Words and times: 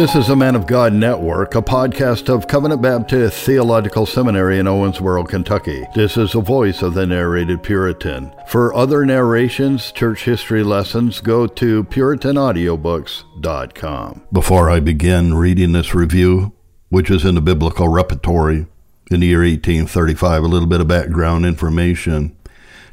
This 0.00 0.16
is 0.16 0.30
a 0.30 0.34
Man 0.34 0.56
of 0.56 0.66
God 0.66 0.94
Network, 0.94 1.54
a 1.54 1.60
podcast 1.60 2.30
of 2.30 2.46
Covenant 2.46 2.80
Baptist 2.80 3.44
Theological 3.44 4.06
Seminary 4.06 4.58
in 4.58 4.64
Owensboro, 4.64 5.28
Kentucky. 5.28 5.86
This 5.94 6.16
is 6.16 6.32
the 6.32 6.40
voice 6.40 6.80
of 6.80 6.94
the 6.94 7.04
narrated 7.04 7.62
Puritan. 7.62 8.32
For 8.46 8.74
other 8.74 9.04
narrations, 9.04 9.92
church 9.92 10.24
history 10.24 10.62
lessons, 10.62 11.20
go 11.20 11.46
to 11.46 11.84
PuritanAudiobooks.com. 11.84 14.22
Before 14.32 14.70
I 14.70 14.80
begin 14.80 15.34
reading 15.34 15.72
this 15.72 15.94
review, 15.94 16.54
which 16.88 17.10
is 17.10 17.26
in 17.26 17.34
the 17.34 17.42
biblical 17.42 17.88
repertory 17.88 18.68
in 19.10 19.20
the 19.20 19.26
year 19.26 19.40
1835, 19.40 20.42
a 20.42 20.48
little 20.48 20.66
bit 20.66 20.80
of 20.80 20.88
background 20.88 21.44
information. 21.44 22.34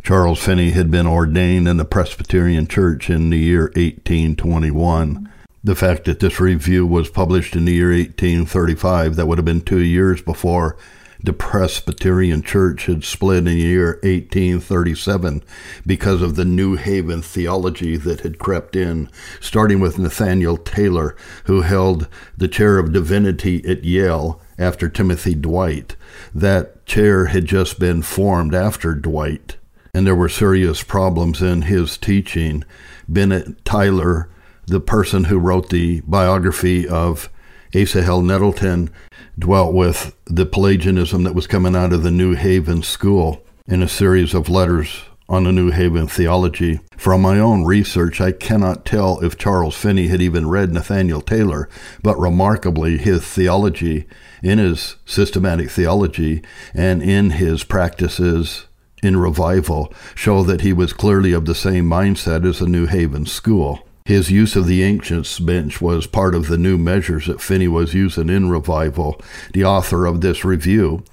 Charles 0.04 0.44
Finney 0.44 0.72
had 0.72 0.92
been 0.92 1.08
ordained 1.08 1.70
in 1.70 1.78
the 1.78 1.86
Presbyterian 1.86 2.68
Church 2.68 3.10
in 3.10 3.30
the 3.30 3.40
year 3.40 3.72
1821 3.78 5.30
the 5.68 5.76
fact 5.76 6.06
that 6.06 6.22
this 6.22 6.40
review 6.40 6.88
was 6.88 7.10
published 7.10 7.54
in 7.54 7.66
the 7.66 7.74
year 7.74 7.90
1835, 7.90 9.18
that 9.18 9.26
would 9.28 9.38
have 9.38 9.44
been 9.44 9.60
two 9.60 9.84
years 9.84 10.22
before 10.22 10.78
the 11.22 11.34
Presbyterian 11.34 12.42
Church 12.42 12.86
had 12.86 13.04
split 13.04 13.40
in 13.40 13.44
the 13.44 13.56
year 13.56 14.00
1837 14.04 15.44
because 15.86 16.22
of 16.22 16.38
the 16.38 16.46
New 16.46 16.76
Haven 16.76 17.22
theology 17.22 17.98
that 17.98 18.22
had 18.22 18.40
crept 18.40 18.78
in, 18.78 19.10
starting 19.42 19.82
with 19.82 20.00
Nathaniel 20.00 20.56
Taylor, 20.56 21.18
who 21.48 21.64
held 21.64 22.08
the 22.38 22.48
chair 22.48 22.78
of 22.78 22.94
divinity 22.94 23.62
at 23.68 23.84
Yale 23.84 24.42
after 24.58 24.88
Timothy 24.88 25.36
Dwight. 25.36 25.98
That 26.34 26.86
chair 26.86 27.26
had 27.26 27.44
just 27.44 27.78
been 27.78 28.04
formed 28.04 28.56
after 28.56 28.96
Dwight, 28.96 29.58
and 29.94 30.08
there 30.08 30.16
were 30.16 30.30
serious 30.30 30.82
problems 30.82 31.42
in 31.42 31.64
his 31.64 31.98
teaching. 31.98 32.64
Bennett 33.10 33.66
Tyler 33.66 34.30
the 34.68 34.82
person 34.82 35.26
who 35.26 35.40
wrote 35.40 35.70
the 35.70 36.02
biography 36.02 36.88
of 36.88 37.30
Asahel 37.74 38.22
Nettleton 38.22 38.90
dwelt 39.40 39.74
with 39.74 40.16
the 40.26 40.46
Pelagianism 40.46 41.24
that 41.24 41.36
was 41.36 41.48
coming 41.48 41.76
out 41.76 41.94
of 41.94 42.04
the 42.04 42.12
New 42.12 42.36
Haven 42.36 42.84
school 42.84 43.46
in 43.66 43.82
a 43.82 43.88
series 43.88 44.34
of 44.34 44.50
letters 44.50 45.04
on 45.30 45.46
the 45.46 45.52
New 45.52 45.72
Haven 45.72 46.08
theology. 46.08 46.82
From 46.98 47.22
my 47.22 47.40
own 47.40 47.64
research, 47.64 48.20
I 48.20 48.32
cannot 48.32 48.86
tell 48.86 49.20
if 49.20 49.38
Charles 49.38 49.76
Finney 49.76 50.08
had 50.08 50.22
even 50.22 50.50
read 50.50 50.74
Nathaniel 50.74 51.22
Taylor, 51.22 51.70
but 52.02 52.20
remarkably, 52.20 52.98
his 52.98 53.26
theology, 53.26 54.06
in 54.42 54.58
his 54.58 54.96
systematic 55.06 55.70
theology, 55.70 56.42
and 56.74 57.02
in 57.02 57.32
his 57.32 57.64
practices 57.64 58.66
in 59.04 59.18
revival, 59.18 59.94
show 60.16 60.44
that 60.44 60.62
he 60.62 60.74
was 60.74 60.94
clearly 60.94 61.32
of 61.34 61.46
the 61.46 61.56
same 61.56 61.90
mindset 61.90 62.48
as 62.48 62.60
the 62.60 62.68
New 62.68 62.86
Haven 62.86 63.26
school. 63.26 63.87
His 64.08 64.32
use 64.32 64.56
of 64.56 64.68
the 64.68 64.86
anxious 64.86 65.38
bench 65.38 65.82
was 65.82 66.08
part 66.08 66.34
of 66.34 66.48
the 66.48 66.58
new 66.58 66.78
measures 66.78 67.26
that 67.26 67.42
Finney 67.42 67.68
was 67.68 67.94
using 67.94 68.30
in 68.30 68.50
revival. 68.50 69.20
The 69.52 69.66
author 69.66 70.06
of 70.06 70.22
this 70.22 70.46
review 70.46 71.04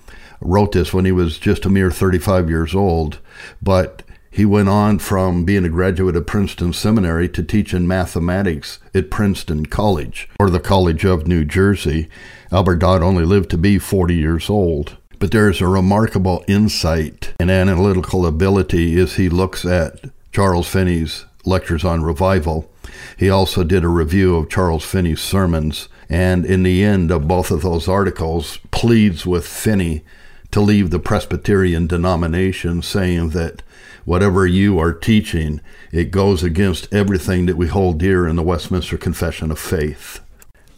wrote 0.41 0.71
this 0.71 0.95
when 0.95 1.05
he 1.05 1.11
was 1.11 1.39
just 1.39 1.65
a 1.65 1.69
mere 1.69 1.91
35 1.91 2.49
years 2.49 2.73
old, 2.73 3.19
but 3.61 4.05
he 4.31 4.45
went 4.45 4.69
on 4.69 5.01
from 5.01 5.45
being 5.45 5.65
a 5.65 5.69
graduate 5.69 6.15
of 6.15 6.29
Princeton 6.29 6.73
Seminary 6.73 7.29
to 7.31 7.43
teaching 7.43 7.89
mathematics 7.89 8.79
at 8.95 9.11
Princeton 9.11 9.67
College, 9.67 10.29
or 10.39 10.49
the 10.49 10.61
College 10.61 11.05
of 11.05 11.27
New 11.27 11.45
Jersey. 11.45 12.09
Albert 12.53 12.77
Dodd 12.77 13.03
only 13.03 13.25
lived 13.25 13.51
to 13.51 13.59
be 13.59 13.77
40 13.77 14.15
years 14.15 14.49
old. 14.49 14.99
But 15.19 15.33
there 15.33 15.51
is 15.51 15.61
a 15.61 15.67
remarkable 15.67 16.45
insight 16.47 17.35
and 17.41 17.51
analytical 17.51 18.25
ability 18.25 18.97
as 19.01 19.17
he 19.17 19.29
looks 19.29 19.65
at 19.65 19.99
Charles 20.31 20.69
Finney's 20.69 21.25
lectures 21.45 21.85
on 21.85 22.05
revival 22.05 22.71
he 23.17 23.31
also 23.31 23.65
did 23.65 23.85
a 23.85 23.89
review 23.89 24.37
of 24.37 24.49
Charles 24.49 24.85
Finney's 24.85 25.21
sermons, 25.21 25.89
and 26.09 26.45
in 26.45 26.63
the 26.63 26.83
end 26.83 27.11
of 27.11 27.29
both 27.29 27.51
of 27.51 27.63
those 27.63 27.89
articles, 27.89 28.59
pleads 28.71 29.25
with 29.25 29.47
Finney 29.47 30.05
to 30.51 30.61
leave 30.61 30.91
the 30.91 30.99
Presbyterian 30.99 31.87
denomination, 31.87 32.83
saying 32.83 33.31
that 33.31 33.63
whatever 34.05 34.47
you 34.47 34.79
are 34.79 34.93
teaching, 34.93 35.61
it 35.91 36.11
goes 36.11 36.43
against 36.43 36.93
everything 36.93 37.47
that 37.47 37.57
we 37.57 37.67
hold 37.67 37.99
dear 37.99 38.27
in 38.27 38.37
the 38.37 38.43
Westminster 38.43 38.97
Confession 38.97 39.51
of 39.51 39.59
Faith. 39.59 40.21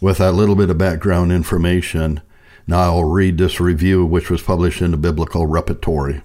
With 0.00 0.18
that 0.18 0.32
little 0.32 0.54
bit 0.54 0.70
of 0.70 0.78
background 0.78 1.32
information, 1.32 2.20
now 2.66 2.80
I'll 2.80 3.04
read 3.04 3.38
this 3.38 3.60
review, 3.60 4.04
which 4.04 4.30
was 4.30 4.42
published 4.42 4.82
in 4.82 4.90
the 4.90 4.96
Biblical 4.96 5.46
Repertory. 5.46 6.22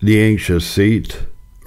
The 0.00 0.22
Anxious 0.22 0.66
Seat 0.66 1.20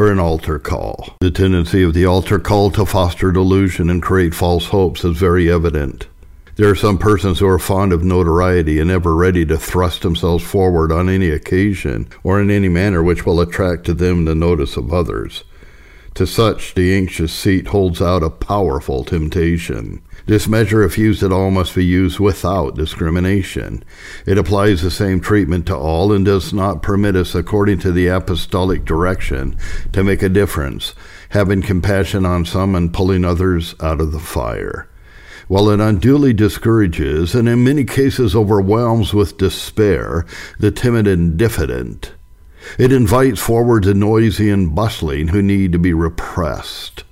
an 0.09 0.19
altar 0.19 0.57
call. 0.57 1.17
The 1.19 1.29
tendency 1.29 1.83
of 1.83 1.93
the 1.93 2.05
altar 2.05 2.39
call 2.39 2.71
to 2.71 2.85
foster 2.85 3.31
delusion 3.31 3.89
and 3.89 4.01
create 4.01 4.33
false 4.33 4.67
hopes 4.67 5.03
is 5.03 5.17
very 5.17 5.51
evident. 5.51 6.07
There 6.55 6.69
are 6.69 6.75
some 6.75 6.97
persons 6.97 7.39
who 7.39 7.47
are 7.47 7.59
fond 7.59 7.91
of 7.91 8.03
notoriety 8.03 8.79
and 8.79 8.89
ever 8.89 9.15
ready 9.15 9.45
to 9.45 9.57
thrust 9.57 10.01
themselves 10.01 10.43
forward 10.43 10.91
on 10.91 11.09
any 11.09 11.29
occasion 11.29 12.07
or 12.23 12.41
in 12.41 12.51
any 12.51 12.69
manner 12.69 13.01
which 13.01 13.25
will 13.25 13.41
attract 13.41 13.85
to 13.85 13.93
them 13.93 14.25
the 14.25 14.35
notice 14.35 14.77
of 14.77 14.93
others. 14.93 15.43
To 16.15 16.27
such, 16.27 16.73
the 16.73 16.93
anxious 16.93 17.31
seat 17.31 17.67
holds 17.67 18.01
out 18.01 18.21
a 18.21 18.29
powerful 18.29 19.03
temptation. 19.03 20.01
This 20.31 20.47
measure, 20.47 20.81
if 20.81 20.97
used 20.97 21.23
at 21.23 21.33
all, 21.33 21.51
must 21.51 21.75
be 21.75 21.83
used 21.83 22.17
without 22.17 22.77
discrimination. 22.77 23.83
It 24.25 24.37
applies 24.37 24.81
the 24.81 24.89
same 24.89 25.19
treatment 25.19 25.65
to 25.65 25.75
all 25.75 26.13
and 26.13 26.23
does 26.23 26.53
not 26.53 26.81
permit 26.81 27.17
us, 27.17 27.35
according 27.35 27.79
to 27.79 27.91
the 27.91 28.07
apostolic 28.07 28.85
direction, 28.85 29.57
to 29.91 30.05
make 30.05 30.23
a 30.23 30.29
difference, 30.29 30.95
having 31.31 31.61
compassion 31.61 32.25
on 32.25 32.45
some 32.45 32.75
and 32.75 32.93
pulling 32.93 33.25
others 33.25 33.75
out 33.81 33.99
of 33.99 34.13
the 34.13 34.21
fire. 34.21 34.87
While 35.49 35.69
it 35.69 35.81
unduly 35.81 36.31
discourages 36.31 37.35
and 37.35 37.49
in 37.49 37.65
many 37.65 37.83
cases 37.83 38.33
overwhelms 38.33 39.13
with 39.13 39.37
despair 39.37 40.25
the 40.57 40.71
timid 40.71 41.07
and 41.07 41.35
diffident, 41.35 42.13
it 42.79 42.93
invites 42.93 43.41
forward 43.41 43.83
the 43.83 43.93
noisy 43.93 44.49
and 44.49 44.73
bustling 44.73 45.27
who 45.27 45.41
need 45.41 45.73
to 45.73 45.77
be 45.77 45.91
repressed. 45.91 47.03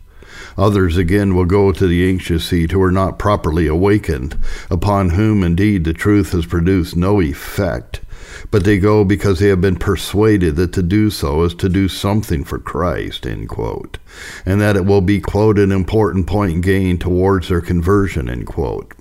Others 0.60 0.98
again 0.98 1.36
will 1.36 1.46
go 1.46 1.72
to 1.72 1.88
the 1.88 2.06
anxious 2.10 2.44
seat 2.44 2.72
who 2.72 2.82
are 2.82 2.92
not 2.92 3.18
properly 3.18 3.66
awakened, 3.66 4.38
upon 4.70 5.12
whom 5.12 5.42
indeed 5.42 5.86
the 5.86 5.94
truth 5.94 6.34
has 6.34 6.46
produced 6.46 6.98
no 6.98 7.22
effect. 7.22 8.02
But 8.52 8.66
they 8.66 8.78
go 8.78 9.06
because 9.06 9.40
they 9.40 9.48
have 9.48 9.62
been 9.62 9.78
persuaded 9.78 10.58
that 10.58 10.74
to 10.74 10.84
do 10.84 11.12
so 11.12 11.44
is 11.44 11.56
to 11.56 11.70
do 11.70 11.88
something 11.88 12.44
for 12.44 12.60
Christ, 12.60 13.26
end 13.26 13.48
quote, 13.48 14.00
and 14.46 14.60
that 14.60 14.76
it 14.76 14.86
will 14.86 15.00
be, 15.00 15.22
quote, 15.22 15.58
an 15.58 15.72
important 15.72 16.28
point 16.28 16.62
gained 16.62 17.00
towards 17.00 17.48
their 17.48 17.62
conversion, 17.62 18.28
end 18.28 18.48
quote. 18.48 18.94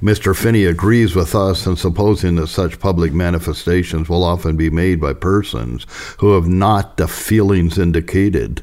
Mr. 0.00 0.36
Finney 0.36 0.66
agrees 0.66 1.16
with 1.16 1.34
us 1.34 1.66
in 1.66 1.74
supposing 1.74 2.36
that 2.36 2.46
such 2.46 2.78
public 2.78 3.12
manifestations 3.12 4.08
will 4.08 4.22
often 4.22 4.56
be 4.56 4.70
made 4.70 5.00
by 5.00 5.14
persons 5.14 5.84
who 6.18 6.34
have 6.34 6.46
not 6.46 6.96
the 6.96 7.08
feelings 7.08 7.76
indicated 7.76 8.62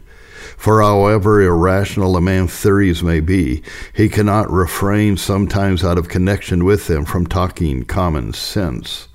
for 0.57 0.81
however 0.81 1.41
irrational 1.41 2.17
a 2.17 2.21
man's 2.21 2.51
theories 2.51 3.01
may 3.01 3.19
be, 3.21 3.61
he 3.93 4.09
cannot 4.09 4.51
refrain 4.51 5.15
sometimes 5.15 5.83
out 5.83 5.97
of 5.97 6.09
connection 6.09 6.65
with 6.65 6.87
them 6.87 7.05
from 7.05 7.25
talking 7.25 7.85
common 7.85 8.33
sense. 8.33 9.07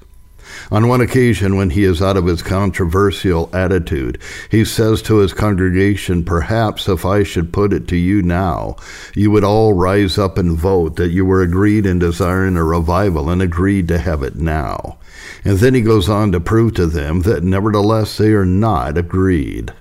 On 0.71 0.89
one 0.89 1.01
occasion, 1.01 1.57
when 1.57 1.71
he 1.71 1.85
is 1.85 2.01
out 2.01 2.17
of 2.17 2.27
his 2.27 2.43
controversial 2.43 3.51
attitude, 3.55 4.19
he 4.51 4.65
says 4.65 5.03
to 5.03 5.17
his 5.17 5.33
congregation, 5.33 6.25
Perhaps 6.25 6.89
if 6.89 7.05
I 7.05 7.23
should 7.23 7.53
put 7.53 7.73
it 7.73 7.89
to 7.89 7.97
you 7.97 8.23
now, 8.23 8.77
you 9.15 9.31
would 9.31 9.45
all 9.45 9.73
rise 9.73 10.19
up 10.19 10.39
and 10.39 10.57
vote 10.57 10.97
that 10.97 11.11
you 11.11 11.25
were 11.25 11.43
agreed 11.43 11.87
in 11.87 11.99
desiring 11.99 12.57
a 12.57 12.65
revival 12.65 13.29
and 13.31 13.43
agreed 13.43 13.89
to 13.89 13.99
have 13.99 14.23
it 14.23 14.37
now. 14.37 14.99
And 15.45 15.59
then 15.59 15.75
he 15.75 15.81
goes 15.81 16.09
on 16.09 16.33
to 16.33 16.41
prove 16.41 16.75
to 16.75 16.87
them 16.87 17.23
that 17.23 17.43
nevertheless 17.43 18.17
they 18.17 18.33
are 18.33 18.47
not 18.47 18.97
agreed. 18.97 19.73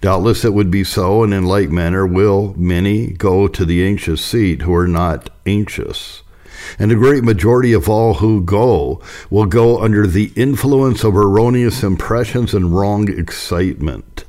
Doubtless 0.00 0.44
it 0.44 0.54
would 0.54 0.70
be 0.70 0.84
so, 0.84 1.22
and 1.22 1.32
in 1.32 1.44
like 1.44 1.70
manner 1.70 2.06
will 2.06 2.54
many 2.56 3.08
go 3.08 3.48
to 3.48 3.64
the 3.64 3.84
anxious 3.84 4.24
seat 4.24 4.62
who 4.62 4.74
are 4.74 4.88
not 4.88 5.30
anxious. 5.46 6.22
And 6.78 6.90
the 6.90 6.96
great 6.96 7.24
majority 7.24 7.72
of 7.72 7.88
all 7.88 8.14
who 8.14 8.42
go 8.42 9.00
will 9.30 9.46
go 9.46 9.78
under 9.80 10.06
the 10.06 10.32
influence 10.36 11.04
of 11.04 11.16
erroneous 11.16 11.82
impressions 11.82 12.54
and 12.54 12.74
wrong 12.74 13.08
excitement. 13.08 14.24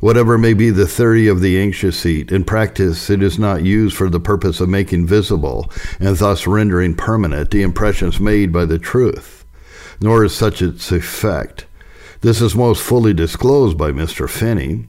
Whatever 0.00 0.38
may 0.38 0.54
be 0.54 0.70
the 0.70 0.86
theory 0.86 1.28
of 1.28 1.40
the 1.40 1.60
anxious 1.60 1.98
seat, 1.98 2.32
in 2.32 2.44
practice 2.44 3.10
it 3.10 3.22
is 3.22 3.38
not 3.38 3.64
used 3.64 3.94
for 3.94 4.08
the 4.08 4.20
purpose 4.20 4.58
of 4.60 4.68
making 4.68 5.06
visible 5.06 5.70
and 5.98 6.16
thus 6.16 6.46
rendering 6.46 6.94
permanent 6.94 7.50
the 7.50 7.62
impressions 7.62 8.18
made 8.18 8.50
by 8.50 8.64
the 8.64 8.78
truth, 8.78 9.44
nor 10.00 10.24
is 10.24 10.34
such 10.34 10.62
its 10.62 10.90
effect. 10.90 11.66
This 12.22 12.42
is 12.42 12.54
most 12.54 12.82
fully 12.82 13.14
disclosed 13.14 13.78
by 13.78 13.92
Mr. 13.92 14.28
Finney. 14.28 14.88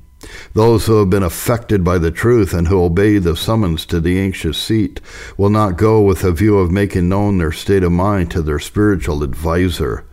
Those 0.54 0.86
who 0.86 1.00
have 1.00 1.10
been 1.10 1.24
affected 1.24 1.82
by 1.82 1.98
the 1.98 2.12
truth 2.12 2.54
and 2.54 2.68
who 2.68 2.84
obey 2.84 3.20
the 3.20 3.38
summons 3.38 3.86
to 3.86 4.02
the 4.02 4.20
anxious 4.20 4.58
seat 4.58 5.00
will 5.38 5.50
not 5.50 5.78
go 5.78 6.02
with 6.02 6.26
a 6.26 6.34
view 6.34 6.58
of 6.58 6.72
making 6.72 7.08
known 7.08 7.38
their 7.38 7.54
state 7.54 7.84
of 7.84 7.94
mind 7.94 8.32
to 8.32 8.42
their 8.42 8.60
spiritual 8.60 9.24
adviser. 9.24 10.06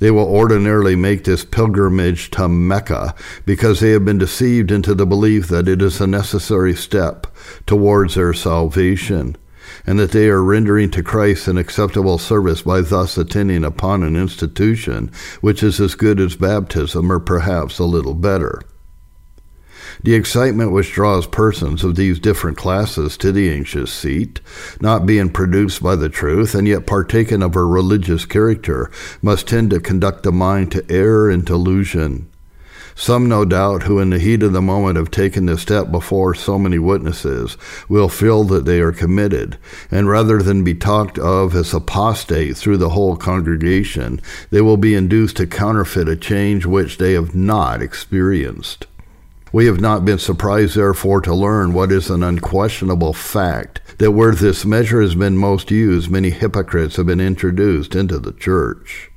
They 0.00 0.10
will 0.10 0.28
ordinarily 0.28 0.96
make 0.96 1.24
this 1.24 1.46
pilgrimage 1.46 2.30
to 2.32 2.46
Mecca 2.46 3.14
because 3.46 3.80
they 3.80 3.92
have 3.92 4.04
been 4.04 4.18
deceived 4.18 4.70
into 4.70 4.94
the 4.94 5.06
belief 5.06 5.48
that 5.48 5.66
it 5.66 5.80
is 5.80 5.98
a 5.98 6.06
necessary 6.06 6.74
step 6.74 7.26
towards 7.64 8.16
their 8.16 8.34
salvation. 8.34 9.36
And 9.86 9.98
that 9.98 10.12
they 10.12 10.28
are 10.28 10.42
rendering 10.42 10.90
to 10.90 11.02
Christ 11.02 11.48
an 11.48 11.58
acceptable 11.58 12.18
service 12.18 12.62
by 12.62 12.80
thus 12.80 13.16
attending 13.18 13.64
upon 13.64 14.02
an 14.02 14.16
institution 14.16 15.10
which 15.40 15.62
is 15.62 15.80
as 15.80 15.94
good 15.94 16.20
as 16.20 16.36
baptism 16.36 17.10
or 17.10 17.20
perhaps 17.20 17.78
a 17.78 17.84
little 17.84 18.14
better. 18.14 18.62
The 20.02 20.14
excitement 20.14 20.72
which 20.72 20.92
draws 20.92 21.26
persons 21.26 21.84
of 21.84 21.94
these 21.94 22.18
different 22.18 22.56
classes 22.56 23.18
to 23.18 23.32
the 23.32 23.50
anxious 23.50 23.92
seat, 23.92 24.40
not 24.80 25.04
being 25.04 25.28
produced 25.28 25.82
by 25.82 25.96
the 25.96 26.08
truth 26.08 26.54
and 26.54 26.66
yet 26.66 26.86
partaken 26.86 27.42
of 27.42 27.54
a 27.54 27.64
religious 27.64 28.24
character, 28.24 28.90
must 29.20 29.48
tend 29.48 29.70
to 29.70 29.80
conduct 29.80 30.22
the 30.22 30.32
mind 30.32 30.72
to 30.72 30.90
error 30.90 31.28
and 31.28 31.44
delusion. 31.44 32.29
Some, 32.94 33.28
no 33.28 33.44
doubt, 33.44 33.84
who 33.84 33.98
in 33.98 34.10
the 34.10 34.18
heat 34.18 34.42
of 34.42 34.52
the 34.52 34.60
moment 34.60 34.96
have 34.96 35.10
taken 35.10 35.46
the 35.46 35.56
step 35.56 35.90
before 35.90 36.34
so 36.34 36.58
many 36.58 36.78
witnesses, 36.78 37.56
will 37.88 38.08
feel 38.08 38.44
that 38.44 38.64
they 38.64 38.80
are 38.80 38.92
committed, 38.92 39.58
and 39.90 40.08
rather 40.08 40.42
than 40.42 40.64
be 40.64 40.74
talked 40.74 41.18
of 41.18 41.54
as 41.54 41.72
apostate 41.72 42.56
through 42.56 42.76
the 42.76 42.90
whole 42.90 43.16
congregation, 43.16 44.20
they 44.50 44.60
will 44.60 44.76
be 44.76 44.94
induced 44.94 45.36
to 45.36 45.46
counterfeit 45.46 46.08
a 46.08 46.16
change 46.16 46.66
which 46.66 46.98
they 46.98 47.12
have 47.12 47.34
not 47.34 47.82
experienced. 47.82 48.86
We 49.52 49.66
have 49.66 49.80
not 49.80 50.04
been 50.04 50.18
surprised, 50.18 50.76
therefore, 50.76 51.20
to 51.22 51.34
learn 51.34 51.72
what 51.72 51.90
is 51.90 52.08
an 52.08 52.22
unquestionable 52.22 53.12
fact 53.12 53.80
that 53.98 54.12
where 54.12 54.32
this 54.32 54.64
measure 54.64 55.02
has 55.02 55.16
been 55.16 55.36
most 55.36 55.72
used, 55.72 56.08
many 56.08 56.30
hypocrites 56.30 56.96
have 56.96 57.06
been 57.06 57.20
introduced 57.20 57.96
into 57.96 58.18
the 58.20 58.32
church. 58.32 59.09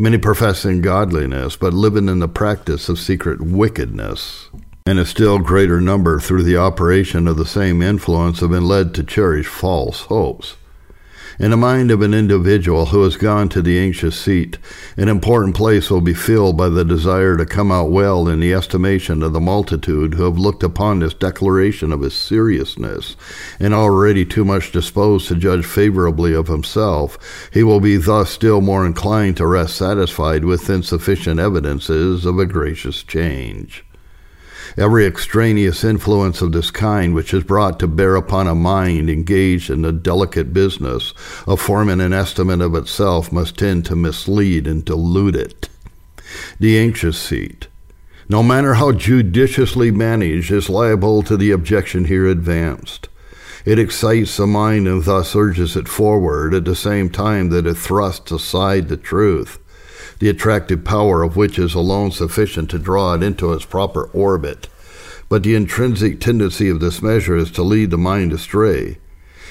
Many 0.00 0.18
professing 0.18 0.80
godliness, 0.80 1.56
but 1.56 1.74
living 1.74 2.08
in 2.08 2.20
the 2.20 2.28
practice 2.28 2.88
of 2.88 3.00
secret 3.00 3.40
wickedness. 3.40 4.48
And 4.86 4.96
a 4.96 5.04
still 5.04 5.40
greater 5.40 5.80
number, 5.80 6.20
through 6.20 6.44
the 6.44 6.56
operation 6.56 7.26
of 7.26 7.36
the 7.36 7.44
same 7.44 7.82
influence, 7.82 8.38
have 8.38 8.50
been 8.50 8.68
led 8.68 8.94
to 8.94 9.02
cherish 9.02 9.48
false 9.48 10.02
hopes. 10.02 10.54
In 11.40 11.52
the 11.52 11.56
mind 11.56 11.92
of 11.92 12.02
an 12.02 12.14
individual 12.14 12.86
who 12.86 13.04
has 13.04 13.16
gone 13.16 13.48
to 13.50 13.62
the 13.62 13.78
anxious 13.78 14.18
seat, 14.18 14.58
an 14.96 15.08
important 15.08 15.54
place 15.54 15.88
will 15.88 16.00
be 16.00 16.12
filled 16.12 16.56
by 16.56 16.68
the 16.68 16.84
desire 16.84 17.36
to 17.36 17.46
come 17.46 17.70
out 17.70 17.92
well 17.92 18.26
in 18.26 18.40
the 18.40 18.52
estimation 18.52 19.22
of 19.22 19.32
the 19.32 19.38
multitude 19.38 20.14
who 20.14 20.24
have 20.24 20.36
looked 20.36 20.64
upon 20.64 20.98
this 20.98 21.14
declaration 21.14 21.92
of 21.92 22.00
his 22.00 22.14
seriousness, 22.14 23.14
and 23.60 23.72
already 23.72 24.24
too 24.24 24.44
much 24.44 24.72
disposed 24.72 25.28
to 25.28 25.36
judge 25.36 25.64
favorably 25.64 26.34
of 26.34 26.48
himself, 26.48 27.16
he 27.52 27.62
will 27.62 27.78
be 27.78 27.98
thus 27.98 28.30
still 28.30 28.60
more 28.60 28.84
inclined 28.84 29.36
to 29.36 29.46
rest 29.46 29.76
satisfied 29.76 30.44
with 30.44 30.68
insufficient 30.68 31.38
evidences 31.38 32.26
of 32.26 32.40
a 32.40 32.46
gracious 32.46 33.04
change. 33.04 33.84
Every 34.76 35.06
extraneous 35.06 35.82
influence 35.84 36.42
of 36.42 36.52
this 36.52 36.70
kind 36.70 37.14
which 37.14 37.32
is 37.32 37.44
brought 37.44 37.78
to 37.80 37.86
bear 37.86 38.16
upon 38.16 38.46
a 38.46 38.54
mind 38.54 39.08
engaged 39.08 39.70
in 39.70 39.82
the 39.82 39.92
delicate 39.92 40.52
business 40.52 41.14
of 41.46 41.60
forming 41.60 42.00
an 42.00 42.12
estimate 42.12 42.60
of 42.60 42.74
itself 42.74 43.32
must 43.32 43.56
tend 43.56 43.86
to 43.86 43.96
mislead 43.96 44.66
and 44.66 44.84
delude 44.84 45.36
it. 45.36 45.68
The 46.58 46.78
anxious 46.78 47.18
seat, 47.18 47.68
no 48.28 48.42
matter 48.42 48.74
how 48.74 48.92
judiciously 48.92 49.90
managed, 49.90 50.50
is 50.50 50.68
liable 50.68 51.22
to 51.22 51.36
the 51.36 51.50
objection 51.50 52.04
here 52.04 52.26
advanced. 52.26 53.08
It 53.64 53.78
excites 53.78 54.36
the 54.36 54.46
mind 54.46 54.86
and 54.86 55.04
thus 55.04 55.34
urges 55.34 55.76
it 55.76 55.88
forward 55.88 56.54
at 56.54 56.64
the 56.64 56.76
same 56.76 57.10
time 57.10 57.50
that 57.50 57.66
it 57.66 57.74
thrusts 57.74 58.30
aside 58.30 58.88
the 58.88 58.96
truth 58.96 59.58
the 60.18 60.28
attractive 60.28 60.84
power 60.84 61.22
of 61.22 61.36
which 61.36 61.58
is 61.58 61.74
alone 61.74 62.10
sufficient 62.10 62.70
to 62.70 62.78
draw 62.78 63.14
it 63.14 63.22
into 63.22 63.52
its 63.52 63.64
proper 63.64 64.04
orbit. 64.12 64.68
But 65.28 65.42
the 65.42 65.54
intrinsic 65.54 66.20
tendency 66.20 66.68
of 66.68 66.80
this 66.80 67.02
measure 67.02 67.36
is 67.36 67.50
to 67.52 67.62
lead 67.62 67.90
the 67.90 67.98
mind 67.98 68.32
astray. 68.32 68.98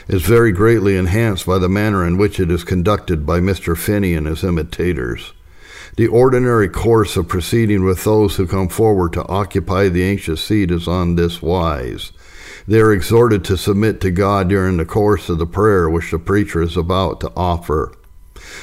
Is 0.08 0.24
very 0.24 0.52
greatly 0.52 0.96
enhanced 0.96 1.46
by 1.46 1.60
the 1.60 1.70
manner 1.70 2.06
in 2.06 2.18
which 2.18 2.40
it 2.40 2.50
is 2.50 2.64
conducted 2.64 3.26
by 3.26 3.40
Mr. 3.40 3.78
Finney 3.78 4.14
and 4.14 4.26
his 4.26 4.44
imitators. 4.44 5.34
The 5.98 6.08
ordinary 6.08 6.70
course 6.70 7.18
of 7.18 7.28
proceeding 7.28 7.84
with 7.84 8.04
those 8.04 8.36
who 8.36 8.48
come 8.48 8.70
forward 8.70 9.14
to 9.14 9.28
occupy 9.28 9.90
the 9.90 10.04
anxious 10.04 10.44
seat 10.44 10.72
is 10.72 10.88
on 10.88 11.16
this 11.16 11.42
wise. 11.42 12.12
They 12.68 12.80
are 12.80 12.92
exhorted 12.92 13.44
to 13.46 13.58
submit 13.58 14.00
to 14.02 14.12
God 14.12 14.50
during 14.50 14.78
the 14.78 14.86
course 14.86 15.30
of 15.30 15.40
the 15.40 15.48
prayer 15.48 15.90
which 15.90 16.12
the 16.12 16.20
preacher 16.20 16.62
is 16.62 16.78
about 16.78 17.20
to 17.22 17.32
offer. 17.36 17.94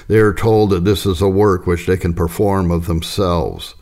They 0.08 0.19
are 0.19 0.35
told 0.35 0.70
that 0.70 0.85
this 0.85 1.06
is 1.06 1.20
a 1.20 1.29
work 1.29 1.67
which 1.67 1.87
they 1.87 1.96
can 1.96 2.14
perform 2.14 2.70
of 2.70 2.87
themselves. 2.87 3.75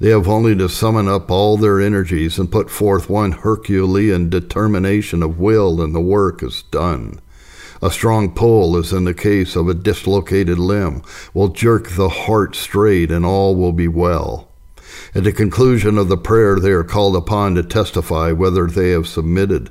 They 0.00 0.10
have 0.10 0.28
only 0.28 0.56
to 0.56 0.68
summon 0.68 1.08
up 1.08 1.30
all 1.30 1.56
their 1.56 1.80
energies 1.80 2.38
and 2.38 2.50
put 2.50 2.70
forth 2.70 3.08
one 3.08 3.32
Herculean 3.32 4.28
determination 4.28 5.22
of 5.22 5.38
will, 5.38 5.80
and 5.80 5.94
the 5.94 6.00
work 6.00 6.42
is 6.42 6.62
done. 6.64 7.20
A 7.80 7.90
strong 7.90 8.32
pull, 8.32 8.76
as 8.76 8.92
in 8.92 9.04
the 9.04 9.14
case 9.14 9.56
of 9.56 9.68
a 9.68 9.74
dislocated 9.74 10.58
limb, 10.58 11.02
will 11.32 11.48
jerk 11.48 11.90
the 11.90 12.08
heart 12.08 12.56
straight, 12.56 13.10
and 13.10 13.24
all 13.24 13.54
will 13.54 13.72
be 13.72 13.88
well. 13.88 14.48
At 15.14 15.24
the 15.24 15.32
conclusion 15.32 15.98
of 15.98 16.08
the 16.08 16.16
prayer, 16.16 16.58
they 16.58 16.70
are 16.70 16.84
called 16.84 17.14
upon 17.14 17.54
to 17.54 17.62
testify 17.62 18.32
whether 18.32 18.66
they 18.66 18.90
have 18.90 19.06
submitted 19.06 19.70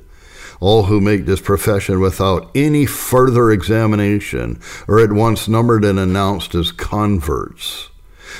all 0.64 0.84
who 0.84 0.98
make 0.98 1.26
this 1.26 1.42
profession 1.42 2.00
without 2.00 2.50
any 2.54 2.86
further 2.86 3.50
examination 3.50 4.58
are 4.88 4.98
at 4.98 5.12
once 5.12 5.46
numbered 5.46 5.84
and 5.84 5.98
announced 5.98 6.54
as 6.54 6.72
converts. 6.72 7.90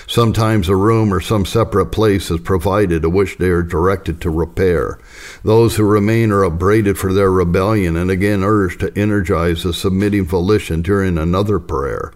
Sometimes 0.06 0.71
a 0.71 0.75
room 0.75 1.12
or 1.12 1.21
some 1.21 1.44
separate 1.44 1.93
place 1.93 2.31
is 2.31 2.41
provided 2.41 3.03
to 3.03 3.11
which 3.11 3.37
they 3.37 3.50
are 3.50 3.62
directed 3.62 4.23
to 4.23 4.31
repair. 4.31 4.99
Those 5.43 5.76
who 5.76 5.85
remain 5.85 6.32
are 6.32 6.47
upbraided 6.47 6.97
for 6.97 7.12
their 7.12 7.31
rebellion 7.31 7.94
and 7.94 8.11
again 8.11 8.43
urged 8.43 8.81
to 8.81 8.99
energize 8.99 9.62
the 9.62 9.75
submitting 9.75 10.25
volition 10.25 10.81
during 10.81 11.19
another 11.19 11.59
prayer. 11.59 12.15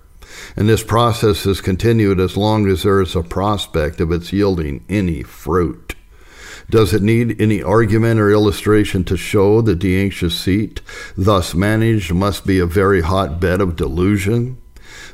And 0.56 0.70
this 0.70 0.82
process 0.82 1.44
is 1.44 1.60
continued 1.60 2.18
as 2.18 2.34
long 2.34 2.66
as 2.66 2.82
there 2.82 3.02
is 3.02 3.14
a 3.14 3.22
prospect 3.22 4.00
of 4.00 4.10
its 4.10 4.32
yielding 4.32 4.86
any 4.88 5.22
fruit. 5.22 5.94
Does 6.70 6.92
it 6.92 7.02
need 7.02 7.40
any 7.40 7.62
argument 7.62 8.20
or 8.20 8.30
illustration 8.30 9.02
to 9.04 9.16
show 9.16 9.62
that 9.62 9.80
the 9.80 9.98
anxious 9.98 10.38
seat, 10.38 10.82
thus 11.16 11.54
managed, 11.54 12.12
must 12.12 12.46
be 12.46 12.58
a 12.58 12.66
very 12.66 13.00
hot 13.00 13.40
bed 13.40 13.62
of 13.62 13.74
delusion? 13.74 14.58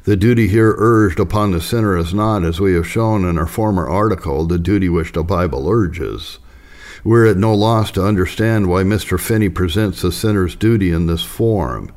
The 0.03 0.17
duty 0.17 0.49
here 0.49 0.75
urged 0.77 1.21
upon 1.21 1.53
the 1.53 1.61
sinner 1.61 1.97
is 1.97 2.13
not, 2.13 2.43
as 2.43 2.61
we 2.61 2.75
have 2.75 2.89
shown 2.89 3.25
in 3.25 3.39
our 3.39 3.47
former 3.47 3.89
article, 3.89 4.47
the 4.47 4.59
duty 4.59 4.89
which 4.89 5.13
the 5.13 5.23
Bible 5.23 5.69
urges. 5.69 6.41
We're 7.05 7.27
at 7.27 7.37
no 7.37 7.55
loss 7.55 7.93
to 7.93 8.05
understand 8.05 8.69
why 8.69 8.83
Mr. 8.83 9.21
Finney 9.21 9.49
presents 9.49 10.03
the 10.03 10.11
sinner's 10.11 10.57
duty 10.57 10.91
in 10.91 11.07
this 11.07 11.23
form. 11.23 11.93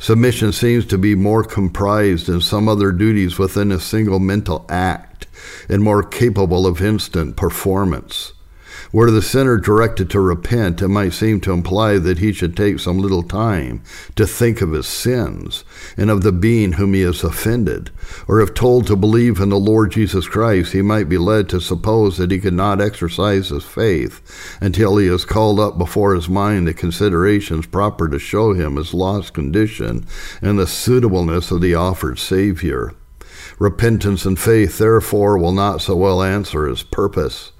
Submission 0.00 0.52
seems 0.52 0.86
to 0.86 0.98
be 0.98 1.14
more 1.14 1.44
comprised 1.44 2.26
than 2.26 2.40
some 2.40 2.68
other 2.68 2.90
duties 2.90 3.38
within 3.38 3.70
a 3.70 3.78
single 3.78 4.18
mental 4.18 4.66
act 4.68 5.28
and 5.68 5.84
more 5.84 6.02
capable 6.02 6.66
of 6.66 6.82
instant 6.82 7.36
performance. 7.36 8.32
Were 8.92 9.12
the 9.12 9.22
sinner 9.22 9.56
directed 9.56 10.10
to 10.10 10.20
repent, 10.20 10.82
it 10.82 10.88
might 10.88 11.12
seem 11.12 11.40
to 11.42 11.52
imply 11.52 11.98
that 11.98 12.18
he 12.18 12.32
should 12.32 12.56
take 12.56 12.80
some 12.80 12.98
little 12.98 13.22
time 13.22 13.82
to 14.16 14.26
think 14.26 14.60
of 14.60 14.72
his 14.72 14.88
sins 14.88 15.62
and 15.96 16.10
of 16.10 16.22
the 16.22 16.32
being 16.32 16.72
whom 16.72 16.94
he 16.94 17.02
has 17.02 17.22
offended. 17.22 17.90
Or 18.26 18.40
if 18.40 18.52
told 18.52 18.88
to 18.88 18.96
believe 18.96 19.38
in 19.38 19.50
the 19.50 19.60
Lord 19.60 19.92
Jesus 19.92 20.26
Christ, 20.26 20.72
he 20.72 20.82
might 20.82 21.08
be 21.08 21.18
led 21.18 21.48
to 21.50 21.60
suppose 21.60 22.16
that 22.16 22.32
he 22.32 22.40
could 22.40 22.54
not 22.54 22.80
exercise 22.80 23.50
his 23.50 23.64
faith 23.64 24.58
until 24.60 24.96
he 24.96 25.06
has 25.06 25.24
called 25.24 25.60
up 25.60 25.78
before 25.78 26.16
his 26.16 26.28
mind 26.28 26.66
the 26.66 26.74
considerations 26.74 27.66
proper 27.66 28.08
to 28.08 28.18
show 28.18 28.54
him 28.54 28.74
his 28.74 28.92
lost 28.92 29.34
condition 29.34 30.04
and 30.42 30.58
the 30.58 30.66
suitableness 30.66 31.52
of 31.52 31.60
the 31.60 31.76
offered 31.76 32.18
Savior. 32.18 32.92
Repentance 33.60 34.24
and 34.24 34.36
faith, 34.36 34.78
therefore, 34.78 35.38
will 35.38 35.52
not 35.52 35.80
so 35.80 35.94
well 35.94 36.24
answer 36.24 36.66
his 36.66 36.82
purpose. 36.82 37.52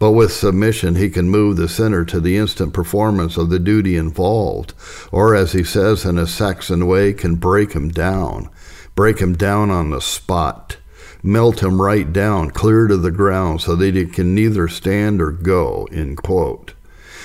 But 0.00 0.12
with 0.12 0.32
submission, 0.32 0.96
he 0.96 1.10
can 1.10 1.28
move 1.28 1.58
the 1.58 1.68
sinner 1.68 2.06
to 2.06 2.20
the 2.20 2.38
instant 2.38 2.72
performance 2.72 3.36
of 3.36 3.50
the 3.50 3.58
duty 3.58 3.96
involved, 3.96 4.72
or 5.12 5.34
as 5.34 5.52
he 5.52 5.62
says 5.62 6.06
in 6.06 6.16
a 6.16 6.26
Saxon 6.26 6.86
way, 6.86 7.12
can 7.12 7.34
break 7.34 7.74
him 7.74 7.90
down, 7.90 8.48
break 8.94 9.18
him 9.18 9.34
down 9.34 9.70
on 9.70 9.90
the 9.90 10.00
spot, 10.00 10.78
melt 11.22 11.62
him 11.62 11.82
right 11.82 12.10
down, 12.10 12.50
clear 12.50 12.86
to 12.86 12.96
the 12.96 13.10
ground, 13.10 13.60
so 13.60 13.76
that 13.76 13.94
he 13.94 14.06
can 14.06 14.34
neither 14.34 14.68
stand 14.68 15.20
or 15.20 15.30
go. 15.30 15.86
End 15.92 16.16
quote 16.16 16.72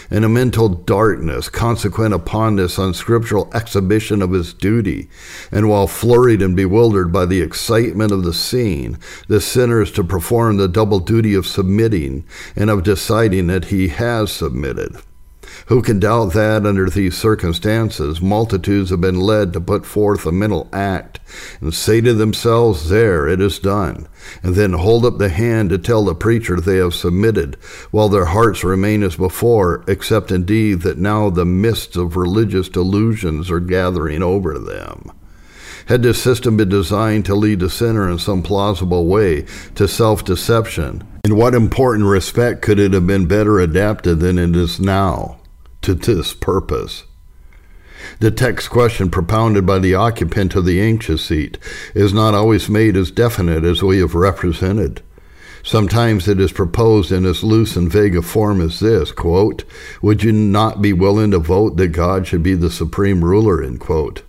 and 0.10 0.26
a 0.26 0.30
mental 0.30 0.70
darkness 0.70 1.50
consequent 1.50 2.14
upon 2.14 2.56
this 2.56 2.78
unscriptural 2.78 3.50
exhibition 3.54 4.22
of 4.22 4.32
his 4.32 4.54
duty. 4.54 5.10
And 5.52 5.70
while 5.70 5.88
flurried 5.88 6.42
and 6.42 6.56
bewildered 6.56 7.12
by 7.12 7.26
the 7.26 7.42
excitement 7.42 8.12
of 8.12 8.24
the 8.24 8.34
scene, 8.34 8.98
the 9.28 9.42
sinner 9.42 9.82
is 9.82 9.92
to 9.92 10.04
perform 10.04 10.58
the 10.58 10.68
double 10.68 11.00
duty 11.00 11.34
of 11.34 11.48
submitting 11.48 12.26
and 12.56 12.70
of 12.70 12.84
deciding 12.84 13.48
that 13.48 13.66
he 13.66 13.90
has 13.90 14.32
submitted. 14.32 14.98
Who 15.68 15.82
can 15.82 16.00
doubt 16.00 16.34
that 16.34 16.64
under 16.64 16.92
these 16.92 17.18
circumstances, 17.18 18.22
multitudes 18.22 18.92
have 18.92 19.02
been 19.02 19.20
led 19.20 19.52
to 19.54 19.60
put 19.60 19.84
forth 19.84 20.28
a 20.28 20.32
mental 20.32 20.70
act 20.72 21.20
and 21.60 21.74
say 21.74 22.02
to 22.02 22.14
themselves, 22.14 22.90
There, 22.90 23.28
it 23.28 23.42
is 23.42 23.58
done, 23.58 24.08
and 24.44 24.54
then 24.54 24.74
hold 24.74 25.08
up 25.08 25.18
the 25.18 25.30
hand 25.30 25.72
to 25.72 25.80
tell 25.80 26.06
the 26.06 26.14
preacher 26.14 26.62
they 26.62 26.78
have 26.78 26.94
submitted, 26.94 27.56
while 27.90 28.10
their 28.10 28.26
hearts 28.26 28.64
remain 28.64 29.02
as 29.02 29.16
before, 29.16 29.84
except 29.88 30.30
indeed 30.30 30.82
that 30.82 31.00
now 31.00 31.32
the 31.32 31.46
mists 31.46 31.96
of 31.96 32.16
religious 32.16 32.70
delusions 32.70 33.50
are 33.50 33.60
gathering 33.60 34.22
over 34.22 34.60
them? 34.60 35.12
Had 35.88 36.04
this 36.04 36.22
system 36.22 36.58
been 36.58 36.70
designed 36.70 37.26
to 37.26 37.34
lead 37.34 37.60
the 37.60 37.72
sinner 37.72 38.08
in 38.08 38.20
some 38.20 38.44
plausible 38.44 39.08
way 39.08 39.48
to 39.74 39.88
self 39.88 40.24
deception? 40.24 41.04
In 41.24 41.36
what 41.36 41.56
important 41.56 42.06
respect 42.06 42.62
could 42.62 42.78
it 42.78 42.94
have 42.94 43.08
been 43.08 43.26
better 43.26 43.60
adapted 43.60 44.20
than 44.20 44.38
it 44.38 44.56
is 44.56 44.80
now 44.80 45.40
to 45.86 45.94
this 45.94 46.34
purpose? 46.34 47.04
The 48.20 48.32
text 48.32 48.72
question 48.72 49.10
propounded 49.12 49.65
by 49.65 49.77
the 49.77 49.94
occupant 49.94 50.56
of 50.56 50.65
the 50.65 50.82
anxious 50.82 51.24
seat 51.24 51.60
is 51.94 52.12
not 52.12 52.34
always 52.34 52.70
made 52.70 52.98
as 52.98 53.12
definite 53.12 53.63
as 53.63 53.84
we 53.84 54.00
have 54.00 54.15
represented. 54.15 55.01
Sometimes 55.63 56.27
it 56.27 56.39
is 56.39 56.51
proposed 56.51 57.12
in 57.12 57.25
as 57.25 57.44
loose 57.44 57.75
and 57.75 57.92
vague 57.92 58.15
a 58.15 58.22
form 58.22 58.62
as 58.62 58.80
this 58.80 59.12
quote, 59.12 59.63
Would 60.01 60.24
you 60.24 60.32
not 60.32 60.82
be 60.82 60.94
willing 60.94 61.32
to 61.32 61.39
vote 61.39 61.77
that 61.77 61.89
God 61.89 62.25
should 62.25 62.44
be 62.44 62.56
the 62.56 62.72
supreme 62.72 63.24
ruler? 63.24 63.63
End 63.63 63.80
quote 63.80 64.24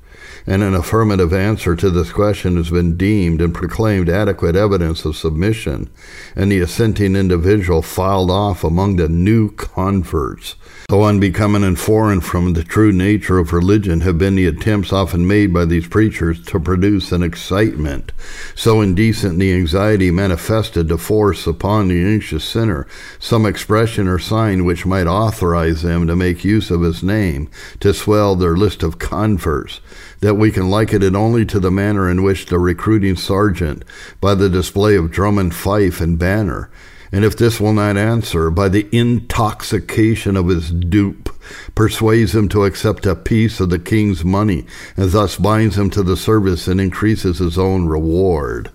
and 0.46 0.62
an 0.62 0.74
affirmative 0.74 1.32
answer 1.32 1.74
to 1.74 1.90
this 1.90 2.12
question 2.12 2.56
has 2.56 2.70
been 2.70 2.96
deemed 2.96 3.40
and 3.40 3.54
proclaimed 3.54 4.08
adequate 4.08 4.54
evidence 4.54 5.04
of 5.04 5.16
submission, 5.16 5.90
and 6.36 6.52
the 6.52 6.60
assenting 6.60 7.16
individual 7.16 7.82
filed 7.82 8.30
off 8.30 8.62
among 8.62 8.96
the 8.96 9.08
new 9.08 9.50
converts. 9.52 10.54
So 10.88 11.02
unbecoming 11.02 11.64
and 11.64 11.76
foreign 11.76 12.20
from 12.20 12.52
the 12.52 12.62
true 12.62 12.92
nature 12.92 13.38
of 13.38 13.52
religion 13.52 14.02
have 14.02 14.18
been 14.18 14.36
the 14.36 14.46
attempts 14.46 14.92
often 14.92 15.26
made 15.26 15.52
by 15.52 15.64
these 15.64 15.88
preachers 15.88 16.40
to 16.44 16.60
produce 16.60 17.10
an 17.10 17.24
excitement, 17.24 18.12
so 18.54 18.80
indecent 18.80 19.40
the 19.40 19.52
anxiety 19.52 20.12
manifested 20.12 20.88
to 20.88 20.96
force 20.96 21.46
upon 21.48 21.88
the 21.88 22.04
anxious 22.04 22.44
sinner 22.44 22.86
some 23.18 23.44
expression 23.46 24.06
or 24.06 24.20
sign 24.20 24.64
which 24.64 24.86
might 24.86 25.08
authorize 25.08 25.82
them 25.82 26.06
to 26.06 26.14
make 26.14 26.44
use 26.44 26.70
of 26.70 26.82
his 26.82 27.02
name, 27.02 27.50
to 27.80 27.92
swell 27.92 28.36
their 28.36 28.56
list 28.56 28.84
of 28.84 29.00
converts, 29.00 29.80
that 30.20 30.34
we 30.34 30.50
can 30.50 30.70
liken 30.70 31.02
it 31.02 31.14
only 31.14 31.44
to 31.46 31.60
the 31.60 31.70
manner 31.70 32.10
in 32.10 32.22
which 32.22 32.46
the 32.46 32.58
recruiting 32.58 33.16
sergeant, 33.16 33.84
by 34.20 34.34
the 34.34 34.48
display 34.48 34.96
of 34.96 35.10
drum 35.10 35.38
and 35.38 35.54
fife 35.54 36.00
and 36.00 36.18
banner, 36.18 36.70
and 37.12 37.24
if 37.24 37.36
this 37.36 37.60
will 37.60 37.72
not 37.72 37.96
answer, 37.96 38.50
by 38.50 38.68
the 38.68 38.88
intoxication 38.92 40.36
of 40.36 40.48
his 40.48 40.70
dupe, 40.70 41.30
persuades 41.74 42.34
him 42.34 42.48
to 42.48 42.64
accept 42.64 43.06
a 43.06 43.14
piece 43.14 43.60
of 43.60 43.70
the 43.70 43.78
king's 43.78 44.24
money, 44.24 44.66
and 44.96 45.10
thus 45.10 45.36
binds 45.36 45.78
him 45.78 45.88
to 45.90 46.02
the 46.02 46.16
service 46.16 46.66
and 46.66 46.80
increases 46.80 47.38
his 47.38 47.58
own 47.58 47.86
reward. 47.86 48.70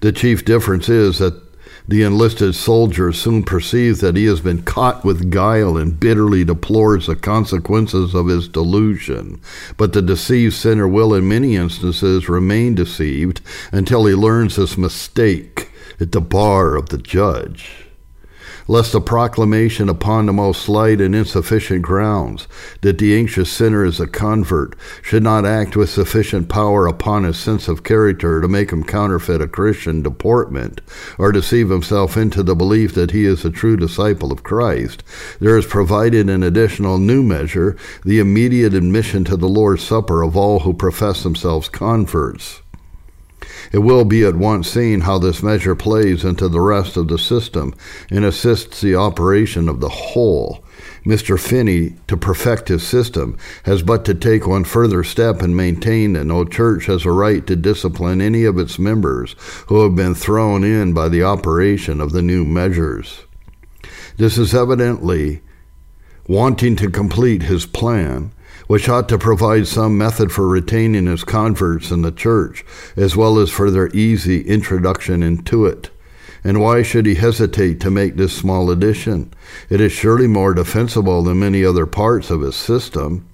The 0.00 0.12
chief 0.12 0.44
difference 0.44 0.88
is 0.88 1.18
that 1.18 1.47
the 1.88 2.02
enlisted 2.02 2.54
soldier 2.54 3.12
soon 3.12 3.42
perceives 3.42 4.00
that 4.00 4.14
he 4.14 4.26
has 4.26 4.40
been 4.40 4.62
caught 4.62 5.04
with 5.04 5.30
guile 5.30 5.78
and 5.78 5.98
bitterly 5.98 6.44
deplores 6.44 7.06
the 7.06 7.16
consequences 7.16 8.14
of 8.14 8.26
his 8.26 8.46
delusion. 8.46 9.40
But 9.78 9.94
the 9.94 10.02
deceived 10.02 10.54
sinner 10.54 10.86
will, 10.86 11.14
in 11.14 11.26
many 11.26 11.56
instances, 11.56 12.28
remain 12.28 12.74
deceived 12.74 13.40
until 13.72 14.04
he 14.04 14.14
learns 14.14 14.56
his 14.56 14.76
mistake 14.76 15.70
at 15.98 16.12
the 16.12 16.20
bar 16.20 16.76
of 16.76 16.90
the 16.90 16.98
judge 16.98 17.87
lest 18.68 18.94
a 18.94 19.00
proclamation 19.00 19.88
upon 19.88 20.26
the 20.26 20.32
most 20.32 20.62
slight 20.62 21.00
and 21.00 21.14
insufficient 21.14 21.80
grounds 21.82 22.46
that 22.82 22.98
the 22.98 23.16
anxious 23.16 23.50
sinner 23.50 23.84
is 23.84 23.98
a 23.98 24.06
convert 24.06 24.76
should 25.02 25.22
not 25.22 25.46
act 25.46 25.74
with 25.74 25.88
sufficient 25.88 26.48
power 26.48 26.86
upon 26.86 27.24
his 27.24 27.38
sense 27.38 27.66
of 27.66 27.82
character 27.82 28.40
to 28.40 28.46
make 28.46 28.70
him 28.70 28.84
counterfeit 28.84 29.40
a 29.40 29.48
Christian 29.48 30.02
deportment 30.02 30.82
or 31.18 31.32
deceive 31.32 31.70
himself 31.70 32.16
into 32.16 32.42
the 32.42 32.54
belief 32.54 32.94
that 32.94 33.10
he 33.10 33.24
is 33.24 33.44
a 33.44 33.50
true 33.50 33.76
disciple 33.76 34.30
of 34.30 34.42
Christ, 34.42 35.02
there 35.40 35.56
is 35.56 35.66
provided 35.66 36.28
an 36.28 36.42
additional 36.42 36.98
new 36.98 37.22
measure, 37.22 37.76
the 38.04 38.18
immediate 38.18 38.74
admission 38.74 39.24
to 39.24 39.36
the 39.36 39.48
Lord's 39.48 39.82
Supper 39.82 40.22
of 40.22 40.36
all 40.36 40.60
who 40.60 40.74
profess 40.74 41.22
themselves 41.22 41.68
converts. 41.68 42.60
It 43.72 43.78
will 43.78 44.04
be 44.04 44.24
at 44.24 44.36
once 44.36 44.68
seen 44.68 45.00
how 45.00 45.18
this 45.18 45.42
measure 45.42 45.74
plays 45.74 46.24
into 46.24 46.48
the 46.48 46.60
rest 46.60 46.96
of 46.96 47.08
the 47.08 47.18
system 47.18 47.74
and 48.10 48.24
assists 48.24 48.80
the 48.80 48.94
operation 48.94 49.68
of 49.68 49.80
the 49.80 49.88
whole. 49.88 50.64
Mr. 51.04 51.38
Finney, 51.40 51.94
to 52.06 52.16
perfect 52.16 52.68
his 52.68 52.86
system, 52.86 53.36
has 53.64 53.82
but 53.82 54.04
to 54.04 54.14
take 54.14 54.46
one 54.46 54.64
further 54.64 55.02
step 55.02 55.42
and 55.42 55.56
maintain 55.56 56.12
that 56.12 56.24
no 56.24 56.44
church 56.44 56.86
has 56.86 57.04
a 57.04 57.10
right 57.10 57.46
to 57.46 57.56
discipline 57.56 58.20
any 58.20 58.44
of 58.44 58.58
its 58.58 58.78
members 58.78 59.34
who 59.68 59.82
have 59.82 59.94
been 59.94 60.14
thrown 60.14 60.64
in 60.64 60.92
by 60.92 61.08
the 61.08 61.22
operation 61.22 62.00
of 62.00 62.12
the 62.12 62.22
new 62.22 62.44
measures. 62.44 63.24
This 64.18 64.36
is 64.36 64.54
evidently 64.54 65.40
wanting 66.26 66.76
to 66.76 66.90
complete 66.90 67.42
his 67.44 67.64
plan 67.64 68.32
which 68.68 68.88
ought 68.88 69.08
to 69.08 69.18
provide 69.18 69.66
some 69.66 69.98
method 69.98 70.30
for 70.30 70.46
retaining 70.46 71.06
his 71.06 71.24
converts 71.24 71.90
in 71.90 72.02
the 72.02 72.12
church, 72.12 72.64
as 72.96 73.16
well 73.16 73.38
as 73.38 73.50
for 73.50 73.70
their 73.70 73.88
easy 73.88 74.42
introduction 74.42 75.22
into 75.22 75.66
it. 75.66 75.90
And 76.44 76.60
why 76.60 76.82
should 76.82 77.06
he 77.06 77.16
hesitate 77.16 77.80
to 77.80 77.90
make 77.90 78.14
this 78.14 78.32
small 78.32 78.70
addition? 78.70 79.32
It 79.68 79.80
is 79.80 79.90
surely 79.90 80.28
more 80.28 80.54
defensible 80.54 81.22
than 81.22 81.40
many 81.40 81.64
other 81.64 81.86
parts 81.86 82.30
of 82.30 82.42
his 82.42 82.54
system. 82.54 83.28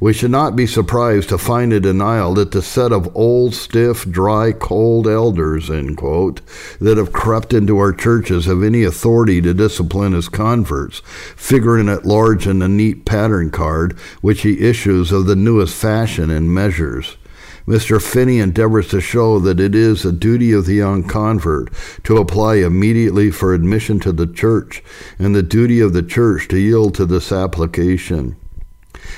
We 0.00 0.14
should 0.14 0.30
not 0.30 0.56
be 0.56 0.66
surprised 0.66 1.28
to 1.28 1.36
find 1.36 1.72
a 1.74 1.80
denial 1.80 2.32
that 2.34 2.52
the 2.52 2.62
set 2.62 2.90
of 2.90 3.14
old, 3.14 3.54
stiff, 3.54 4.10
dry, 4.10 4.52
cold 4.52 5.06
elders, 5.06 5.70
quote, 5.96 6.40
that 6.80 6.96
have 6.96 7.12
crept 7.12 7.52
into 7.52 7.76
our 7.76 7.92
churches 7.92 8.46
have 8.46 8.62
any 8.62 8.82
authority 8.82 9.42
to 9.42 9.52
discipline 9.52 10.14
his 10.14 10.30
converts, 10.30 11.02
figuring 11.36 11.90
at 11.90 12.06
large 12.06 12.46
in 12.46 12.60
the 12.60 12.68
neat 12.68 13.04
pattern 13.04 13.50
card 13.50 13.92
which 14.22 14.40
he 14.40 14.60
issues 14.60 15.12
of 15.12 15.26
the 15.26 15.36
newest 15.36 15.74
fashion 15.74 16.30
and 16.30 16.54
measures. 16.54 17.18
Mr. 17.66 18.02
Finney 18.02 18.38
endeavors 18.38 18.88
to 18.88 19.00
show 19.00 19.38
that 19.38 19.60
it 19.60 19.74
is 19.74 20.04
a 20.04 20.12
duty 20.12 20.52
of 20.52 20.64
the 20.66 20.74
young 20.74 21.04
convert 21.04 21.70
to 22.04 22.16
apply 22.16 22.56
immediately 22.56 23.30
for 23.30 23.52
admission 23.52 24.00
to 24.00 24.12
the 24.12 24.26
church, 24.26 24.82
and 25.18 25.34
the 25.36 25.42
duty 25.42 25.78
of 25.78 25.92
the 25.92 26.02
church 26.02 26.48
to 26.48 26.58
yield 26.58 26.94
to 26.94 27.04
this 27.04 27.30
application. 27.30 28.34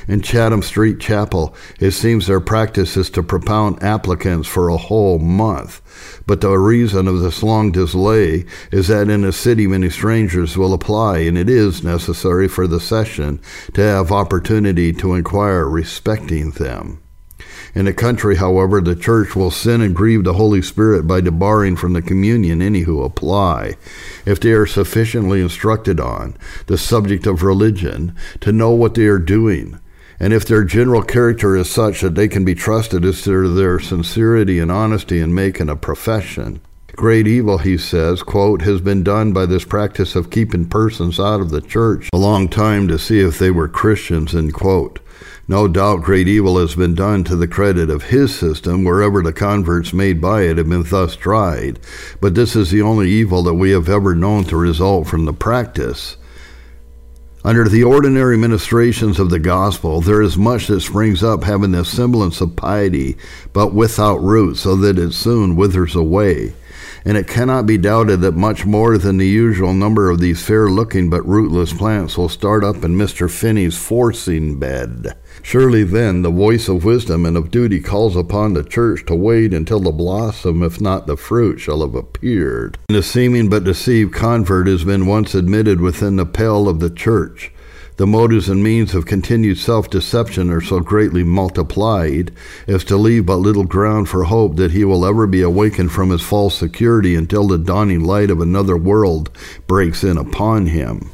In 0.08 0.20
Chatham 0.20 0.62
Street 0.62 1.00
Chapel, 1.00 1.54
it 1.80 1.92
seems 1.92 2.26
their 2.26 2.40
practice 2.40 2.96
is 2.96 3.10
to 3.10 3.22
propound 3.22 3.82
applicants 3.82 4.48
for 4.48 4.68
a 4.68 4.76
whole 4.76 5.18
month. 5.18 5.80
But 6.26 6.40
the 6.40 6.56
reason 6.58 7.08
of 7.08 7.20
this 7.20 7.42
long 7.42 7.72
delay 7.72 8.44
is 8.70 8.88
that 8.88 9.08
in 9.08 9.24
a 9.24 9.32
city 9.32 9.66
many 9.66 9.90
strangers 9.90 10.56
will 10.56 10.74
apply, 10.74 11.18
and 11.18 11.38
it 11.38 11.48
is 11.48 11.84
necessary 11.84 12.48
for 12.48 12.66
the 12.66 12.80
session 12.80 13.40
to 13.74 13.82
have 13.82 14.12
opportunity 14.12 14.92
to 14.94 15.14
inquire 15.14 15.68
respecting 15.68 16.52
them. 16.52 17.02
In 17.74 17.86
the 17.86 17.94
country, 17.94 18.36
however, 18.36 18.82
the 18.82 18.94
church 18.94 19.34
will 19.34 19.50
sin 19.50 19.80
and 19.80 19.96
grieve 19.96 20.24
the 20.24 20.34
Holy 20.34 20.60
Spirit 20.60 21.06
by 21.06 21.22
debarring 21.22 21.76
from 21.76 21.94
the 21.94 22.02
communion 22.02 22.60
any 22.60 22.80
who 22.80 23.02
apply, 23.02 23.76
if 24.26 24.38
they 24.38 24.52
are 24.52 24.66
sufficiently 24.66 25.40
instructed 25.40 25.98
on 25.98 26.36
the 26.66 26.76
subject 26.76 27.26
of 27.26 27.42
religion 27.42 28.14
to 28.40 28.52
know 28.52 28.70
what 28.72 28.94
they 28.94 29.06
are 29.06 29.18
doing, 29.18 29.78
and 30.22 30.32
if 30.32 30.46
their 30.46 30.62
general 30.62 31.02
character 31.02 31.56
is 31.56 31.68
such 31.68 32.00
that 32.00 32.14
they 32.14 32.28
can 32.28 32.44
be 32.44 32.54
trusted 32.54 33.04
as 33.04 33.22
to 33.22 33.52
their 33.54 33.80
sincerity 33.80 34.60
and 34.60 34.70
honesty 34.70 35.18
in 35.18 35.34
making 35.34 35.68
a 35.68 35.74
profession. 35.74 36.60
Great 36.94 37.26
evil, 37.26 37.58
he 37.58 37.76
says, 37.76 38.22
quote, 38.22 38.62
has 38.62 38.80
been 38.80 39.02
done 39.02 39.32
by 39.32 39.44
this 39.46 39.64
practice 39.64 40.14
of 40.14 40.30
keeping 40.30 40.68
persons 40.68 41.18
out 41.18 41.40
of 41.40 41.50
the 41.50 41.60
church 41.60 42.08
a 42.14 42.18
long 42.18 42.48
time 42.48 42.86
to 42.86 43.00
see 43.00 43.18
if 43.18 43.40
they 43.40 43.50
were 43.50 43.66
Christians, 43.66 44.32
end 44.32 44.54
quote. 44.54 45.00
No 45.48 45.66
doubt 45.66 46.04
great 46.04 46.28
evil 46.28 46.56
has 46.56 46.76
been 46.76 46.94
done 46.94 47.24
to 47.24 47.34
the 47.34 47.48
credit 47.48 47.90
of 47.90 48.04
his 48.04 48.32
system 48.32 48.84
wherever 48.84 49.22
the 49.22 49.32
converts 49.32 49.92
made 49.92 50.20
by 50.20 50.42
it 50.42 50.56
have 50.56 50.68
been 50.68 50.84
thus 50.84 51.16
tried, 51.16 51.80
but 52.20 52.36
this 52.36 52.54
is 52.54 52.70
the 52.70 52.82
only 52.82 53.10
evil 53.10 53.42
that 53.42 53.54
we 53.54 53.72
have 53.72 53.88
ever 53.88 54.14
known 54.14 54.44
to 54.44 54.56
result 54.56 55.08
from 55.08 55.24
the 55.24 55.32
practice. 55.32 56.16
Under 57.44 57.68
the 57.68 57.82
ordinary 57.82 58.36
ministrations 58.36 59.18
of 59.18 59.30
the 59.30 59.40
gospel, 59.40 60.00
there 60.00 60.22
is 60.22 60.38
much 60.38 60.68
that 60.68 60.80
springs 60.80 61.24
up 61.24 61.42
having 61.42 61.72
the 61.72 61.84
semblance 61.84 62.40
of 62.40 62.54
piety, 62.54 63.16
but 63.52 63.74
without 63.74 64.22
root, 64.22 64.56
so 64.56 64.76
that 64.76 64.98
it 64.98 65.12
soon 65.12 65.56
withers 65.56 65.96
away 65.96 66.52
and 67.04 67.16
it 67.16 67.26
cannot 67.26 67.66
be 67.66 67.78
doubted 67.78 68.20
that 68.20 68.34
much 68.34 68.64
more 68.64 68.98
than 68.98 69.16
the 69.16 69.26
usual 69.26 69.72
number 69.72 70.10
of 70.10 70.20
these 70.20 70.44
fair 70.44 70.68
looking 70.68 71.10
but 71.10 71.26
rootless 71.26 71.72
plants 71.72 72.16
will 72.16 72.28
start 72.28 72.62
up 72.64 72.84
in 72.84 72.96
Mr. 72.96 73.30
Finney's 73.30 73.76
forcing 73.76 74.58
bed. 74.58 75.16
Surely 75.42 75.82
then 75.82 76.22
the 76.22 76.30
voice 76.30 76.68
of 76.68 76.84
wisdom 76.84 77.26
and 77.26 77.36
of 77.36 77.50
duty 77.50 77.80
calls 77.80 78.14
upon 78.14 78.52
the 78.52 78.62
church 78.62 79.04
to 79.06 79.14
wait 79.14 79.52
until 79.52 79.80
the 79.80 79.90
blossom, 79.90 80.62
if 80.62 80.80
not 80.80 81.06
the 81.06 81.16
fruit, 81.16 81.58
shall 81.58 81.80
have 81.80 81.94
appeared. 81.94 82.78
And 82.88 82.96
the 82.96 83.02
seeming 83.02 83.48
but 83.48 83.64
deceived 83.64 84.12
convert 84.12 84.68
has 84.68 84.84
been 84.84 85.06
once 85.06 85.34
admitted 85.34 85.80
within 85.80 86.16
the 86.16 86.26
pale 86.26 86.68
of 86.68 86.80
the 86.80 86.90
church. 86.90 87.52
The 88.02 88.06
motives 88.08 88.48
and 88.48 88.64
means 88.64 88.96
of 88.96 89.06
continued 89.06 89.58
self 89.58 89.88
deception 89.88 90.50
are 90.50 90.60
so 90.60 90.80
greatly 90.80 91.22
multiplied 91.22 92.32
as 92.66 92.82
to 92.86 92.96
leave 92.96 93.26
but 93.26 93.36
little 93.36 93.62
ground 93.62 94.08
for 94.08 94.24
hope 94.24 94.56
that 94.56 94.72
he 94.72 94.84
will 94.84 95.06
ever 95.06 95.28
be 95.28 95.40
awakened 95.40 95.92
from 95.92 96.10
his 96.10 96.20
false 96.20 96.58
security 96.58 97.14
until 97.14 97.46
the 97.46 97.58
dawning 97.58 98.00
light 98.02 98.28
of 98.28 98.40
another 98.40 98.76
world 98.76 99.30
breaks 99.68 100.02
in 100.02 100.18
upon 100.18 100.66
him. 100.66 101.12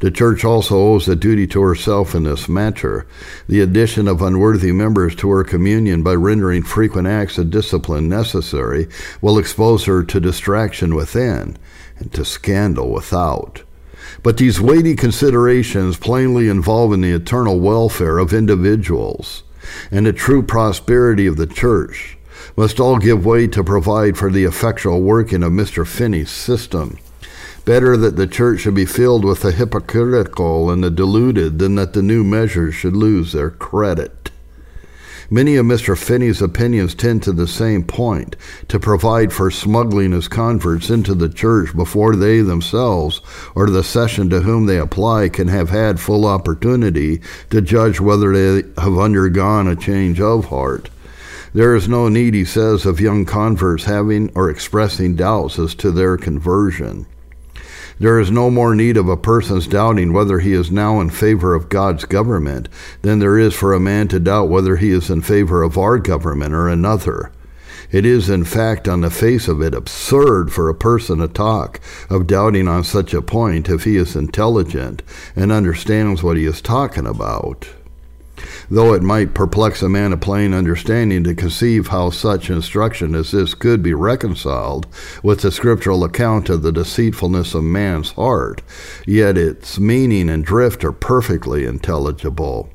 The 0.00 0.10
Church 0.10 0.44
also 0.44 0.76
owes 0.76 1.06
a 1.06 1.14
duty 1.14 1.46
to 1.46 1.60
herself 1.60 2.16
in 2.16 2.24
this 2.24 2.48
matter. 2.48 3.06
The 3.46 3.60
addition 3.60 4.08
of 4.08 4.22
unworthy 4.22 4.72
members 4.72 5.14
to 5.14 5.30
her 5.30 5.44
communion 5.44 6.02
by 6.02 6.14
rendering 6.14 6.64
frequent 6.64 7.06
acts 7.06 7.38
of 7.38 7.50
discipline 7.50 8.08
necessary 8.08 8.88
will 9.20 9.38
expose 9.38 9.84
her 9.84 10.02
to 10.02 10.18
distraction 10.18 10.96
within 10.96 11.56
and 12.00 12.12
to 12.14 12.24
scandal 12.24 12.90
without. 12.90 13.62
But 14.22 14.36
these 14.36 14.60
weighty 14.60 14.94
considerations 14.94 15.96
plainly 15.96 16.48
involve 16.48 16.92
in 16.92 17.00
the 17.00 17.12
eternal 17.12 17.58
welfare 17.58 18.18
of 18.18 18.32
individuals 18.32 19.42
and 19.90 20.06
the 20.06 20.12
true 20.12 20.42
prosperity 20.42 21.26
of 21.26 21.36
the 21.36 21.46
church 21.46 22.16
must 22.56 22.80
all 22.80 22.98
give 22.98 23.24
way 23.24 23.46
to 23.48 23.64
provide 23.64 24.16
for 24.16 24.30
the 24.30 24.44
effectual 24.44 25.00
working 25.02 25.42
of 25.42 25.52
Mr. 25.52 25.86
Finney's 25.86 26.30
system. 26.30 26.98
Better 27.64 27.96
that 27.96 28.16
the 28.16 28.26
church 28.26 28.60
should 28.60 28.74
be 28.74 28.84
filled 28.84 29.24
with 29.24 29.40
the 29.40 29.52
hypocritical 29.52 30.70
and 30.70 30.82
the 30.82 30.90
deluded 30.90 31.58
than 31.58 31.76
that 31.76 31.92
the 31.92 32.02
new 32.02 32.24
measures 32.24 32.74
should 32.74 32.96
lose 32.96 33.32
their 33.32 33.50
credit. 33.50 34.21
Many 35.32 35.56
of 35.56 35.64
Mr. 35.64 35.96
Finney's 35.96 36.42
opinions 36.42 36.94
tend 36.94 37.22
to 37.22 37.32
the 37.32 37.46
same 37.46 37.84
point 37.84 38.36
to 38.68 38.78
provide 38.78 39.32
for 39.32 39.50
smuggling 39.50 40.12
his 40.12 40.28
converts 40.28 40.90
into 40.90 41.14
the 41.14 41.30
church 41.30 41.74
before 41.74 42.14
they 42.14 42.42
themselves 42.42 43.22
or 43.54 43.70
the 43.70 43.82
session 43.82 44.28
to 44.28 44.42
whom 44.42 44.66
they 44.66 44.76
apply 44.76 45.30
can 45.30 45.48
have 45.48 45.70
had 45.70 45.98
full 45.98 46.26
opportunity 46.26 47.22
to 47.48 47.62
judge 47.62 47.98
whether 47.98 48.34
they 48.34 48.68
have 48.78 48.98
undergone 48.98 49.68
a 49.68 49.74
change 49.74 50.20
of 50.20 50.44
heart. 50.44 50.90
There 51.54 51.74
is 51.74 51.88
no 51.88 52.10
need, 52.10 52.34
he 52.34 52.44
says, 52.44 52.84
of 52.84 53.00
young 53.00 53.24
converts 53.24 53.84
having 53.84 54.30
or 54.34 54.50
expressing 54.50 55.16
doubts 55.16 55.58
as 55.58 55.74
to 55.76 55.90
their 55.90 56.18
conversion. 56.18 57.06
There 58.02 58.18
is 58.18 58.32
no 58.32 58.50
more 58.50 58.74
need 58.74 58.96
of 58.96 59.08
a 59.08 59.16
person's 59.16 59.68
doubting 59.68 60.12
whether 60.12 60.40
he 60.40 60.54
is 60.54 60.72
now 60.72 61.00
in 61.00 61.08
favor 61.08 61.54
of 61.54 61.68
God's 61.68 62.04
government 62.04 62.68
than 63.02 63.20
there 63.20 63.38
is 63.38 63.54
for 63.54 63.72
a 63.72 63.78
man 63.78 64.08
to 64.08 64.18
doubt 64.18 64.48
whether 64.48 64.74
he 64.74 64.90
is 64.90 65.08
in 65.08 65.22
favor 65.22 65.62
of 65.62 65.78
our 65.78 65.98
government 65.98 66.52
or 66.52 66.68
another. 66.68 67.30
It 67.92 68.04
is, 68.04 68.28
in 68.28 68.42
fact, 68.42 68.88
on 68.88 69.02
the 69.02 69.10
face 69.10 69.46
of 69.46 69.62
it, 69.62 69.72
absurd 69.72 70.52
for 70.52 70.68
a 70.68 70.74
person 70.74 71.20
to 71.20 71.28
talk 71.28 71.78
of 72.10 72.26
doubting 72.26 72.66
on 72.66 72.82
such 72.82 73.14
a 73.14 73.22
point 73.22 73.68
if 73.68 73.84
he 73.84 73.96
is 73.96 74.16
intelligent 74.16 75.04
and 75.36 75.52
understands 75.52 76.24
what 76.24 76.36
he 76.36 76.44
is 76.44 76.60
talking 76.60 77.06
about 77.06 77.68
though 78.70 78.94
it 78.94 79.02
might 79.02 79.34
perplex 79.34 79.82
a 79.82 79.88
man 79.88 80.12
of 80.12 80.20
plain 80.20 80.54
understanding 80.54 81.24
to 81.24 81.34
conceive 81.34 81.88
how 81.88 82.10
such 82.10 82.50
instruction 82.50 83.14
as 83.14 83.30
this 83.30 83.54
could 83.54 83.82
be 83.82 83.94
reconciled 83.94 84.86
with 85.22 85.40
the 85.42 85.52
scriptural 85.52 86.04
account 86.04 86.48
of 86.48 86.62
the 86.62 86.72
deceitfulness 86.72 87.54
of 87.54 87.64
man's 87.64 88.12
heart, 88.12 88.62
yet 89.06 89.36
its 89.36 89.78
meaning 89.78 90.28
and 90.28 90.44
drift 90.44 90.84
are 90.84 90.92
perfectly 90.92 91.64
intelligible. 91.64 92.70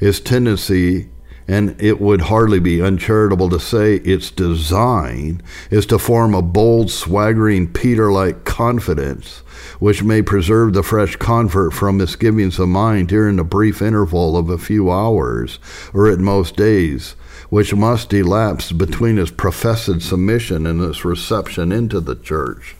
Its 0.00 0.20
tendency 0.20 1.08
and 1.48 1.80
it 1.82 2.00
would 2.00 2.22
hardly 2.22 2.60
be 2.60 2.80
uncharitable 2.80 3.50
to 3.50 3.58
say 3.58 3.96
its 3.96 4.30
design 4.30 5.42
is 5.70 5.86
to 5.86 5.98
form 5.98 6.34
a 6.34 6.42
bold, 6.42 6.90
swaggering, 6.90 7.72
Peter 7.72 8.12
like 8.12 8.44
confidence 8.44 9.41
which 9.82 10.04
may 10.04 10.22
preserve 10.22 10.74
the 10.74 10.82
fresh 10.84 11.16
convert 11.16 11.72
from 11.72 11.96
misgivings 11.96 12.56
of 12.60 12.68
mind 12.68 13.08
during 13.08 13.34
the 13.34 13.42
brief 13.42 13.82
interval 13.82 14.36
of 14.36 14.48
a 14.48 14.56
few 14.56 14.88
hours, 14.88 15.58
or 15.92 16.08
at 16.08 16.20
most 16.20 16.54
days, 16.54 17.16
which 17.50 17.74
must 17.74 18.12
elapse 18.12 18.70
between 18.70 19.16
his 19.16 19.32
professed 19.32 20.00
submission 20.00 20.68
and 20.68 20.80
his 20.80 21.04
reception 21.04 21.72
into 21.72 21.98
the 21.98 22.14
church. 22.14 22.76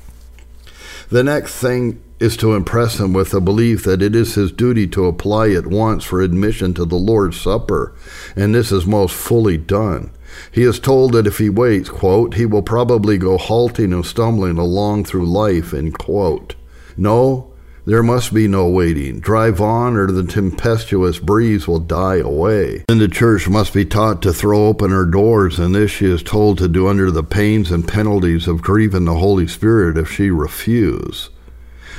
The 1.08 1.24
next 1.24 1.58
thing 1.58 2.00
is 2.20 2.36
to 2.36 2.54
impress 2.54 3.00
him 3.00 3.12
with 3.12 3.32
the 3.32 3.40
belief 3.40 3.82
that 3.82 4.00
it 4.00 4.14
is 4.14 4.36
his 4.36 4.52
duty 4.52 4.86
to 4.86 5.06
apply 5.06 5.50
at 5.50 5.66
once 5.66 6.04
for 6.04 6.20
admission 6.22 6.72
to 6.74 6.84
the 6.84 6.94
Lord's 6.94 7.40
Supper, 7.40 7.92
and 8.36 8.54
this 8.54 8.70
is 8.70 8.86
most 8.86 9.12
fully 9.12 9.58
done. 9.58 10.12
He 10.52 10.62
is 10.62 10.78
told 10.78 11.14
that 11.14 11.26
if 11.26 11.38
he 11.38 11.50
waits, 11.50 11.88
quote, 11.88 12.34
he 12.34 12.46
will 12.46 12.62
probably 12.62 13.18
go 13.18 13.38
halting 13.38 13.92
and 13.92 14.06
stumbling 14.06 14.56
along 14.56 15.06
through 15.06 15.26
life, 15.26 15.74
end 15.74 15.98
quote. 15.98 16.54
No, 16.96 17.52
there 17.84 18.02
must 18.02 18.32
be 18.32 18.46
no 18.46 18.68
waiting. 18.68 19.18
Drive 19.18 19.60
on, 19.60 19.96
or 19.96 20.06
the 20.06 20.22
tempestuous 20.22 21.18
breeze 21.18 21.66
will 21.66 21.80
die 21.80 22.18
away. 22.18 22.84
Then 22.86 22.98
the 22.98 23.08
church 23.08 23.48
must 23.48 23.74
be 23.74 23.84
taught 23.84 24.22
to 24.22 24.32
throw 24.32 24.68
open 24.68 24.92
her 24.92 25.04
doors, 25.04 25.58
and 25.58 25.74
this 25.74 25.90
she 25.90 26.06
is 26.06 26.22
told 26.22 26.58
to 26.58 26.68
do 26.68 26.86
under 26.86 27.10
the 27.10 27.24
pains 27.24 27.72
and 27.72 27.86
penalties 27.86 28.46
of 28.46 28.62
grieving 28.62 29.04
the 29.06 29.16
Holy 29.16 29.48
Spirit 29.48 29.98
if 29.98 30.12
she 30.12 30.30
refuse. 30.30 31.30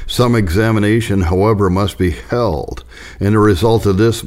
Some 0.07 0.35
examination, 0.35 1.23
however, 1.23 1.69
must 1.69 1.97
be 1.97 2.11
held, 2.11 2.85
and 3.19 3.35
the 3.35 3.39
result 3.39 3.85
of 3.85 3.97
this 3.97 4.25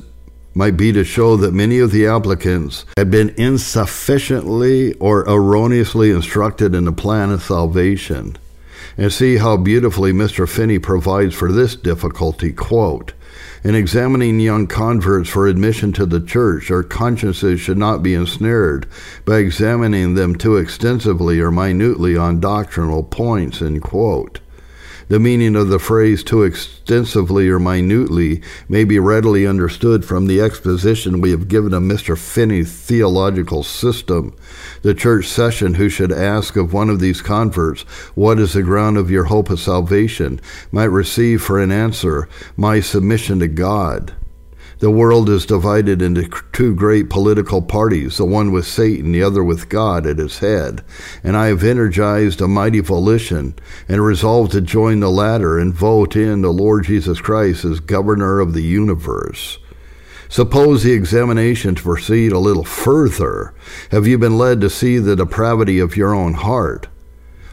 might 0.54 0.76
be 0.76 0.92
to 0.92 1.04
show 1.04 1.36
that 1.36 1.54
many 1.54 1.78
of 1.78 1.90
the 1.90 2.06
applicants 2.06 2.84
had 2.98 3.10
been 3.10 3.30
insufficiently 3.36 4.92
or 4.94 5.26
erroneously 5.28 6.10
instructed 6.10 6.74
in 6.74 6.84
the 6.84 6.92
plan 6.92 7.30
of 7.30 7.42
salvation 7.42 8.36
and 8.96 9.12
see 9.12 9.36
how 9.36 9.56
beautifully 9.56 10.12
Mr. 10.12 10.48
Finney 10.48 10.78
provides 10.78 11.34
for 11.34 11.52
this 11.52 11.76
difficulty. 11.76 12.52
Quote, 12.52 13.12
in 13.62 13.74
examining 13.74 14.40
young 14.40 14.66
converts 14.66 15.28
for 15.28 15.46
admission 15.46 15.92
to 15.92 16.06
the 16.06 16.20
church, 16.20 16.68
their 16.68 16.82
consciences 16.82 17.60
should 17.60 17.78
not 17.78 18.02
be 18.02 18.14
ensnared 18.14 18.86
by 19.24 19.38
examining 19.38 20.14
them 20.14 20.34
too 20.36 20.56
extensively 20.56 21.40
or 21.40 21.50
minutely 21.50 22.16
on 22.16 22.40
doctrinal 22.40 23.02
points. 23.02 23.60
End 23.60 23.82
quote. 23.82 24.40
The 25.08 25.20
meaning 25.20 25.54
of 25.54 25.68
the 25.68 25.78
phrase 25.78 26.24
too 26.24 26.42
extensively 26.42 27.48
or 27.48 27.60
minutely 27.60 28.42
may 28.68 28.82
be 28.82 28.98
readily 28.98 29.46
understood 29.46 30.04
from 30.04 30.26
the 30.26 30.40
exposition 30.40 31.20
we 31.20 31.30
have 31.30 31.46
given 31.46 31.72
of 31.72 31.84
Mr. 31.84 32.18
Finney's 32.18 32.72
theological 32.72 33.62
system. 33.62 34.34
The 34.82 34.94
church 34.94 35.26
session 35.26 35.74
who 35.74 35.88
should 35.88 36.10
ask 36.10 36.56
of 36.56 36.72
one 36.72 36.90
of 36.90 36.98
these 36.98 37.22
converts, 37.22 37.82
What 38.16 38.40
is 38.40 38.54
the 38.54 38.64
ground 38.64 38.96
of 38.98 39.08
your 39.08 39.24
hope 39.24 39.48
of 39.48 39.60
salvation? 39.60 40.40
might 40.72 40.84
receive 40.86 41.40
for 41.40 41.60
an 41.60 41.70
answer, 41.70 42.28
My 42.56 42.80
submission 42.80 43.38
to 43.38 43.48
God. 43.48 44.12
The 44.78 44.90
world 44.90 45.30
is 45.30 45.46
divided 45.46 46.02
into 46.02 46.28
two 46.52 46.74
great 46.74 47.08
political 47.08 47.62
parties, 47.62 48.18
the 48.18 48.26
one 48.26 48.52
with 48.52 48.66
Satan, 48.66 49.12
the 49.12 49.22
other 49.22 49.42
with 49.42 49.70
God 49.70 50.06
at 50.06 50.20
its 50.20 50.40
head. 50.40 50.84
And 51.24 51.34
I 51.34 51.46
have 51.46 51.64
energized 51.64 52.42
a 52.42 52.48
mighty 52.48 52.80
volition 52.80 53.54
and 53.88 54.04
resolved 54.04 54.52
to 54.52 54.60
join 54.60 55.00
the 55.00 55.10
latter 55.10 55.58
and 55.58 55.72
vote 55.72 56.14
in 56.14 56.42
the 56.42 56.52
Lord 56.52 56.84
Jesus 56.84 57.22
Christ 57.22 57.64
as 57.64 57.80
governor 57.80 58.38
of 58.38 58.52
the 58.52 58.62
universe. 58.62 59.58
Suppose 60.28 60.82
the 60.82 60.92
examination 60.92 61.74
to 61.76 61.82
proceed 61.82 62.32
a 62.32 62.38
little 62.38 62.64
further. 62.64 63.54
Have 63.92 64.06
you 64.06 64.18
been 64.18 64.36
led 64.36 64.60
to 64.60 64.68
see 64.68 64.98
the 64.98 65.16
depravity 65.16 65.78
of 65.78 65.96
your 65.96 66.14
own 66.14 66.34
heart? 66.34 66.88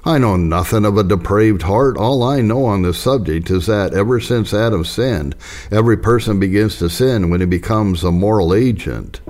I 0.06 0.18
know 0.18 0.36
nothing 0.36 0.84
of 0.84 0.98
a 0.98 1.04
depraved 1.04 1.62
heart. 1.62 1.96
All 1.96 2.24
I 2.24 2.42
know 2.42 2.66
on 2.66 2.82
this 2.82 2.98
subject 2.98 3.50
is 3.50 3.68
that 3.68 3.94
ever 3.94 4.20
since 4.20 4.54
Adam 4.54 4.84
sinned, 4.84 5.34
every 5.72 5.96
person 5.96 6.42
begins 6.42 6.78
to 6.80 6.90
sin 6.90 7.30
when 7.30 7.40
he 7.40 7.46
becomes 7.46 8.04
a 8.04 8.12
moral 8.12 8.54
agent. 8.54 9.22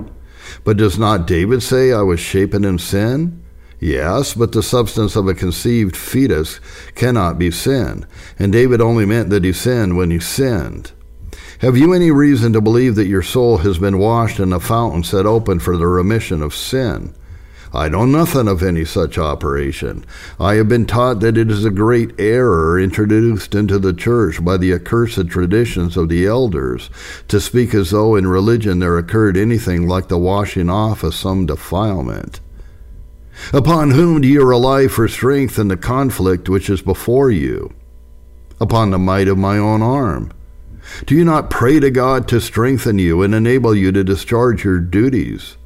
But 0.64 0.76
does 0.76 0.98
not 0.98 1.28
David 1.28 1.62
say, 1.62 1.92
I 1.92 2.02
was 2.02 2.18
shapen 2.18 2.64
in 2.64 2.78
sin? 2.78 3.40
Yes, 3.78 4.34
but 4.34 4.50
the 4.50 4.64
substance 4.64 5.14
of 5.14 5.28
a 5.28 5.34
conceived 5.34 5.96
fetus 5.96 6.58
cannot 6.96 7.38
be 7.38 7.52
sin, 7.52 8.04
and 8.36 8.52
David 8.52 8.80
only 8.80 9.06
meant 9.06 9.30
that 9.30 9.44
he 9.44 9.52
sinned 9.52 9.96
when 9.96 10.10
he 10.10 10.18
sinned. 10.18 10.90
Have 11.60 11.76
you 11.76 11.92
any 11.92 12.10
reason 12.10 12.52
to 12.52 12.60
believe 12.60 12.96
that 12.96 13.06
your 13.06 13.22
soul 13.22 13.58
has 13.58 13.78
been 13.78 13.98
washed 13.98 14.40
in 14.40 14.52
a 14.52 14.58
fountain 14.58 15.04
set 15.04 15.24
open 15.24 15.60
for 15.60 15.76
the 15.76 15.86
remission 15.86 16.42
of 16.42 16.52
sin? 16.52 17.14
I 17.74 17.88
know 17.88 18.06
nothing 18.06 18.46
of 18.46 18.62
any 18.62 18.84
such 18.84 19.18
operation. 19.18 20.06
I 20.38 20.54
have 20.54 20.68
been 20.68 20.86
taught 20.86 21.18
that 21.20 21.36
it 21.36 21.50
is 21.50 21.64
a 21.64 21.72
great 21.72 22.12
error 22.20 22.78
introduced 22.78 23.52
into 23.52 23.80
the 23.80 23.92
church 23.92 24.44
by 24.44 24.58
the 24.58 24.72
accursed 24.72 25.26
traditions 25.28 25.96
of 25.96 26.08
the 26.08 26.24
elders 26.24 26.88
to 27.26 27.40
speak 27.40 27.74
as 27.74 27.90
though 27.90 28.14
in 28.14 28.28
religion 28.28 28.78
there 28.78 28.96
occurred 28.96 29.36
anything 29.36 29.88
like 29.88 30.06
the 30.06 30.18
washing 30.18 30.70
off 30.70 31.02
of 31.02 31.16
some 31.16 31.46
defilement. 31.46 32.38
Upon 33.52 33.90
whom 33.90 34.20
do 34.20 34.28
you 34.28 34.44
rely 34.44 34.86
for 34.86 35.08
strength 35.08 35.58
in 35.58 35.66
the 35.66 35.76
conflict 35.76 36.48
which 36.48 36.70
is 36.70 36.80
before 36.80 37.32
you? 37.32 37.74
Upon 38.60 38.92
the 38.92 39.00
might 39.00 39.26
of 39.26 39.36
my 39.36 39.58
own 39.58 39.82
arm. 39.82 40.30
Do 41.06 41.16
you 41.16 41.24
not 41.24 41.50
pray 41.50 41.80
to 41.80 41.90
God 41.90 42.28
to 42.28 42.40
strengthen 42.40 43.00
you 43.00 43.22
and 43.22 43.34
enable 43.34 43.74
you 43.74 43.90
to 43.90 44.04
discharge 44.04 44.62
your 44.62 44.78
duties? 44.78 45.56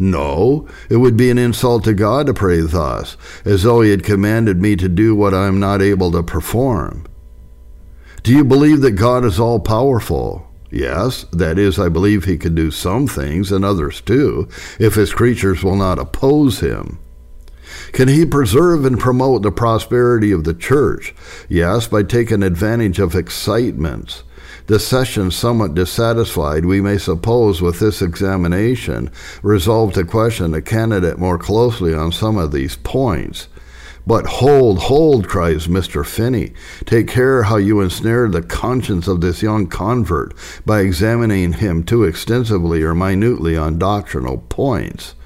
No, 0.00 0.66
it 0.88 0.96
would 0.96 1.16
be 1.16 1.30
an 1.30 1.36
insult 1.38 1.84
to 1.84 1.92
God 1.92 2.26
to 2.26 2.34
pray 2.34 2.62
thus, 2.62 3.18
as 3.44 3.62
though 3.62 3.82
He 3.82 3.90
had 3.90 4.02
commanded 4.02 4.60
me 4.60 4.74
to 4.76 4.88
do 4.88 5.14
what 5.14 5.34
I 5.34 5.46
am 5.46 5.60
not 5.60 5.82
able 5.82 6.10
to 6.12 6.22
perform. 6.22 7.06
Do 8.22 8.32
you 8.32 8.42
believe 8.42 8.80
that 8.80 8.92
God 8.92 9.24
is 9.24 9.38
all 9.38 9.60
powerful? 9.60 10.46
Yes, 10.70 11.24
that 11.32 11.58
is, 11.58 11.78
I 11.78 11.88
believe 11.88 12.24
he 12.24 12.38
can 12.38 12.54
do 12.54 12.70
some 12.70 13.06
things, 13.06 13.50
and 13.50 13.64
others 13.64 14.00
too, 14.00 14.48
if 14.78 14.94
his 14.94 15.12
creatures 15.12 15.62
will 15.62 15.76
not 15.76 15.98
oppose 15.98 16.60
him. 16.60 16.98
Can 17.92 18.08
he 18.08 18.24
preserve 18.24 18.84
and 18.84 18.98
promote 18.98 19.42
the 19.42 19.52
prosperity 19.52 20.32
of 20.32 20.44
the 20.44 20.54
church? 20.54 21.14
Yes, 21.48 21.88
by 21.88 22.04
taking 22.04 22.42
advantage 22.42 22.98
of 22.98 23.14
excitements. 23.14 24.22
The 24.70 24.78
session, 24.78 25.32
somewhat 25.32 25.74
dissatisfied, 25.74 26.64
we 26.64 26.80
may 26.80 26.96
suppose, 26.96 27.60
with 27.60 27.80
this 27.80 28.00
examination, 28.00 29.10
resolved 29.42 29.96
to 29.96 30.04
question 30.04 30.52
the 30.52 30.62
candidate 30.62 31.18
more 31.18 31.38
closely 31.38 31.92
on 31.92 32.12
some 32.12 32.38
of 32.38 32.52
these 32.52 32.76
points. 32.76 33.48
But 34.06 34.26
hold, 34.26 34.78
hold, 34.82 35.26
cries 35.26 35.66
Mr. 35.66 36.06
Finney. 36.06 36.52
Take 36.84 37.08
care 37.08 37.42
how 37.42 37.56
you 37.56 37.80
ensnare 37.80 38.28
the 38.28 38.42
conscience 38.42 39.08
of 39.08 39.20
this 39.20 39.42
young 39.42 39.66
convert 39.66 40.34
by 40.64 40.82
examining 40.82 41.54
him 41.54 41.82
too 41.82 42.04
extensively 42.04 42.84
or 42.84 42.94
minutely 42.94 43.56
on 43.56 43.76
doctrinal 43.76 44.38
points. 44.38 45.16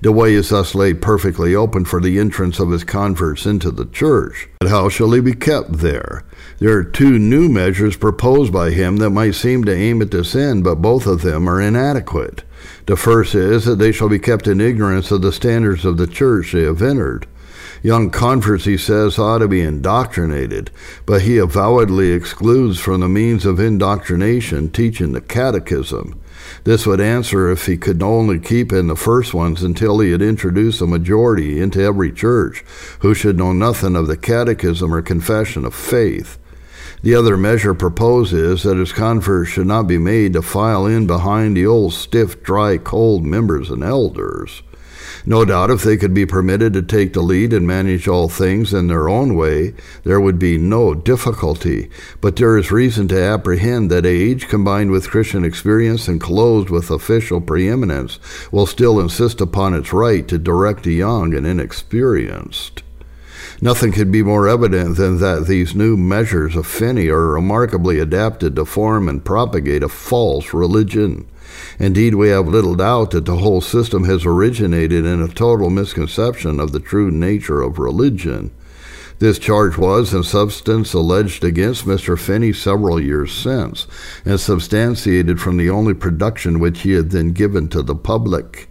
The 0.00 0.10
way 0.10 0.34
is 0.34 0.48
thus 0.48 0.74
laid 0.74 1.00
perfectly 1.00 1.54
open 1.54 1.84
for 1.84 2.00
the 2.00 2.18
entrance 2.18 2.58
of 2.58 2.72
his 2.72 2.82
converts 2.82 3.46
into 3.46 3.70
the 3.70 3.86
church. 3.86 4.48
But 4.58 4.70
how 4.70 4.88
shall 4.88 5.12
he 5.12 5.20
be 5.20 5.34
kept 5.34 5.74
there? 5.74 6.24
There 6.60 6.76
are 6.76 6.84
two 6.84 7.18
new 7.18 7.48
measures 7.48 7.96
proposed 7.96 8.52
by 8.52 8.72
him 8.72 8.98
that 8.98 9.08
might 9.08 9.34
seem 9.34 9.64
to 9.64 9.74
aim 9.74 10.02
at 10.02 10.10
this 10.10 10.34
end, 10.34 10.62
but 10.62 10.82
both 10.82 11.06
of 11.06 11.22
them 11.22 11.48
are 11.48 11.58
inadequate. 11.58 12.44
The 12.84 12.98
first 12.98 13.34
is 13.34 13.64
that 13.64 13.76
they 13.76 13.92
shall 13.92 14.10
be 14.10 14.18
kept 14.18 14.46
in 14.46 14.60
ignorance 14.60 15.10
of 15.10 15.22
the 15.22 15.32
standards 15.32 15.86
of 15.86 15.96
the 15.96 16.06
church 16.06 16.52
they 16.52 16.64
have 16.64 16.82
entered. 16.82 17.26
Young 17.82 18.10
converts, 18.10 18.66
he 18.66 18.76
says, 18.76 19.18
ought 19.18 19.38
to 19.38 19.48
be 19.48 19.62
indoctrinated, 19.62 20.70
but 21.06 21.22
he 21.22 21.38
avowedly 21.38 22.12
excludes 22.12 22.78
from 22.78 23.00
the 23.00 23.08
means 23.08 23.46
of 23.46 23.58
indoctrination 23.58 24.68
teaching 24.68 25.12
the 25.12 25.22
catechism. 25.22 26.20
This 26.64 26.86
would 26.86 27.00
answer 27.00 27.50
if 27.50 27.64
he 27.64 27.78
could 27.78 28.02
only 28.02 28.38
keep 28.38 28.70
in 28.70 28.86
the 28.86 28.96
first 28.96 29.32
ones 29.32 29.62
until 29.62 29.98
he 30.00 30.10
had 30.10 30.20
introduced 30.20 30.82
a 30.82 30.86
majority 30.86 31.58
into 31.58 31.80
every 31.80 32.12
church 32.12 32.62
who 32.98 33.14
should 33.14 33.38
know 33.38 33.54
nothing 33.54 33.96
of 33.96 34.08
the 34.08 34.16
catechism 34.18 34.92
or 34.92 35.00
confession 35.00 35.64
of 35.64 35.74
faith. 35.74 36.36
The 37.02 37.14
other 37.14 37.38
measure 37.38 37.72
proposed 37.72 38.34
is 38.34 38.62
that 38.64 38.76
his 38.76 38.92
converts 38.92 39.50
should 39.50 39.66
not 39.66 39.86
be 39.86 39.96
made 39.96 40.34
to 40.34 40.42
file 40.42 40.84
in 40.84 41.06
behind 41.06 41.56
the 41.56 41.66
old 41.66 41.94
stiff, 41.94 42.42
dry, 42.42 42.76
cold 42.76 43.24
members 43.24 43.70
and 43.70 43.82
elders. 43.82 44.62
No 45.24 45.46
doubt 45.46 45.70
if 45.70 45.82
they 45.82 45.96
could 45.96 46.12
be 46.12 46.26
permitted 46.26 46.74
to 46.74 46.82
take 46.82 47.14
the 47.14 47.22
lead 47.22 47.54
and 47.54 47.66
manage 47.66 48.06
all 48.06 48.28
things 48.28 48.74
in 48.74 48.86
their 48.88 49.08
own 49.08 49.34
way, 49.34 49.74
there 50.04 50.20
would 50.20 50.38
be 50.38 50.58
no 50.58 50.94
difficulty. 50.94 51.90
But 52.20 52.36
there 52.36 52.58
is 52.58 52.70
reason 52.70 53.08
to 53.08 53.20
apprehend 53.20 53.90
that 53.90 54.04
age, 54.04 54.48
combined 54.48 54.90
with 54.90 55.10
Christian 55.10 55.42
experience 55.42 56.06
and 56.06 56.20
clothed 56.20 56.68
with 56.68 56.90
official 56.90 57.40
preeminence, 57.40 58.18
will 58.52 58.66
still 58.66 59.00
insist 59.00 59.40
upon 59.40 59.72
its 59.72 59.92
right 59.92 60.28
to 60.28 60.38
direct 60.38 60.84
the 60.84 60.94
young 60.94 61.34
and 61.34 61.46
inexperienced. 61.46 62.82
Nothing 63.62 63.92
could 63.92 64.10
be 64.10 64.22
more 64.22 64.48
evident 64.48 64.96
than 64.96 65.18
that 65.18 65.46
these 65.46 65.74
new 65.74 65.94
measures 65.94 66.56
of 66.56 66.66
Finney 66.66 67.08
are 67.08 67.26
remarkably 67.26 67.98
adapted 67.98 68.56
to 68.56 68.64
form 68.64 69.06
and 69.06 69.22
propagate 69.22 69.82
a 69.82 69.88
false 69.88 70.54
religion. 70.54 71.26
Indeed, 71.78 72.14
we 72.14 72.30
have 72.30 72.48
little 72.48 72.74
doubt 72.74 73.10
that 73.10 73.26
the 73.26 73.36
whole 73.36 73.60
system 73.60 74.04
has 74.04 74.24
originated 74.24 75.04
in 75.04 75.20
a 75.20 75.28
total 75.28 75.68
misconception 75.68 76.58
of 76.58 76.72
the 76.72 76.80
true 76.80 77.10
nature 77.10 77.60
of 77.60 77.78
religion. 77.78 78.50
This 79.18 79.38
charge 79.38 79.76
was, 79.76 80.14
in 80.14 80.22
substance, 80.22 80.94
alleged 80.94 81.44
against 81.44 81.84
Mr. 81.84 82.18
Finney 82.18 82.54
several 82.54 82.98
years 82.98 83.30
since, 83.30 83.86
and 84.24 84.40
substantiated 84.40 85.38
from 85.38 85.58
the 85.58 85.68
only 85.68 85.92
production 85.92 86.60
which 86.60 86.80
he 86.80 86.92
had 86.92 87.10
then 87.10 87.32
given 87.32 87.68
to 87.68 87.82
the 87.82 87.94
public. 87.94 88.70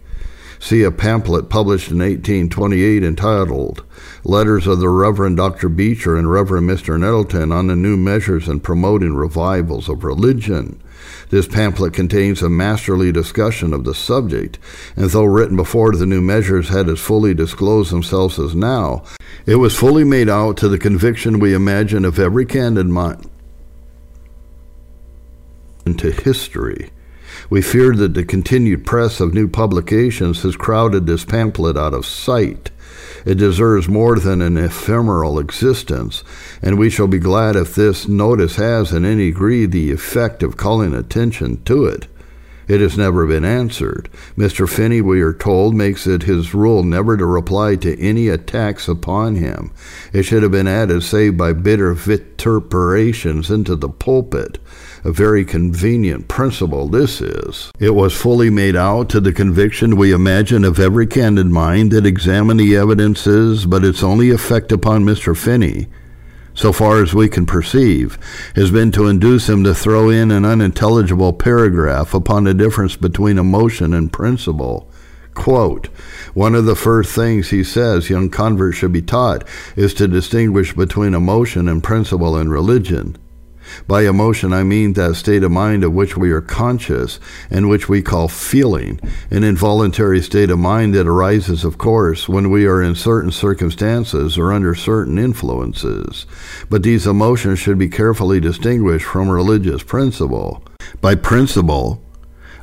See 0.58 0.82
a 0.82 0.90
pamphlet 0.90 1.48
published 1.48 1.92
in 1.92 1.98
1828 1.98 3.04
entitled 3.04 3.84
Letters 4.24 4.66
of 4.66 4.80
the 4.80 4.88
Reverend 4.88 5.38
Dr. 5.38 5.68
Beecher 5.68 6.16
and 6.16 6.30
Reverend 6.30 6.68
Mr. 6.68 7.00
Nettleton 7.00 7.52
on 7.52 7.68
the 7.68 7.76
New 7.76 7.96
Measures 7.96 8.48
in 8.48 8.60
Promoting 8.60 9.14
Revivals 9.14 9.88
of 9.88 10.04
Religion. 10.04 10.82
This 11.30 11.48
pamphlet 11.48 11.94
contains 11.94 12.42
a 12.42 12.50
masterly 12.50 13.12
discussion 13.12 13.72
of 13.72 13.84
the 13.84 13.94
subject, 13.94 14.58
and 14.94 15.08
though 15.10 15.24
written 15.24 15.56
before 15.56 15.92
the 15.92 16.04
new 16.04 16.20
measures 16.20 16.68
had 16.68 16.88
as 16.88 17.00
fully 17.00 17.32
disclosed 17.32 17.90
themselves 17.90 18.38
as 18.38 18.54
now, 18.54 19.04
it 19.46 19.56
was 19.56 19.74
fully 19.74 20.04
made 20.04 20.28
out 20.28 20.56
to 20.58 20.68
the 20.68 20.78
conviction 20.78 21.38
we 21.38 21.54
imagine 21.54 22.04
of 22.04 22.18
every 22.18 22.44
candid 22.44 22.88
mind 22.88 23.30
into 25.86 26.10
history. 26.10 26.90
We 27.48 27.62
fear 27.62 27.94
that 27.96 28.14
the 28.14 28.24
continued 28.24 28.84
press 28.84 29.18
of 29.18 29.32
new 29.32 29.48
publications 29.48 30.42
has 30.42 30.56
crowded 30.56 31.06
this 31.06 31.24
pamphlet 31.24 31.76
out 31.76 31.94
of 31.94 32.04
sight. 32.04 32.70
It 33.24 33.36
deserves 33.36 33.88
more 33.88 34.18
than 34.18 34.42
an 34.42 34.56
ephemeral 34.56 35.38
existence, 35.38 36.24
and 36.62 36.78
we 36.78 36.90
shall 36.90 37.08
be 37.08 37.18
glad 37.18 37.56
if 37.56 37.74
this 37.74 38.08
notice 38.08 38.56
has 38.56 38.92
in 38.92 39.04
any 39.04 39.30
degree 39.30 39.66
the 39.66 39.90
effect 39.90 40.42
of 40.42 40.56
calling 40.56 40.94
attention 40.94 41.62
to 41.64 41.84
it. 41.86 42.06
It 42.70 42.80
has 42.80 42.96
never 42.96 43.26
been 43.26 43.44
answered. 43.44 44.08
Mr. 44.38 44.68
Finney, 44.68 45.00
we 45.00 45.20
are 45.22 45.32
told, 45.32 45.74
makes 45.74 46.06
it 46.06 46.22
his 46.22 46.54
rule 46.54 46.84
never 46.84 47.16
to 47.16 47.26
reply 47.26 47.74
to 47.74 47.98
any 47.98 48.28
attacks 48.28 48.86
upon 48.86 49.34
him. 49.34 49.72
It 50.12 50.22
should 50.22 50.44
have 50.44 50.52
been 50.52 50.68
added, 50.68 51.02
save 51.02 51.36
by 51.36 51.52
bitter 51.52 51.94
vituperations 51.94 53.50
into 53.50 53.74
the 53.74 53.88
pulpit. 53.88 54.60
A 55.04 55.12
very 55.12 55.44
convenient 55.44 56.28
principle 56.28 56.88
this 56.88 57.20
is. 57.20 57.70
It 57.78 57.94
was 57.94 58.14
fully 58.14 58.50
made 58.50 58.76
out 58.76 59.08
to 59.10 59.20
the 59.20 59.32
conviction 59.32 59.96
we 59.96 60.12
imagine 60.12 60.64
of 60.64 60.78
every 60.78 61.06
candid 61.06 61.46
mind 61.46 61.90
that 61.92 62.06
examined 62.06 62.60
the 62.60 62.76
evidences, 62.76 63.66
but 63.66 63.84
its 63.84 64.02
only 64.02 64.30
effect 64.30 64.72
upon 64.72 65.04
Mr. 65.04 65.36
Finney 65.36 65.88
so 66.54 66.72
far 66.72 67.02
as 67.02 67.14
we 67.14 67.28
can 67.28 67.46
perceive, 67.46 68.18
has 68.54 68.70
been 68.70 68.92
to 68.92 69.06
induce 69.06 69.48
him 69.48 69.64
to 69.64 69.74
throw 69.74 70.10
in 70.10 70.30
an 70.30 70.44
unintelligible 70.44 71.32
paragraph 71.32 72.12
upon 72.12 72.44
the 72.44 72.52
difference 72.52 72.96
between 72.96 73.38
emotion 73.38 73.94
and 73.94 74.12
principle. 74.12 74.90
Quote, 75.32 75.86
one 76.34 76.54
of 76.54 76.64
the 76.66 76.76
first 76.76 77.14
things 77.14 77.48
he 77.48 77.64
says 77.64 78.10
young 78.10 78.28
converts 78.28 78.76
should 78.76 78.92
be 78.92 79.00
taught 79.00 79.46
is 79.76 79.94
to 79.94 80.08
distinguish 80.08 80.74
between 80.74 81.14
emotion 81.14 81.68
and 81.68 81.82
principle 81.82 82.36
in 82.36 82.50
religion. 82.50 83.16
By 83.86 84.06
emotion, 84.06 84.52
I 84.52 84.62
mean 84.62 84.92
that 84.94 85.16
state 85.16 85.42
of 85.42 85.50
mind 85.50 85.84
of 85.84 85.92
which 85.92 86.16
we 86.16 86.30
are 86.30 86.40
conscious 86.40 87.20
and 87.50 87.68
which 87.68 87.88
we 87.88 88.02
call 88.02 88.28
feeling, 88.28 89.00
an 89.30 89.44
involuntary 89.44 90.22
state 90.22 90.50
of 90.50 90.58
mind 90.58 90.94
that 90.94 91.06
arises, 91.06 91.64
of 91.64 91.78
course, 91.78 92.28
when 92.28 92.50
we 92.50 92.66
are 92.66 92.82
in 92.82 92.94
certain 92.94 93.30
circumstances 93.30 94.38
or 94.38 94.52
under 94.52 94.74
certain 94.74 95.18
influences. 95.18 96.26
But 96.68 96.82
these 96.82 97.06
emotions 97.06 97.58
should 97.58 97.78
be 97.78 97.88
carefully 97.88 98.40
distinguished 98.40 99.06
from 99.06 99.28
religious 99.28 99.82
principle. 99.82 100.62
By 101.00 101.14
principle, 101.14 102.02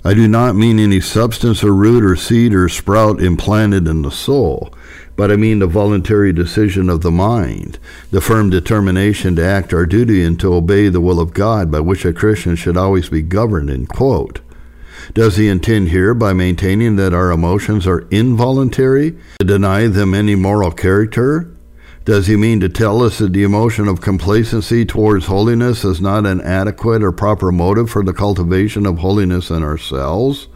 I 0.03 0.13
do 0.13 0.27
not 0.27 0.55
mean 0.55 0.79
any 0.79 1.01
substance 1.01 1.63
or 1.63 1.73
root 1.73 2.03
or 2.03 2.15
seed 2.15 2.53
or 2.53 2.69
sprout 2.69 3.21
implanted 3.21 3.87
in 3.87 4.03
the 4.03 4.11
soul 4.11 4.73
but 5.17 5.31
I 5.31 5.35
mean 5.35 5.59
the 5.59 5.67
voluntary 5.67 6.31
decision 6.31 6.89
of 6.89 7.01
the 7.01 7.11
mind, 7.11 7.79
the 8.11 8.21
firm 8.21 8.49
determination 8.49 9.35
to 9.35 9.43
act 9.43 9.73
our 9.73 9.85
duty 9.85 10.23
and 10.23 10.39
to 10.39 10.53
obey 10.53 10.87
the 10.87 11.01
will 11.01 11.19
of 11.19 11.33
God 11.33 11.69
by 11.71 11.79
which 11.81 12.05
a 12.05 12.13
Christian 12.13 12.55
should 12.55 12.77
always 12.77 13.09
be 13.09 13.23
governed. 13.23 13.69
End 13.69 13.89
quote. 13.89 14.39
Does 15.13 15.37
he 15.37 15.47
intend 15.47 15.89
here 15.89 16.13
by 16.13 16.33
maintaining 16.33 16.95
that 16.97 17.13
our 17.13 17.31
emotions 17.31 17.87
are 17.87 18.07
involuntary 18.11 19.17
to 19.39 19.45
deny 19.45 19.87
them 19.87 20.13
any 20.13 20.35
moral 20.35 20.71
character? 20.71 21.51
Does 22.05 22.27
he 22.27 22.37
mean 22.37 22.59
to 22.61 22.69
tell 22.69 23.03
us 23.03 23.17
that 23.17 23.33
the 23.33 23.43
emotion 23.43 23.87
of 23.87 24.01
complacency 24.01 24.85
towards 24.85 25.25
holiness 25.25 25.83
is 25.83 25.99
not 25.99 26.25
an 26.25 26.41
adequate 26.41 27.03
or 27.03 27.11
proper 27.11 27.51
motive 27.51 27.89
for 27.89 28.03
the 28.03 28.13
cultivation 28.13 28.85
of 28.85 28.99
holiness 28.99 29.49
in 29.49 29.63
ourselves? 29.63 30.47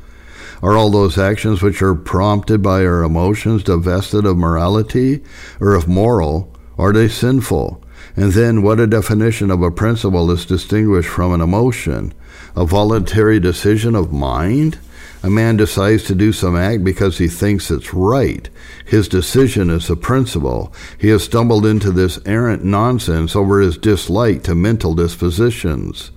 Are 0.61 0.77
all 0.77 0.91
those 0.91 1.17
actions 1.17 1.61
which 1.61 1.81
are 1.81 1.95
prompted 1.95 2.61
by 2.61 2.85
our 2.85 3.03
emotions 3.03 3.63
divested 3.63 4.25
of 4.25 4.37
morality 4.37 5.23
or 5.59 5.73
of 5.73 5.87
moral? 5.87 6.53
Are 6.77 6.93
they 6.93 7.07
sinful? 7.07 7.83
And 8.15 8.33
then, 8.33 8.61
what 8.61 8.79
a 8.79 8.87
definition 8.87 9.49
of 9.49 9.63
a 9.63 9.71
principle 9.71 10.29
is 10.31 10.45
distinguished 10.45 11.09
from 11.09 11.33
an 11.33 11.41
emotion? 11.41 12.13
A 12.55 12.65
voluntary 12.65 13.39
decision 13.39 13.95
of 13.95 14.11
mind? 14.11 14.77
A 15.23 15.29
man 15.29 15.57
decides 15.57 16.03
to 16.05 16.15
do 16.15 16.33
some 16.33 16.55
act 16.55 16.83
because 16.83 17.19
he 17.19 17.27
thinks 17.27 17.69
it's 17.69 17.93
right. 17.93 18.49
His 18.85 19.07
decision 19.07 19.69
is 19.69 19.89
a 19.89 19.95
principle. 19.95 20.73
He 20.97 21.09
has 21.09 21.23
stumbled 21.23 21.65
into 21.65 21.91
this 21.91 22.19
errant 22.25 22.63
nonsense 22.63 23.35
over 23.35 23.59
his 23.59 23.77
dislike 23.77 24.43
to 24.43 24.55
mental 24.55 24.95
dispositions. 24.95 26.11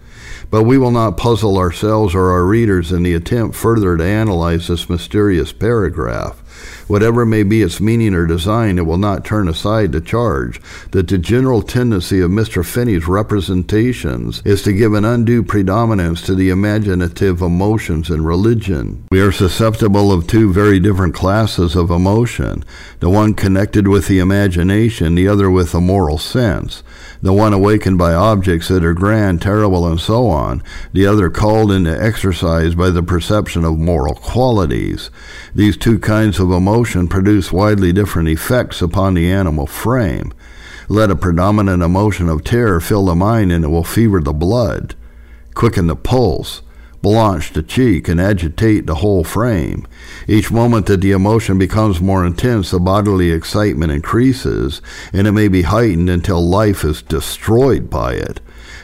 But 0.55 0.67
we 0.67 0.79
will 0.79 0.93
not 0.93 1.17
puzzle 1.17 1.59
ourselves 1.59 2.15
or 2.15 2.31
our 2.31 2.45
readers 2.45 2.93
in 2.93 3.03
the 3.03 3.15
attempt 3.15 3.57
further 3.57 3.97
to 3.97 4.05
analyze 4.05 4.69
this 4.69 4.89
mysterious 4.89 5.53
paragraph. 5.53 6.39
Whatever 6.87 7.27
may 7.27 7.43
be 7.43 7.63
its 7.63 7.81
meaning 7.81 8.15
or 8.15 8.25
design, 8.25 8.79
it 8.79 8.87
will 8.87 8.97
not 8.99 9.25
turn 9.25 9.49
aside 9.49 9.91
to 9.91 10.01
charge 10.01 10.61
that 10.93 11.09
the 11.09 11.19
general 11.19 11.61
tendency 11.61 12.21
of 12.21 12.31
Mr. 12.31 12.65
Finney's 12.65 13.09
representations 13.09 14.43
is 14.45 14.63
to 14.63 14.73
give 14.73 14.95
an 14.95 15.05
undue 15.05 15.43
predominance 15.43 16.23
to 16.23 16.37
the 16.37 16.51
imaginative 16.51 17.43
emotions 17.43 18.09
in 18.09 18.23
religion. 18.23 19.09
We 19.11 19.21
are 19.21 19.33
susceptible 19.33 20.13
of 20.13 20.29
two 20.29 20.53
very 20.53 20.79
different 20.79 21.15
classes 21.15 21.75
of 21.75 21.91
emotion, 21.91 22.63
the 23.01 23.11
one 23.11 23.35
connected 23.35 23.89
with 23.89 24.07
the 24.07 24.21
imagination, 24.21 25.17
the 25.17 25.27
other 25.27 25.51
with 25.51 25.73
the 25.73 25.81
moral 25.81 26.19
sense 26.19 26.85
the 27.25 27.33
one 27.33 27.55
awakened 27.55 27.97
by 27.97 28.13
objects 28.13 28.69
that 28.69 28.85
are 28.85 28.93
grand, 28.93 29.41
terrible, 29.41 29.87
and 29.87 29.99
so 29.99 30.27
on, 30.29 30.63
the 30.93 31.07
other 31.07 31.31
called 31.31 31.73
into 31.73 31.91
exercise 31.91 32.75
by 32.75 32.91
the 32.91 33.03
perception 33.03 33.65
of 33.65 33.79
moral 33.79 34.15
qualities. 34.15 35.09
These 35.55 35.79
two 35.79 35.99
kinds 35.99 36.39
of 36.39 36.51
emotion 36.51 37.09
produce 37.09 37.51
widely 37.51 37.95
different 37.95 38.29
effects 38.29 38.83
upon 38.83 39.15
the 39.15 39.33
animal 39.33 39.67
frame. 39.67 40.35
Let 40.87 41.11
a 41.11 41.17
predominant 41.17 41.83
emotion 41.83 42.29
of 42.29 42.45
terror 42.45 42.79
fill 42.79 43.07
the 43.07 43.15
mind 43.15 43.51
and 43.53 43.65
it 43.65 43.69
will 43.69 43.85
fever 43.85 44.21
the 44.21 44.35
blood, 44.35 44.95
quicken 45.55 45.87
the 45.87 45.97
pulse, 45.97 46.61
blanch 47.05 47.53
the 47.53 47.63
cheek 47.63 48.09
and 48.09 48.19
agitate 48.19 48.87
the 48.87 48.95
whole 48.95 49.23
frame. 49.23 49.87
Each 50.27 50.51
moment 50.51 50.87
that 50.87 51.03
the 51.03 51.13
emotion 51.13 51.59
becomes 51.59 52.01
more 52.01 52.25
intense, 52.25 52.71
the 52.71 52.81
bodily 52.81 53.31
excitement 53.31 53.93
increases, 53.93 54.81
and 55.13 55.27
it 55.27 55.33
may 55.33 55.49
be 55.49 55.63
heightened 55.63 56.09
until 56.09 56.41
life 56.41 56.83
is 56.83 57.03
destroyed 57.03 57.91
by 57.91 58.15
it. 58.15 58.41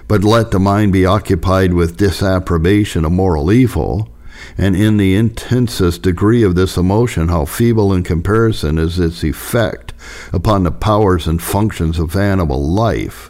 But 0.06 0.22
let 0.22 0.50
the 0.50 0.60
mind 0.60 0.92
be 0.92 1.06
occupied 1.06 1.72
with 1.72 1.96
disapprobation 1.96 3.06
of 3.06 3.12
moral 3.12 3.50
evil, 3.50 4.10
and 4.58 4.76
in 4.76 4.98
the 4.98 5.14
intensest 5.14 6.02
degree 6.02 6.42
of 6.42 6.54
this 6.54 6.76
emotion, 6.76 7.28
how 7.28 7.46
feeble 7.46 7.90
in 7.90 8.02
comparison 8.02 8.76
is 8.76 8.98
its 8.98 9.24
effect 9.24 9.94
upon 10.30 10.64
the 10.64 10.70
powers 10.70 11.26
and 11.26 11.42
functions 11.42 11.98
of 11.98 12.14
animal 12.14 12.62
life. 12.62 13.29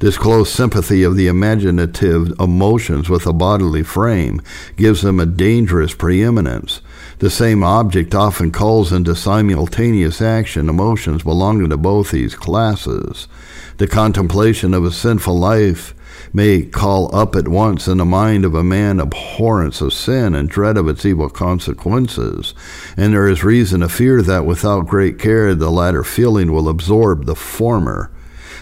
This 0.00 0.18
close 0.18 0.50
sympathy 0.50 1.04
of 1.04 1.14
the 1.14 1.28
imaginative 1.28 2.32
emotions 2.40 3.08
with 3.08 3.24
the 3.24 3.32
bodily 3.32 3.84
frame 3.84 4.42
gives 4.76 5.02
them 5.02 5.20
a 5.20 5.26
dangerous 5.26 5.94
preeminence. 5.94 6.80
The 7.20 7.30
same 7.30 7.62
object 7.62 8.14
often 8.14 8.50
calls 8.50 8.92
into 8.92 9.14
simultaneous 9.14 10.20
action 10.20 10.68
emotions 10.68 11.22
belonging 11.22 11.70
to 11.70 11.76
both 11.76 12.10
these 12.10 12.34
classes. 12.34 13.28
The 13.76 13.86
contemplation 13.86 14.74
of 14.74 14.84
a 14.84 14.90
sinful 14.90 15.38
life 15.38 15.94
may 16.32 16.62
call 16.62 17.14
up 17.14 17.36
at 17.36 17.46
once 17.46 17.86
in 17.86 17.98
the 17.98 18.04
mind 18.04 18.44
of 18.44 18.54
a 18.54 18.64
man 18.64 18.98
abhorrence 18.98 19.80
of 19.80 19.92
sin 19.92 20.34
and 20.34 20.48
dread 20.48 20.76
of 20.76 20.88
its 20.88 21.06
evil 21.06 21.30
consequences, 21.30 22.52
and 22.96 23.12
there 23.12 23.28
is 23.28 23.44
reason 23.44 23.80
to 23.80 23.88
fear 23.88 24.22
that 24.22 24.44
without 24.44 24.88
great 24.88 25.18
care 25.18 25.54
the 25.54 25.70
latter 25.70 26.02
feeling 26.02 26.52
will 26.52 26.68
absorb 26.68 27.26
the 27.26 27.36
former. 27.36 28.10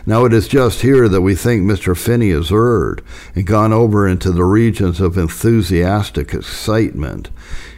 Now 0.05 0.25
it 0.25 0.33
is 0.33 0.49
just 0.49 0.83
here 0.83 1.09
that 1.09 1.21
we 1.21 1.35
think 1.35 1.63
Mr. 1.63 1.97
Finney 1.97 2.31
has 2.31 2.51
erred 2.51 3.03
and 3.35 3.47
gone 3.47 3.73
over 3.73 4.07
into 4.07 4.33
the 4.33 4.45
regions 4.45 5.01
of 5.01 5.17
enthusiastic 5.17 6.35
excitement. 6.35 7.31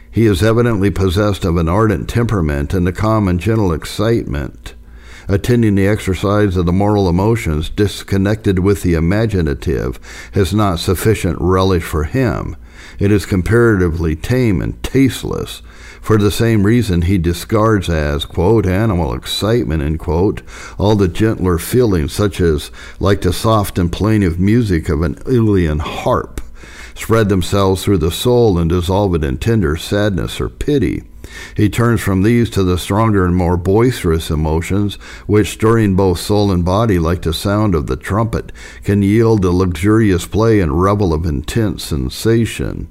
He 0.09 0.25
is 0.25 0.41
evidently 0.41 0.91
possessed 0.91 1.45
of 1.45 1.57
an 1.57 1.69
ardent 1.69 2.09
temperament 2.09 2.73
and 2.73 2.87
the 2.87 2.93
calm 2.93 3.27
and 3.27 3.39
gentle 3.39 3.73
excitement 3.73 4.75
attending 5.27 5.75
the 5.75 5.87
exercise 5.87 6.55
of 6.55 6.65
the 6.65 6.71
moral 6.71 7.09
emotions 7.09 7.69
disconnected 7.69 8.59
with 8.59 8.81
the 8.81 8.93
imaginative 8.93 9.99
has 10.33 10.53
not 10.53 10.79
sufficient 10.79 11.37
relish 11.39 11.83
for 11.83 12.03
him. 12.03 12.55
It 12.99 13.11
is 13.11 13.25
comparatively 13.25 14.15
tame 14.15 14.61
and 14.61 14.81
tasteless, 14.83 15.61
for 16.05 16.19
the 16.19 16.29
same 16.29 16.67
reason, 16.67 17.01
he 17.01 17.17
discards 17.17 17.89
as, 17.89 18.25
quote, 18.25 18.67
animal 18.67 19.15
excitement, 19.15 19.81
end 19.81 19.97
quote, 19.97 20.43
all 20.77 20.95
the 20.95 21.07
gentler 21.07 21.57
feelings, 21.57 22.13
such 22.13 22.39
as, 22.39 22.69
like 22.99 23.21
the 23.21 23.33
soft 23.33 23.79
and 23.79 23.91
plaintive 23.91 24.39
music 24.39 24.87
of 24.87 25.01
an 25.01 25.17
Aeolian 25.25 25.79
harp, 25.79 26.41
spread 26.93 27.27
themselves 27.27 27.83
through 27.83 27.97
the 27.97 28.11
soul 28.11 28.59
and 28.59 28.69
dissolve 28.69 29.15
it 29.15 29.23
in 29.23 29.39
tender 29.39 29.75
sadness 29.75 30.39
or 30.39 30.47
pity. 30.47 31.01
He 31.57 31.69
turns 31.69 32.01
from 32.01 32.21
these 32.21 32.51
to 32.51 32.63
the 32.63 32.77
stronger 32.77 33.25
and 33.25 33.35
more 33.35 33.57
boisterous 33.57 34.29
emotions, 34.29 34.97
which, 35.25 35.53
stirring 35.53 35.95
both 35.95 36.19
soul 36.19 36.51
and 36.51 36.63
body 36.63 36.99
like 36.99 37.23
the 37.23 37.33
sound 37.33 37.73
of 37.73 37.87
the 37.87 37.97
trumpet, 37.97 38.51
can 38.83 39.01
yield 39.01 39.43
a 39.43 39.49
luxurious 39.49 40.27
play 40.27 40.59
and 40.59 40.79
revel 40.79 41.15
of 41.15 41.25
intense 41.25 41.83
sensation. 41.83 42.89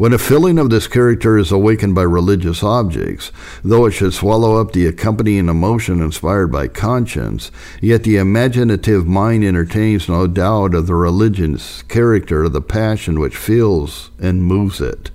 When 0.00 0.14
a 0.14 0.18
feeling 0.18 0.58
of 0.58 0.70
this 0.70 0.86
character 0.86 1.36
is 1.36 1.52
awakened 1.52 1.94
by 1.94 2.04
religious 2.04 2.62
objects, 2.62 3.30
though 3.62 3.84
it 3.84 3.90
should 3.90 4.14
swallow 4.14 4.58
up 4.58 4.72
the 4.72 4.86
accompanying 4.86 5.50
emotion 5.50 6.00
inspired 6.00 6.46
by 6.46 6.68
conscience, 6.68 7.50
yet 7.82 8.04
the 8.04 8.16
imaginative 8.16 9.06
mind 9.06 9.44
entertains 9.44 10.08
no 10.08 10.26
doubt 10.26 10.74
of 10.74 10.86
the 10.86 10.94
religious 10.94 11.82
character 11.82 12.44
of 12.44 12.54
the 12.54 12.62
passion 12.62 13.20
which 13.20 13.36
feels 13.36 14.08
and 14.18 14.42
moves 14.42 14.80
it. 14.80 15.10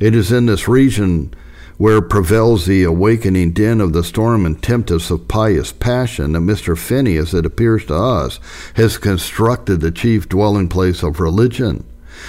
It 0.00 0.14
is 0.14 0.30
in 0.30 0.44
this 0.44 0.68
region 0.68 1.32
where 1.78 2.02
prevails 2.02 2.66
the 2.66 2.82
awakening 2.84 3.52
din 3.52 3.80
of 3.80 3.94
the 3.94 4.04
storm 4.04 4.44
and 4.44 4.62
tempest 4.62 5.10
of 5.10 5.28
pious 5.28 5.72
passion 5.72 6.32
that 6.32 6.40
Mr. 6.40 6.76
Finney, 6.76 7.16
as 7.16 7.32
it 7.32 7.46
appears 7.46 7.86
to 7.86 7.94
us, 7.94 8.38
has 8.74 8.98
constructed 8.98 9.80
the 9.80 9.90
chief 9.90 10.28
dwelling 10.28 10.68
place 10.68 11.02
of 11.02 11.20
religion. 11.20 11.86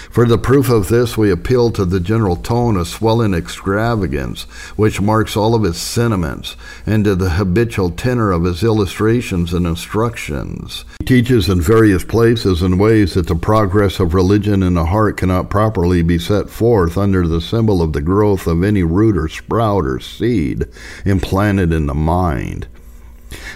For 0.09 0.25
the 0.25 0.37
proof 0.37 0.69
of 0.69 0.87
this, 0.87 1.17
we 1.17 1.31
appeal 1.31 1.71
to 1.71 1.85
the 1.85 1.99
general 1.99 2.35
tone 2.35 2.77
of 2.77 2.87
swelling 2.87 3.33
extravagance, 3.33 4.43
which 4.75 5.01
marks 5.01 5.37
all 5.37 5.53
of 5.55 5.63
his 5.63 5.77
sentiments, 5.77 6.55
and 6.85 7.03
to 7.03 7.15
the 7.15 7.31
habitual 7.31 7.91
tenor 7.91 8.31
of 8.31 8.43
his 8.43 8.63
illustrations 8.63 9.53
and 9.53 9.67
instructions. 9.67 10.85
He 10.99 11.05
teaches 11.05 11.49
in 11.49 11.61
various 11.61 12.03
places 12.03 12.61
in 12.61 12.77
ways 12.77 13.13
that 13.13 13.27
the 13.27 13.35
progress 13.35 13.99
of 13.99 14.13
religion 14.13 14.63
in 14.63 14.73
the 14.73 14.85
heart 14.85 15.17
cannot 15.17 15.49
properly 15.49 16.01
be 16.01 16.19
set 16.19 16.49
forth 16.49 16.97
under 16.97 17.27
the 17.27 17.41
symbol 17.41 17.81
of 17.81 17.93
the 17.93 18.01
growth 18.01 18.47
of 18.47 18.63
any 18.63 18.83
root 18.83 19.17
or 19.17 19.27
sprout 19.27 19.85
or 19.85 19.99
seed 19.99 20.65
implanted 21.05 21.71
in 21.71 21.85
the 21.85 21.93
mind. 21.93 22.67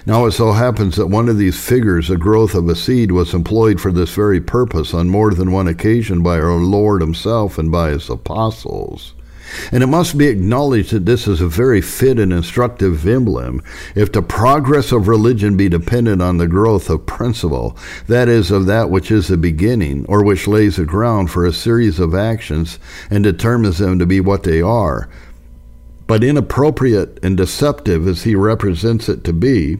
Now 0.05 0.25
it 0.25 0.31
so 0.31 0.51
happens 0.51 0.95
that 0.95 1.07
one 1.07 1.29
of 1.29 1.37
these 1.37 1.63
figures, 1.63 2.07
the 2.07 2.17
growth 2.17 2.55
of 2.55 2.67
a 2.67 2.75
seed, 2.75 3.11
was 3.11 3.33
employed 3.33 3.79
for 3.79 3.91
this 3.91 4.13
very 4.13 4.41
purpose 4.41 4.93
on 4.93 5.09
more 5.09 5.31
than 5.33 5.51
one 5.51 5.67
occasion 5.67 6.23
by 6.23 6.39
our 6.39 6.55
Lord 6.55 7.01
himself 7.01 7.57
and 7.57 7.71
by 7.71 7.91
his 7.91 8.09
apostles. 8.09 9.13
And 9.71 9.83
it 9.83 9.87
must 9.87 10.17
be 10.17 10.27
acknowledged 10.27 10.91
that 10.91 11.05
this 11.05 11.27
is 11.27 11.41
a 11.41 11.47
very 11.47 11.81
fit 11.81 12.19
and 12.19 12.31
instructive 12.31 13.05
emblem. 13.07 13.61
If 13.95 14.11
the 14.11 14.21
progress 14.21 14.91
of 14.91 15.07
religion 15.07 15.57
be 15.57 15.69
dependent 15.69 16.21
on 16.21 16.37
the 16.37 16.47
growth 16.47 16.89
of 16.89 17.05
principle, 17.05 17.77
that 18.07 18.29
is, 18.29 18.51
of 18.51 18.65
that 18.67 18.89
which 18.89 19.11
is 19.11 19.27
the 19.27 19.37
beginning, 19.37 20.05
or 20.07 20.23
which 20.23 20.47
lays 20.47 20.77
the 20.77 20.85
ground 20.85 21.31
for 21.31 21.45
a 21.45 21.53
series 21.53 21.99
of 21.99 22.15
actions 22.15 22.79
and 23.09 23.23
determines 23.23 23.77
them 23.77 23.99
to 23.99 24.05
be 24.05 24.19
what 24.19 24.43
they 24.43 24.61
are, 24.61 25.09
but 26.11 26.25
inappropriate 26.25 27.17
and 27.23 27.37
deceptive 27.37 28.05
as 28.05 28.23
he 28.23 28.35
represents 28.35 29.07
it 29.07 29.23
to 29.23 29.31
be, 29.31 29.77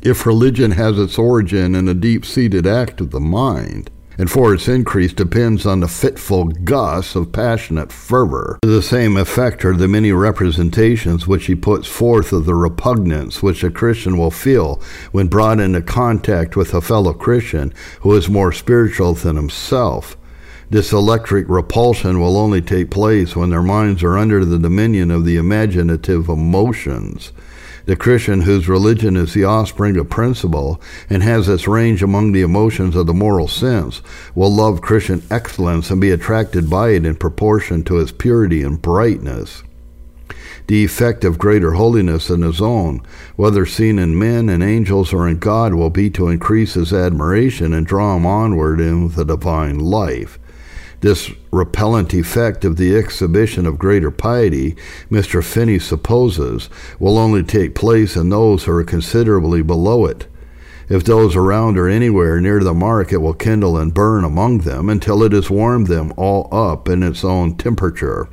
if 0.00 0.24
religion 0.24 0.70
has 0.70 0.98
its 0.98 1.18
origin 1.18 1.74
in 1.74 1.86
a 1.86 1.92
deep 1.92 2.24
seated 2.24 2.66
act 2.66 3.02
of 3.02 3.10
the 3.10 3.20
mind, 3.20 3.90
and 4.16 4.30
for 4.30 4.54
its 4.54 4.66
increase 4.66 5.12
depends 5.12 5.66
on 5.66 5.80
the 5.80 5.88
fitful 5.88 6.46
gusts 6.46 7.14
of 7.14 7.32
passionate 7.32 7.92
fervor. 7.92 8.58
To 8.62 8.68
the 8.70 8.80
same 8.80 9.18
effect 9.18 9.62
are 9.66 9.76
the 9.76 9.88
many 9.88 10.10
representations 10.10 11.26
which 11.26 11.44
he 11.44 11.54
puts 11.54 11.86
forth 11.86 12.32
of 12.32 12.46
the 12.46 12.54
repugnance 12.54 13.42
which 13.42 13.62
a 13.62 13.70
Christian 13.70 14.16
will 14.16 14.30
feel 14.30 14.80
when 15.10 15.28
brought 15.28 15.60
into 15.60 15.82
contact 15.82 16.56
with 16.56 16.72
a 16.72 16.80
fellow 16.80 17.12
Christian 17.12 17.74
who 18.00 18.14
is 18.14 18.26
more 18.26 18.52
spiritual 18.52 19.12
than 19.12 19.36
himself 19.36 20.16
this 20.72 20.90
electric 20.90 21.46
repulsion 21.50 22.18
will 22.18 22.38
only 22.38 22.62
take 22.62 22.90
place 22.90 23.36
when 23.36 23.50
their 23.50 23.60
minds 23.60 24.02
are 24.02 24.16
under 24.16 24.42
the 24.42 24.58
dominion 24.58 25.10
of 25.10 25.26
the 25.26 25.36
imaginative 25.36 26.30
emotions. 26.30 27.30
The 27.84 27.94
Christian 27.94 28.40
whose 28.40 28.70
religion 28.70 29.14
is 29.14 29.34
the 29.34 29.44
offspring 29.44 29.98
of 29.98 30.08
principle 30.08 30.80
and 31.10 31.22
has 31.22 31.46
its 31.46 31.68
range 31.68 32.02
among 32.02 32.32
the 32.32 32.40
emotions 32.40 32.96
of 32.96 33.06
the 33.06 33.12
moral 33.12 33.48
sense 33.48 34.00
will 34.34 34.50
love 34.50 34.80
Christian 34.80 35.22
excellence 35.30 35.90
and 35.90 36.00
be 36.00 36.10
attracted 36.10 36.70
by 36.70 36.92
it 36.92 37.04
in 37.04 37.16
proportion 37.16 37.82
to 37.84 37.98
its 37.98 38.10
purity 38.10 38.62
and 38.62 38.80
brightness. 38.80 39.62
The 40.68 40.86
effect 40.86 41.22
of 41.22 41.38
greater 41.38 41.72
holiness 41.72 42.28
than 42.28 42.40
his 42.40 42.62
own, 42.62 43.02
whether 43.36 43.66
seen 43.66 43.98
in 43.98 44.18
men 44.18 44.48
and 44.48 44.62
angels 44.62 45.12
or 45.12 45.28
in 45.28 45.38
God, 45.38 45.74
will 45.74 45.90
be 45.90 46.08
to 46.10 46.28
increase 46.28 46.74
his 46.74 46.94
admiration 46.94 47.74
and 47.74 47.86
draw 47.86 48.16
him 48.16 48.24
onward 48.24 48.80
in 48.80 49.08
the 49.10 49.24
divine 49.26 49.78
life. 49.78 50.38
This 51.02 51.32
repellent 51.50 52.14
effect 52.14 52.64
of 52.64 52.76
the 52.76 52.94
exhibition 52.94 53.66
of 53.66 53.76
greater 53.76 54.12
piety, 54.12 54.76
Mr. 55.10 55.42
Finney 55.42 55.80
supposes, 55.80 56.70
will 57.00 57.18
only 57.18 57.42
take 57.42 57.74
place 57.74 58.14
in 58.14 58.28
those 58.28 58.64
who 58.64 58.72
are 58.72 58.84
considerably 58.84 59.62
below 59.62 60.06
it. 60.06 60.28
If 60.88 61.02
those 61.02 61.34
around 61.34 61.76
are 61.76 61.88
anywhere 61.88 62.40
near 62.40 62.62
the 62.62 62.72
mark, 62.72 63.12
it 63.12 63.16
will 63.16 63.34
kindle 63.34 63.76
and 63.76 63.92
burn 63.92 64.22
among 64.22 64.58
them 64.58 64.88
until 64.88 65.24
it 65.24 65.32
has 65.32 65.50
warmed 65.50 65.88
them 65.88 66.12
all 66.16 66.48
up 66.52 66.88
in 66.88 67.02
its 67.02 67.24
own 67.24 67.56
temperature. 67.56 68.28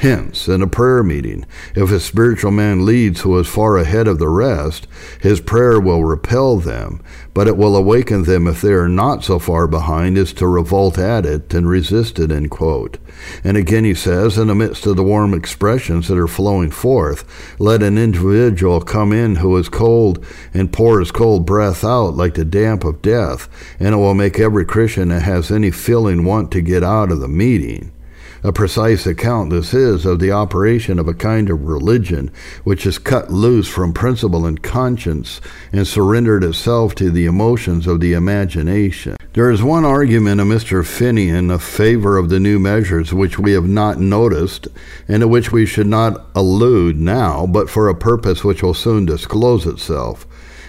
Hence, 0.00 0.48
in 0.48 0.62
a 0.62 0.66
prayer 0.66 1.02
meeting, 1.02 1.44
if 1.76 1.90
a 1.90 2.00
spiritual 2.00 2.52
man 2.52 2.86
leads 2.86 3.20
who 3.20 3.38
is 3.38 3.46
far 3.46 3.76
ahead 3.76 4.08
of 4.08 4.18
the 4.18 4.30
rest, 4.30 4.88
his 5.20 5.42
prayer 5.42 5.78
will 5.78 6.06
repel 6.06 6.56
them, 6.56 7.02
but 7.34 7.46
it 7.46 7.58
will 7.58 7.76
awaken 7.76 8.22
them 8.22 8.46
if 8.46 8.62
they 8.62 8.72
are 8.72 8.88
not 8.88 9.24
so 9.24 9.38
far 9.38 9.66
behind 9.66 10.16
as 10.16 10.32
to 10.32 10.46
revolt 10.46 10.96
at 10.96 11.26
it 11.26 11.52
and 11.52 11.68
resist 11.68 12.18
it. 12.18 12.32
End 12.32 12.50
quote. 12.50 12.96
And 13.44 13.58
again 13.58 13.84
he 13.84 13.92
says, 13.92 14.38
in 14.38 14.46
the 14.46 14.54
midst 14.54 14.86
of 14.86 14.96
the 14.96 15.04
warm 15.04 15.34
expressions 15.34 16.08
that 16.08 16.16
are 16.16 16.26
flowing 16.26 16.70
forth, 16.70 17.58
let 17.58 17.82
an 17.82 17.98
individual 17.98 18.80
come 18.80 19.12
in 19.12 19.36
who 19.36 19.54
is 19.58 19.68
cold 19.68 20.24
and 20.54 20.72
pour 20.72 21.00
his 21.00 21.12
cold 21.12 21.44
breath 21.44 21.84
out 21.84 22.14
like 22.14 22.32
the 22.32 22.44
damp 22.46 22.84
of 22.84 23.02
death, 23.02 23.50
and 23.78 23.92
it 23.92 23.98
will 23.98 24.14
make 24.14 24.40
every 24.40 24.64
Christian 24.64 25.10
that 25.10 25.24
has 25.24 25.50
any 25.50 25.70
feeling 25.70 26.24
want 26.24 26.50
to 26.52 26.62
get 26.62 26.82
out 26.82 27.12
of 27.12 27.20
the 27.20 27.28
meeting. 27.28 27.92
A 28.42 28.52
precise 28.52 29.06
account 29.06 29.50
this 29.50 29.74
is 29.74 30.06
of 30.06 30.18
the 30.18 30.32
operation 30.32 30.98
of 30.98 31.06
a 31.06 31.12
kind 31.12 31.50
of 31.50 31.66
religion 31.66 32.30
which 32.64 32.86
is 32.86 32.96
cut 32.96 33.30
loose 33.30 33.68
from 33.68 33.92
principle 33.92 34.46
and 34.46 34.62
conscience 34.62 35.42
and 35.72 35.86
surrendered 35.86 36.42
itself 36.42 36.94
to 36.94 37.10
the 37.10 37.26
emotions 37.26 37.86
of 37.86 38.00
the 38.00 38.14
imagination. 38.14 39.16
There 39.34 39.50
is 39.50 39.62
one 39.62 39.84
argument 39.84 40.40
of 40.40 40.46
Mr. 40.46 40.86
Finney 40.86 41.28
in 41.28 41.56
favor 41.58 42.16
of 42.16 42.30
the 42.30 42.40
new 42.40 42.58
measures 42.58 43.12
which 43.12 43.38
we 43.38 43.52
have 43.52 43.68
not 43.68 44.00
noticed 44.00 44.68
and 45.06 45.20
to 45.20 45.28
which 45.28 45.52
we 45.52 45.66
should 45.66 45.86
not 45.86 46.24
allude 46.34 46.98
now, 46.98 47.46
but 47.46 47.68
for 47.68 47.88
a 47.90 47.94
purpose 47.94 48.42
which 48.42 48.62
will 48.62 48.72
soon 48.72 49.04
disclose 49.04 49.66
itself. 49.66 50.26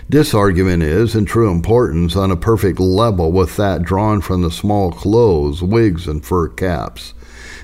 This 0.09 0.33
argument 0.33 0.83
is, 0.83 1.15
in 1.15 1.23
true 1.23 1.49
importance, 1.49 2.17
on 2.17 2.31
a 2.31 2.35
perfect 2.35 2.81
level 2.81 3.31
with 3.31 3.55
that 3.55 3.83
drawn 3.83 4.19
from 4.19 4.41
the 4.41 4.51
small 4.51 4.91
clothes, 4.91 5.63
wigs, 5.63 6.05
and 6.05 6.25
fur 6.25 6.49
caps. 6.49 7.13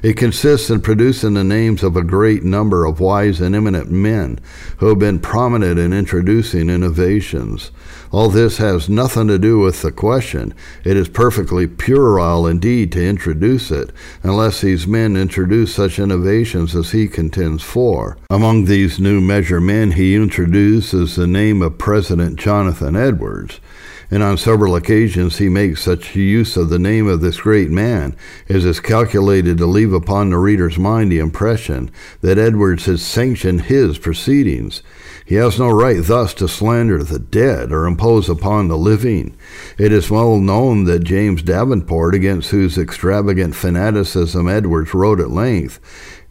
It 0.03 0.17
consists 0.17 0.69
in 0.69 0.81
producing 0.81 1.33
the 1.33 1.43
names 1.43 1.81
of 1.83 1.95
a 1.95 2.03
great 2.03 2.43
number 2.43 2.85
of 2.85 2.99
wise 2.99 3.41
and 3.41 3.55
eminent 3.55 3.89
men 3.89 4.39
who 4.77 4.87
have 4.87 4.99
been 4.99 5.19
prominent 5.19 5.79
in 5.79 5.93
introducing 5.93 6.69
innovations. 6.69 7.71
All 8.11 8.29
this 8.29 8.57
has 8.57 8.87
nothing 8.87 9.27
to 9.27 9.39
do 9.39 9.59
with 9.59 9.81
the 9.81 9.91
question. 9.91 10.53
It 10.83 10.95
is 10.95 11.09
perfectly 11.09 11.67
puerile 11.67 12.47
indeed 12.47 12.91
to 12.93 13.05
introduce 13.05 13.71
it, 13.71 13.91
unless 14.23 14.61
these 14.61 14.87
men 14.87 15.17
introduce 15.17 15.73
such 15.73 15.99
innovations 15.99 16.75
as 16.75 16.91
he 16.91 17.07
contends 17.07 17.63
for. 17.63 18.17
Among 18.29 18.65
these 18.65 18.99
new 18.99 19.19
measure 19.19 19.59
men 19.59 19.91
he 19.91 20.15
introduces 20.15 21.15
the 21.15 21.27
name 21.27 21.61
of 21.61 21.77
President 21.77 22.39
Jonathan 22.39 22.95
Edwards 22.95 23.59
and 24.09 24.23
on 24.23 24.37
several 24.37 24.75
occasions 24.75 25.37
he 25.37 25.49
makes 25.49 25.83
such 25.83 26.15
use 26.15 26.55
of 26.55 26.69
the 26.69 26.79
name 26.79 27.07
of 27.07 27.21
this 27.21 27.41
great 27.41 27.69
man 27.69 28.15
as 28.49 28.65
is 28.65 28.79
calculated 28.79 29.57
to 29.57 29.65
leave 29.65 29.93
upon 29.93 30.29
the 30.29 30.37
reader's 30.37 30.77
mind 30.77 31.11
the 31.11 31.19
impression 31.19 31.91
that 32.21 32.37
Edwards 32.37 32.85
has 32.85 33.01
sanctioned 33.01 33.63
his 33.63 33.97
proceedings. 33.97 34.81
He 35.27 35.35
has 35.35 35.59
no 35.59 35.69
right 35.69 36.01
thus 36.01 36.33
to 36.35 36.47
slander 36.47 37.03
the 37.03 37.19
dead 37.19 37.73
or 37.73 37.85
impose 37.85 38.29
upon 38.29 38.69
the 38.69 38.77
living. 38.77 39.35
It 39.77 39.91
is 39.91 40.09
well 40.09 40.39
known 40.39 40.85
that 40.85 41.03
James 41.03 41.41
Davenport, 41.41 42.15
against 42.15 42.51
whose 42.51 42.77
extravagant 42.77 43.53
fanaticism 43.53 44.47
Edwards 44.47 44.93
wrote 44.93 45.19
at 45.19 45.29
length, 45.29 45.81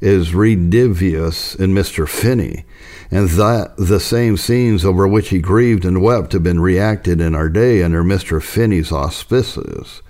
is 0.01 0.31
redivivus 0.31 1.61
in 1.61 1.75
Mr. 1.75 2.09
Finney 2.09 2.65
and 3.11 3.29
that 3.31 3.75
the 3.77 4.01
same 4.01 4.39
scenes 4.39 4.83
over 4.83 5.07
which 5.07 5.29
he 5.29 5.41
grieved 5.41 5.85
and 5.85 6.01
wept 6.01 6.33
have 6.33 6.43
been 6.43 6.61
reacted 6.61 7.21
in 7.21 7.35
our 7.35 7.51
day 7.51 7.83
under 7.83 8.03
Mr. 8.03 8.43
Finney's 8.43 8.91
auspices. 8.91 10.01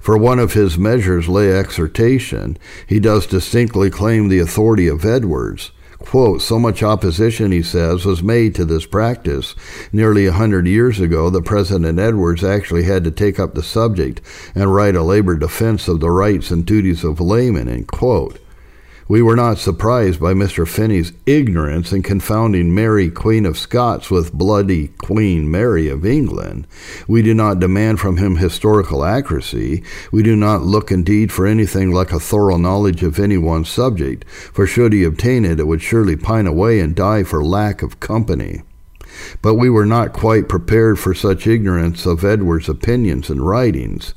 For 0.00 0.18
one 0.18 0.38
of 0.38 0.52
his 0.52 0.76
measures 0.76 1.28
lay 1.28 1.50
exhortation. 1.50 2.58
He 2.86 3.00
does 3.00 3.26
distinctly 3.26 3.88
claim 3.88 4.28
the 4.28 4.38
authority 4.38 4.86
of 4.86 5.04
Edwards. 5.04 5.72
Quote, 6.04 6.42
so 6.42 6.58
much 6.58 6.82
opposition, 6.82 7.50
he 7.50 7.62
says, 7.62 8.04
was 8.04 8.22
made 8.22 8.54
to 8.54 8.64
this 8.64 8.86
practice 8.86 9.54
nearly 9.90 10.26
a 10.26 10.32
hundred 10.32 10.66
years 10.66 11.00
ago 11.00 11.30
that 11.30 11.46
President 11.46 11.98
Edwards 11.98 12.44
actually 12.44 12.84
had 12.84 13.04
to 13.04 13.10
take 13.10 13.40
up 13.40 13.54
the 13.54 13.62
subject 13.62 14.20
and 14.54 14.72
write 14.72 14.94
a 14.94 15.02
labor 15.02 15.34
defense 15.34 15.88
of 15.88 16.00
the 16.00 16.10
rights 16.10 16.50
and 16.50 16.66
duties 16.66 17.04
of 17.04 17.20
laymen, 17.20 17.68
end 17.68 17.88
quote. 17.88 18.38
We 19.06 19.20
were 19.20 19.36
not 19.36 19.58
surprised 19.58 20.18
by 20.18 20.32
Mr. 20.32 20.66
Finney's 20.66 21.12
ignorance 21.26 21.92
in 21.92 22.02
confounding 22.02 22.74
Mary, 22.74 23.10
Queen 23.10 23.44
of 23.44 23.58
Scots, 23.58 24.10
with 24.10 24.32
bloody 24.32 24.88
Queen 24.96 25.50
Mary 25.50 25.88
of 25.88 26.06
England. 26.06 26.66
We 27.06 27.20
do 27.20 27.34
not 27.34 27.60
demand 27.60 28.00
from 28.00 28.16
him 28.16 28.36
historical 28.36 29.04
accuracy. 29.04 29.82
We 30.10 30.22
do 30.22 30.36
not 30.36 30.62
look 30.62 30.90
indeed 30.90 31.30
for 31.32 31.46
anything 31.46 31.92
like 31.92 32.12
a 32.12 32.20
thorough 32.20 32.56
knowledge 32.56 33.02
of 33.02 33.18
any 33.18 33.36
one 33.36 33.66
subject, 33.66 34.26
for 34.26 34.66
should 34.66 34.94
he 34.94 35.04
obtain 35.04 35.44
it, 35.44 35.60
it 35.60 35.66
would 35.66 35.82
surely 35.82 36.16
pine 36.16 36.46
away 36.46 36.80
and 36.80 36.96
die 36.96 37.24
for 37.24 37.44
lack 37.44 37.82
of 37.82 38.00
company. 38.00 38.62
But 39.42 39.56
we 39.56 39.68
were 39.68 39.86
not 39.86 40.14
quite 40.14 40.48
prepared 40.48 40.98
for 40.98 41.12
such 41.12 41.46
ignorance 41.46 42.06
of 42.06 42.24
Edward's 42.24 42.70
opinions 42.70 43.28
and 43.28 43.46
writings. 43.46 44.14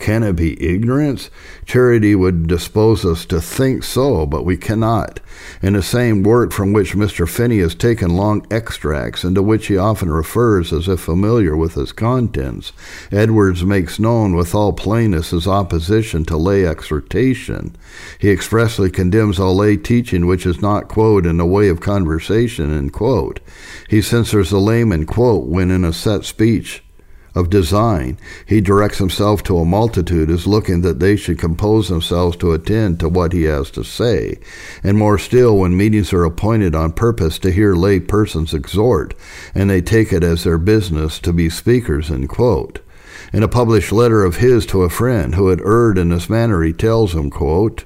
Can 0.00 0.22
it 0.22 0.32
be 0.32 0.60
ignorance? 0.66 1.28
Charity 1.66 2.14
would 2.14 2.46
dispose 2.46 3.04
us 3.04 3.26
to 3.26 3.38
think 3.38 3.84
so, 3.84 4.24
but 4.24 4.46
we 4.46 4.56
cannot. 4.56 5.20
In 5.60 5.74
the 5.74 5.82
same 5.82 6.22
work 6.22 6.52
from 6.52 6.72
which 6.72 6.94
Mr. 6.94 7.28
Finney 7.28 7.58
has 7.58 7.74
taken 7.74 8.16
long 8.16 8.46
extracts, 8.50 9.24
and 9.24 9.34
to 9.34 9.42
which 9.42 9.66
he 9.66 9.76
often 9.76 10.10
refers 10.10 10.72
as 10.72 10.88
if 10.88 11.00
familiar 11.00 11.54
with 11.54 11.76
its 11.76 11.92
contents, 11.92 12.72
Edwards 13.12 13.62
makes 13.62 14.00
known 14.00 14.34
with 14.34 14.54
all 14.54 14.72
plainness 14.72 15.30
his 15.30 15.46
opposition 15.46 16.24
to 16.24 16.36
lay 16.38 16.66
exhortation. 16.66 17.76
He 18.18 18.30
expressly 18.30 18.90
condemns 18.90 19.38
all 19.38 19.54
lay 19.54 19.76
teaching 19.76 20.26
which 20.26 20.46
is 20.46 20.62
not, 20.62 20.88
quote, 20.88 21.26
in 21.26 21.36
the 21.36 21.44
way 21.44 21.68
of 21.68 21.80
conversation, 21.80 22.72
end 22.72 22.94
quote. 22.94 23.38
He 23.86 24.00
censors 24.00 24.48
the 24.48 24.60
layman, 24.60 25.04
quote, 25.04 25.46
when 25.46 25.70
in 25.70 25.84
a 25.84 25.92
set 25.92 26.24
speech 26.24 26.82
of 27.34 27.50
design. 27.50 28.18
He 28.46 28.60
directs 28.60 28.98
himself 28.98 29.42
to 29.44 29.58
a 29.58 29.64
multitude 29.64 30.30
as 30.30 30.46
looking 30.46 30.80
that 30.82 30.98
they 31.00 31.16
should 31.16 31.38
compose 31.38 31.88
themselves 31.88 32.36
to 32.38 32.52
attend 32.52 33.00
to 33.00 33.08
what 33.08 33.32
he 33.32 33.44
has 33.44 33.70
to 33.72 33.84
say, 33.84 34.38
and 34.82 34.98
more 34.98 35.18
still 35.18 35.58
when 35.58 35.76
meetings 35.76 36.12
are 36.12 36.24
appointed 36.24 36.74
on 36.74 36.92
purpose 36.92 37.38
to 37.40 37.52
hear 37.52 37.74
lay 37.74 38.00
persons 38.00 38.54
exhort, 38.54 39.14
and 39.54 39.70
they 39.70 39.80
take 39.80 40.12
it 40.12 40.24
as 40.24 40.44
their 40.44 40.58
business 40.58 41.18
to 41.20 41.32
be 41.32 41.48
speakers. 41.48 42.10
In 42.10 43.42
a 43.42 43.48
published 43.48 43.92
letter 43.92 44.24
of 44.24 44.36
his 44.36 44.66
to 44.66 44.82
a 44.82 44.90
friend 44.90 45.34
who 45.34 45.48
had 45.48 45.60
erred 45.60 45.98
in 45.98 46.08
this 46.08 46.28
manner, 46.28 46.62
he 46.62 46.72
tells 46.72 47.14
him, 47.14 47.30
quote, 47.30 47.84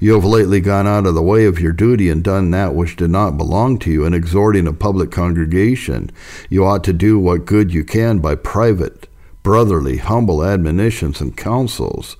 you 0.00 0.14
have 0.14 0.24
lately 0.24 0.60
gone 0.60 0.86
out 0.86 1.06
of 1.06 1.14
the 1.14 1.22
way 1.22 1.46
of 1.46 1.60
your 1.60 1.72
duty 1.72 2.08
and 2.08 2.22
done 2.22 2.50
that 2.50 2.74
which 2.74 2.96
did 2.96 3.10
not 3.10 3.36
belong 3.36 3.78
to 3.78 3.90
you 3.90 4.04
in 4.04 4.14
exhorting 4.14 4.66
a 4.66 4.72
public 4.72 5.10
congregation. 5.10 6.10
You 6.48 6.64
ought 6.64 6.84
to 6.84 6.92
do 6.92 7.18
what 7.18 7.46
good 7.46 7.72
you 7.72 7.84
can 7.84 8.18
by 8.18 8.34
private, 8.34 9.08
brotherly, 9.42 9.98
humble 9.98 10.44
admonitions 10.44 11.20
and 11.20 11.36
counsels. 11.36 12.16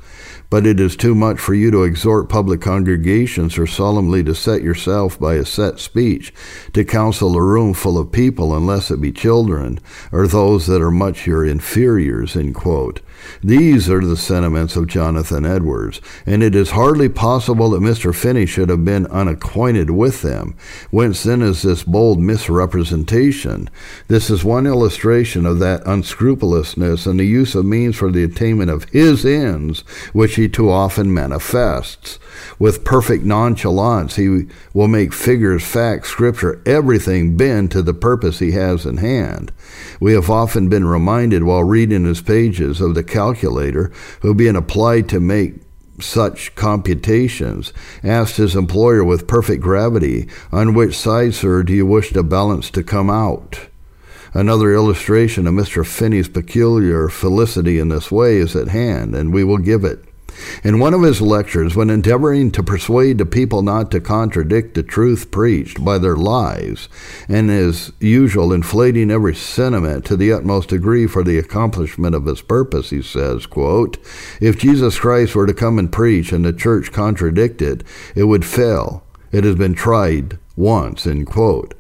But 0.48 0.64
it 0.64 0.78
is 0.78 0.96
too 0.96 1.14
much 1.14 1.40
for 1.40 1.54
you 1.54 1.72
to 1.72 1.82
exhort 1.82 2.28
public 2.28 2.60
congregations 2.60 3.58
or 3.58 3.66
solemnly 3.66 4.22
to 4.24 4.34
set 4.34 4.62
yourself 4.62 5.18
by 5.18 5.34
a 5.34 5.44
set 5.44 5.80
speech 5.80 6.32
to 6.72 6.84
counsel 6.84 7.36
a 7.36 7.42
room 7.42 7.74
full 7.74 7.98
of 7.98 8.12
people 8.12 8.56
unless 8.56 8.90
it 8.90 9.00
be 9.00 9.10
children 9.10 9.80
or 10.12 10.28
those 10.28 10.66
that 10.68 10.80
are 10.80 10.92
much 10.92 11.26
your 11.26 11.44
inferiors. 11.44 12.36
End 12.36 12.54
quote. 12.54 13.00
These 13.42 13.88
are 13.88 14.04
the 14.04 14.16
sentiments 14.16 14.76
of 14.76 14.86
Jonathan 14.86 15.44
Edwards, 15.44 16.00
and 16.24 16.42
it 16.42 16.54
is 16.54 16.70
hardly 16.70 17.08
possible 17.08 17.70
that 17.70 17.80
Mr. 17.80 18.14
Finney 18.14 18.46
should 18.46 18.68
have 18.68 18.84
been 18.84 19.06
unacquainted 19.06 19.90
with 19.90 20.22
them. 20.22 20.54
Whence 20.90 21.22
then 21.22 21.42
is 21.42 21.62
this 21.62 21.82
bold 21.82 22.20
misrepresentation? 22.20 23.68
This 24.08 24.30
is 24.30 24.44
one 24.44 24.66
illustration 24.66 25.46
of 25.46 25.58
that 25.60 25.82
unscrupulousness 25.86 27.06
and 27.06 27.20
the 27.20 27.24
use 27.24 27.54
of 27.54 27.64
means 27.64 27.96
for 27.96 28.10
the 28.10 28.24
attainment 28.24 28.70
of 28.70 28.84
his 28.90 29.24
ends, 29.24 29.80
which 30.12 30.36
he 30.36 30.48
too 30.48 30.70
often 30.70 31.12
manifests. 31.12 32.18
With 32.58 32.84
perfect 32.84 33.24
nonchalance, 33.24 34.16
he 34.16 34.46
will 34.74 34.88
make 34.88 35.12
figures, 35.12 35.64
facts, 35.64 36.08
scripture, 36.08 36.62
everything 36.66 37.36
bend 37.36 37.70
to 37.72 37.82
the 37.82 37.94
purpose 37.94 38.38
he 38.38 38.52
has 38.52 38.84
in 38.86 38.98
hand. 38.98 39.52
We 40.00 40.12
have 40.12 40.30
often 40.30 40.68
been 40.68 40.86
reminded 40.86 41.42
while 41.44 41.64
reading 41.64 42.04
his 42.04 42.20
pages 42.20 42.80
of 42.80 42.94
the 42.94 43.04
calculator 43.16 43.90
who, 44.20 44.34
being 44.34 44.56
applied 44.56 45.08
to 45.08 45.18
make 45.18 45.54
such 45.98 46.54
computations, 46.54 47.72
asked 48.04 48.36
his 48.36 48.54
employer 48.54 49.02
with 49.02 49.26
perfect 49.26 49.62
gravity, 49.62 50.28
On 50.52 50.74
which 50.74 50.98
side, 50.98 51.32
sir, 51.32 51.62
do 51.62 51.72
you 51.72 51.86
wish 51.86 52.10
the 52.10 52.22
balance 52.22 52.70
to 52.72 52.82
come 52.82 53.08
out? 53.08 53.68
Another 54.34 54.74
illustration 54.74 55.46
of 55.46 55.54
Mr. 55.54 55.86
Finney's 55.86 56.28
peculiar 56.28 57.08
felicity 57.08 57.78
in 57.78 57.88
this 57.88 58.12
way 58.12 58.36
is 58.36 58.54
at 58.54 58.68
hand, 58.68 59.14
and 59.14 59.32
we 59.32 59.42
will 59.44 59.56
give 59.56 59.82
it. 59.82 60.04
In 60.64 60.78
one 60.78 60.94
of 60.94 61.02
his 61.02 61.20
lectures, 61.20 61.76
when 61.76 61.90
endeavoring 61.90 62.50
to 62.52 62.62
persuade 62.62 63.18
the 63.18 63.26
people 63.26 63.62
not 63.62 63.90
to 63.90 64.00
contradict 64.00 64.74
the 64.74 64.82
truth 64.82 65.30
preached 65.30 65.84
by 65.84 65.98
their 65.98 66.16
lies, 66.16 66.88
and 67.28 67.50
as 67.50 67.92
usual 68.00 68.52
inflating 68.52 69.10
every 69.10 69.34
sentiment 69.34 70.04
to 70.06 70.16
the 70.16 70.32
utmost 70.32 70.70
degree 70.70 71.06
for 71.06 71.22
the 71.22 71.38
accomplishment 71.38 72.14
of 72.14 72.26
his 72.26 72.42
purpose, 72.42 72.90
he 72.90 73.02
says, 73.02 73.46
quote, 73.46 73.98
If 74.40 74.58
Jesus 74.58 74.98
Christ 74.98 75.34
were 75.34 75.46
to 75.46 75.54
come 75.54 75.78
and 75.78 75.92
preach 75.92 76.32
and 76.32 76.44
the 76.44 76.52
church 76.52 76.92
contradict 76.92 77.62
it, 77.62 77.84
it 78.14 78.24
would 78.24 78.44
fail. 78.44 79.04
It 79.32 79.44
has 79.44 79.54
been 79.54 79.74
tried 79.74 80.38
once, 80.56 81.06
end 81.06 81.26
quote. 81.26 81.74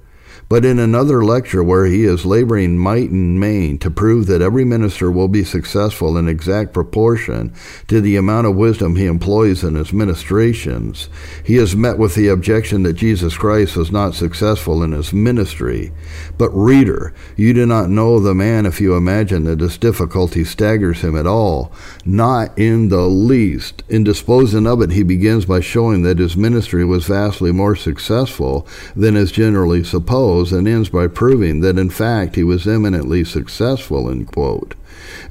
But 0.48 0.64
in 0.64 0.78
another 0.78 1.24
lecture 1.24 1.64
where 1.64 1.86
he 1.86 2.04
is 2.04 2.24
laboring 2.24 2.78
might 2.78 3.10
and 3.10 3.40
main 3.40 3.78
to 3.78 3.90
prove 3.90 4.26
that 4.26 4.40
every 4.40 4.64
minister 4.64 5.10
will 5.10 5.26
be 5.26 5.42
successful 5.42 6.16
in 6.16 6.28
exact 6.28 6.72
proportion 6.72 7.52
to 7.88 8.00
the 8.00 8.14
amount 8.14 8.46
of 8.46 8.54
wisdom 8.54 8.94
he 8.94 9.06
employs 9.06 9.64
in 9.64 9.74
his 9.74 9.92
ministrations, 9.92 11.08
he 11.44 11.56
is 11.56 11.74
met 11.74 11.98
with 11.98 12.14
the 12.14 12.28
objection 12.28 12.84
that 12.84 12.92
Jesus 12.92 13.36
Christ 13.36 13.76
was 13.76 13.90
not 13.90 14.14
successful 14.14 14.84
in 14.84 14.92
his 14.92 15.12
ministry. 15.12 15.92
But 16.38 16.50
reader, 16.50 17.12
you 17.36 17.52
do 17.52 17.66
not 17.66 17.90
know 17.90 18.20
the 18.20 18.34
man 18.34 18.66
if 18.66 18.80
you 18.80 18.94
imagine 18.94 19.44
that 19.44 19.58
this 19.58 19.76
difficulty 19.76 20.44
staggers 20.44 21.00
him 21.00 21.16
at 21.16 21.26
all. 21.26 21.72
Not 22.04 22.56
in 22.56 22.88
the 22.88 23.06
least. 23.08 23.82
In 23.88 24.04
disposing 24.04 24.66
of 24.66 24.80
it, 24.80 24.92
he 24.92 25.02
begins 25.02 25.44
by 25.44 25.58
showing 25.58 26.02
that 26.02 26.20
his 26.20 26.36
ministry 26.36 26.84
was 26.84 27.06
vastly 27.06 27.50
more 27.50 27.74
successful 27.74 28.66
than 28.94 29.16
is 29.16 29.32
generally 29.32 29.82
supposed 29.82 30.35
and 30.44 30.68
ends 30.68 30.88
by 30.88 31.06
proving 31.06 31.60
that 31.60 31.78
in 31.78 31.90
fact 31.90 32.36
he 32.36 32.44
was 32.44 32.66
eminently 32.66 33.24
successful, 33.24 34.10
end 34.10 34.30
quote. 34.32 34.74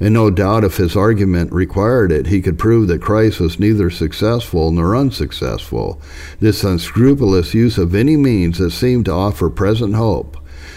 And 0.00 0.14
no 0.14 0.30
doubt 0.30 0.64
if 0.64 0.76
his 0.76 0.96
argument 0.96 1.52
required 1.52 2.12
it, 2.12 2.26
he 2.26 2.40
could 2.40 2.58
prove 2.58 2.88
that 2.88 3.02
Christ 3.02 3.40
was 3.40 3.58
neither 3.58 3.90
successful 3.90 4.70
nor 4.72 4.96
unsuccessful. 4.96 6.00
This 6.40 6.64
unscrupulous 6.64 7.54
use 7.54 7.78
of 7.78 7.94
any 7.94 8.16
means 8.16 8.58
that 8.58 8.70
seemed 8.72 9.04
to 9.06 9.12
offer 9.12 9.48
present 9.48 9.94
hope 9.94 10.36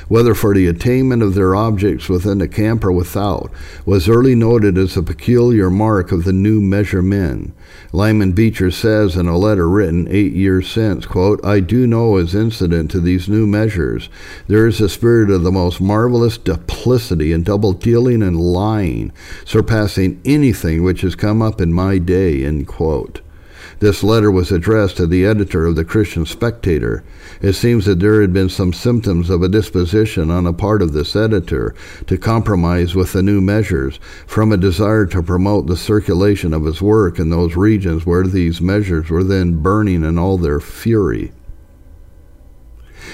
whether 0.09 0.35
for 0.35 0.53
the 0.53 0.67
attainment 0.67 1.23
of 1.23 1.35
their 1.35 1.55
objects 1.55 2.09
within 2.09 2.39
the 2.39 2.47
camp 2.47 2.83
or 2.83 2.91
without, 2.91 3.49
was 3.85 4.09
early 4.09 4.35
noted 4.35 4.77
as 4.77 4.97
a 4.97 5.03
peculiar 5.03 5.69
mark 5.69 6.11
of 6.11 6.25
the 6.25 6.33
new 6.33 6.59
measure 6.59 7.01
men. 7.01 7.53
Lyman 7.93 8.33
Beecher 8.33 8.71
says 8.71 9.15
in 9.15 9.27
a 9.27 9.37
letter 9.37 9.69
written 9.69 10.07
eight 10.09 10.33
years 10.33 10.69
since, 10.69 11.05
quote, 11.05 11.43
I 11.45 11.61
do 11.61 11.87
know 11.87 12.17
as 12.17 12.35
incident 12.35 12.91
to 12.91 12.99
these 12.99 13.29
new 13.29 13.47
measures, 13.47 14.09
there 14.47 14.67
is 14.67 14.81
a 14.81 14.89
spirit 14.89 15.29
of 15.29 15.43
the 15.43 15.51
most 15.51 15.79
marvelous 15.79 16.37
duplicity 16.37 17.31
and 17.31 17.45
double 17.45 17.73
dealing 17.73 18.21
and 18.21 18.37
lying, 18.37 19.13
surpassing 19.45 20.19
anything 20.25 20.83
which 20.83 21.01
has 21.01 21.15
come 21.15 21.41
up 21.41 21.61
in 21.61 21.71
my 21.71 21.97
day, 21.99 22.43
end 22.43 22.67
quote. 22.67 23.21
This 23.79 24.03
letter 24.03 24.29
was 24.29 24.51
addressed 24.51 24.97
to 24.97 25.07
the 25.07 25.25
editor 25.25 25.65
of 25.65 25.77
the 25.77 25.85
Christian 25.85 26.25
Spectator. 26.25 27.01
It 27.41 27.53
seems 27.53 27.85
that 27.85 28.01
there 28.01 28.19
had 28.19 28.33
been 28.33 28.49
some 28.49 28.73
symptoms 28.73 29.29
of 29.29 29.41
a 29.41 29.47
disposition 29.47 30.29
on 30.29 30.43
the 30.43 30.51
part 30.51 30.81
of 30.81 30.91
this 30.91 31.15
editor 31.15 31.73
to 32.07 32.17
compromise 32.17 32.93
with 32.93 33.13
the 33.13 33.23
new 33.23 33.39
measures, 33.39 33.97
from 34.27 34.51
a 34.51 34.57
desire 34.57 35.05
to 35.07 35.23
promote 35.23 35.67
the 35.67 35.77
circulation 35.77 36.53
of 36.53 36.65
his 36.65 36.81
work 36.81 37.19
in 37.19 37.29
those 37.29 37.55
regions 37.55 38.05
where 38.05 38.27
these 38.27 38.59
measures 38.59 39.09
were 39.09 39.23
then 39.23 39.61
burning 39.61 40.03
in 40.03 40.19
all 40.19 40.37
their 40.37 40.59
fury. 40.59 41.31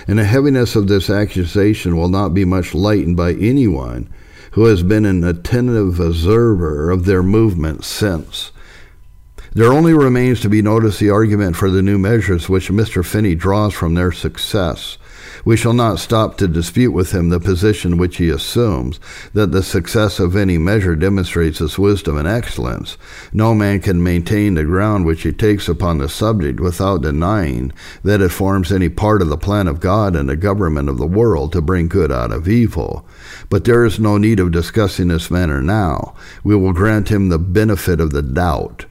And 0.07 0.18
the 0.18 0.26
heaviness 0.26 0.76
of 0.76 0.88
this 0.88 1.11
accusation 1.11 1.95
will 1.95 2.09
not 2.09 2.34
be 2.34 2.43
much 2.43 2.74
lightened 2.74 3.18
by 3.18 3.34
anyone 3.34 4.09
who 4.51 4.66
has 4.66 4.82
been 4.82 5.05
an 5.05 5.24
attentive 5.24 5.99
observer 5.99 6.89
of 6.89 7.05
their 7.05 7.22
movements 7.22 7.86
since. 7.86 8.51
There 9.56 9.72
only 9.72 9.93
remains 9.93 10.41
to 10.41 10.49
be 10.49 10.62
noticed 10.62 10.99
the 10.99 11.12
argument 11.12 11.56
for 11.56 11.72
the 11.72 11.82
new 11.82 11.97
measures 11.97 12.49
which 12.49 12.70
Mr. 12.70 13.06
Finney 13.06 13.36
draws 13.36 13.74
from 13.74 13.93
their 13.93 14.12
success. 14.12 14.97
We 15.45 15.56
shall 15.56 15.72
not 15.72 15.99
stop 15.99 16.36
to 16.38 16.47
dispute 16.49 16.91
with 16.91 17.14
him 17.14 17.30
the 17.30 17.39
position 17.39 17.95
which 17.95 18.18
he 18.18 18.30
assumes, 18.30 18.99
that 19.32 19.53
the 19.53 19.64
success 19.64 20.20
of 20.20 20.36
any 20.36 20.58
measure 20.58 20.93
demonstrates 20.93 21.62
its 21.62 21.80
wisdom 21.80 22.18
and 22.18 22.28
excellence. 22.28 22.97
No 23.32 23.56
man 23.56 23.80
can 23.80 24.03
maintain 24.03 24.56
the 24.56 24.66
ground 24.66 25.06
which 25.06 25.22
he 25.22 25.32
takes 25.32 25.70
upon 25.70 25.99
the 25.99 26.10
subject 26.10 26.60
without 26.60 27.03
denying 27.03 27.72
that 28.03 28.20
it 28.20 28.34
forms 28.34 28.74
any 28.74 28.89
part 28.89 29.22
of 29.22 29.30
the 29.30 29.38
plan 29.38 29.70
of 29.70 29.80
God 29.80 30.18
and 30.18 30.28
the 30.28 30.36
government 30.36 30.89
of 30.89 30.97
the 30.97 31.08
world 31.08 31.53
to 31.53 31.62
bring 31.62 31.88
good 31.88 32.12
out 32.12 32.34
of 32.34 32.49
evil. 32.49 33.08
But 33.49 33.64
there 33.64 33.86
is 33.86 34.01
no 34.01 34.18
need 34.18 34.41
of 34.41 34.51
discussing 34.51 35.08
this 35.08 35.32
matter 35.32 35.62
now. 35.62 36.14
We 36.43 36.58
will 36.58 36.74
grant 36.74 37.08
him 37.08 37.30
the 37.30 37.39
benefit 37.39 38.01
of 38.01 38.12
the 38.12 38.22
doubt. 38.22 38.84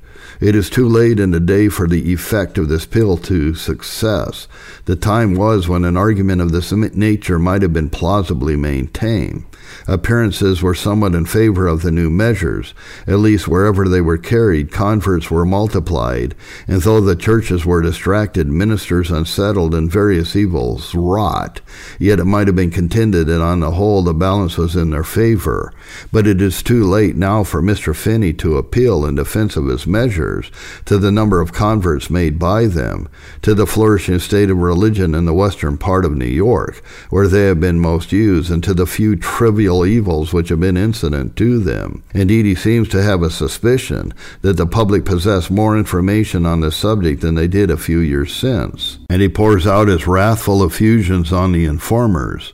It 0.45 0.55
is 0.55 0.69
too 0.69 0.87
late 0.87 1.19
in 1.21 1.31
the 1.31 1.41
day 1.41 1.71
for 1.71 1.89
the 1.89 2.13
effect 2.13 2.59
of 2.59 2.69
this 2.69 2.85
pill 2.85 3.17
to 3.17 3.55
success. 3.55 4.47
The 4.85 4.95
time 4.95 5.37
was 5.37 5.71
when 5.71 5.87
an 5.87 5.97
argument 5.97 6.43
of 6.43 6.53
this 6.53 6.71
nature 6.71 7.39
might 7.39 7.63
have 7.63 7.73
been 7.73 7.89
plausibly 7.89 8.55
maintained. 8.55 9.45
Appearances 9.87 10.63
were 10.63 10.75
somewhat 10.75 11.15
in 11.15 11.27
favor 11.27 11.67
of 11.67 11.83
the 11.83 11.91
new 11.91 12.11
measures. 12.11 12.75
At 13.07 13.19
least 13.19 13.49
wherever 13.49 13.89
they 13.89 14.01
were 14.01 14.19
carried, 14.19 14.73
converts 14.73 15.31
were 15.31 15.45
multiplied, 15.45 16.35
and 16.67 16.83
though 16.83 17.01
the 17.01 17.17
churches 17.17 17.67
were 17.67 17.83
distracted, 17.83 18.49
ministers 18.49 19.11
unsettled, 19.11 19.75
and 19.75 19.91
various 19.91 20.37
evils 20.37 20.95
wrought, 20.95 21.61
yet 21.99 22.19
it 22.21 22.25
might 22.25 22.47
have 22.47 22.57
been 22.57 22.71
contended 22.71 23.27
that 23.27 23.43
on 23.43 23.61
the 23.61 23.73
whole 23.73 24.03
the 24.03 24.15
balance 24.15 24.57
was 24.57 24.77
in 24.77 24.91
their 24.91 25.05
favor. 25.05 25.73
But 26.13 26.27
it 26.27 26.41
is 26.41 26.63
too 26.63 26.85
late 26.85 27.17
now 27.17 27.45
for 27.45 27.63
Mr. 27.63 27.95
Finney 27.95 28.33
to 28.35 28.57
appeal 28.57 29.05
in 29.05 29.15
defense 29.15 29.57
of 29.57 29.67
his 29.67 29.87
measures 29.87 30.51
to 30.87 30.99
the 30.99 31.13
number 31.13 31.41
of 31.41 31.53
converts 31.53 32.11
made 32.11 32.39
by 32.39 32.67
them, 32.67 33.09
to 33.43 33.55
the 33.55 33.67
flourishing 33.67 34.19
state 34.19 34.51
of 34.51 34.59
religion 34.59 35.15
in 35.15 35.25
the 35.25 35.35
western 35.35 35.77
part 35.77 36.05
of 36.05 36.17
New 36.17 36.25
York, 36.25 36.83
where 37.11 37.29
they 37.29 37.47
have 37.47 37.61
been 37.61 37.79
most 37.81 38.13
used, 38.13 38.51
and 38.51 38.63
to 38.65 38.75
the 38.75 38.87
few 38.87 39.17
trivial 39.17 39.54
evils 39.61 40.33
which 40.33 40.49
have 40.49 40.61
been 40.61 40.77
incident 40.77 41.37
to 41.37 41.59
them. 41.59 42.03
Indeed, 42.15 42.47
he 42.47 42.55
seems 42.55 42.89
to 42.91 43.03
have 43.03 43.23
a 43.23 43.31
suspicion 43.31 44.13
that 44.43 44.57
the 44.57 44.67
public 44.67 45.05
possess 45.05 45.51
more 45.51 45.77
information 45.77 46.47
on 46.47 46.61
this 46.61 46.77
subject 46.77 47.21
than 47.21 47.35
they 47.35 47.49
did 47.49 47.71
a 47.71 47.77
few 47.77 47.99
years 47.99 48.35
since, 48.35 48.99
and 49.09 49.23
he 49.23 49.29
pours 49.29 49.67
out 49.67 49.89
his 49.89 50.07
wrathful 50.07 50.65
effusions 50.65 51.33
on 51.33 51.53
the 51.53 51.65
informers. 51.65 52.53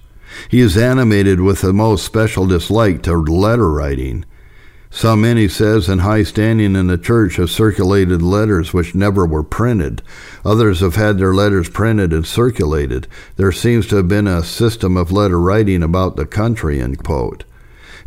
He 0.48 0.60
is 0.60 0.76
animated 0.76 1.40
with 1.40 1.60
the 1.60 1.72
most 1.72 2.04
special 2.04 2.46
dislike 2.46 3.02
to 3.02 3.16
letter 3.16 3.70
writing. 3.70 4.24
Some 4.92 5.20
many 5.20 5.46
says, 5.46 5.88
in 5.88 6.00
high 6.00 6.24
standing 6.24 6.74
in 6.74 6.88
the 6.88 6.98
church 6.98 7.36
have 7.36 7.50
circulated 7.50 8.20
letters 8.20 8.74
which 8.74 8.94
never 8.94 9.24
were 9.24 9.44
printed. 9.44 10.02
Others 10.44 10.80
have 10.80 10.96
had 10.96 11.16
their 11.16 11.32
letters 11.32 11.68
printed 11.68 12.12
and 12.12 12.26
circulated. 12.26 13.06
There 13.36 13.52
seems 13.52 13.86
to 13.86 13.96
have 13.96 14.08
been 14.08 14.26
a 14.26 14.42
system 14.42 14.96
of 14.96 15.12
letter 15.12 15.38
writing 15.40 15.84
about 15.84 16.16
the 16.16 16.26
country, 16.26 16.80
end 16.80 17.04
quote. 17.04 17.44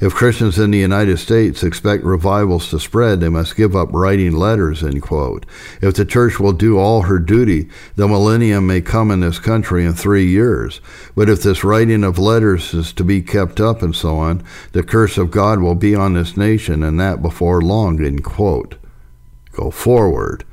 If 0.03 0.13
Christians 0.13 0.59
in 0.59 0.71
the 0.71 0.79
United 0.79 1.17
States 1.17 1.63
expect 1.63 2.03
revivals 2.03 2.69
to 2.71 2.79
spread, 2.81 3.21
they 3.21 3.29
must 3.29 3.55
give 3.55 3.73
up 3.73 3.87
writing 3.93 4.33
letters, 4.33 4.83
end 4.83 5.01
quote. 5.01 5.45
If 5.81 5.93
the 5.93 6.03
church 6.03 6.41
will 6.41 6.51
do 6.51 6.77
all 6.77 7.03
her 7.03 7.19
duty, 7.19 7.69
the 7.95 8.09
millennium 8.09 8.67
may 8.67 8.81
come 8.81 9.11
in 9.11 9.21
this 9.21 9.39
country 9.39 9.85
in 9.85 9.93
three 9.93 10.27
years. 10.27 10.81
But 11.15 11.29
if 11.29 11.41
this 11.41 11.63
writing 11.63 12.03
of 12.03 12.19
letters 12.19 12.73
is 12.73 12.91
to 12.91 13.05
be 13.05 13.21
kept 13.21 13.61
up 13.61 13.81
and 13.81 13.95
so 13.95 14.17
on, 14.17 14.43
the 14.73 14.83
curse 14.83 15.17
of 15.17 15.31
God 15.31 15.61
will 15.61 15.73
be 15.73 15.95
on 15.95 16.15
this 16.15 16.35
nation, 16.35 16.83
and 16.83 16.99
that 16.99 17.21
before 17.21 17.61
long, 17.61 18.03
end 18.03 18.25
quote. 18.25 18.75
Go 19.53 19.71
forward. 19.71 20.43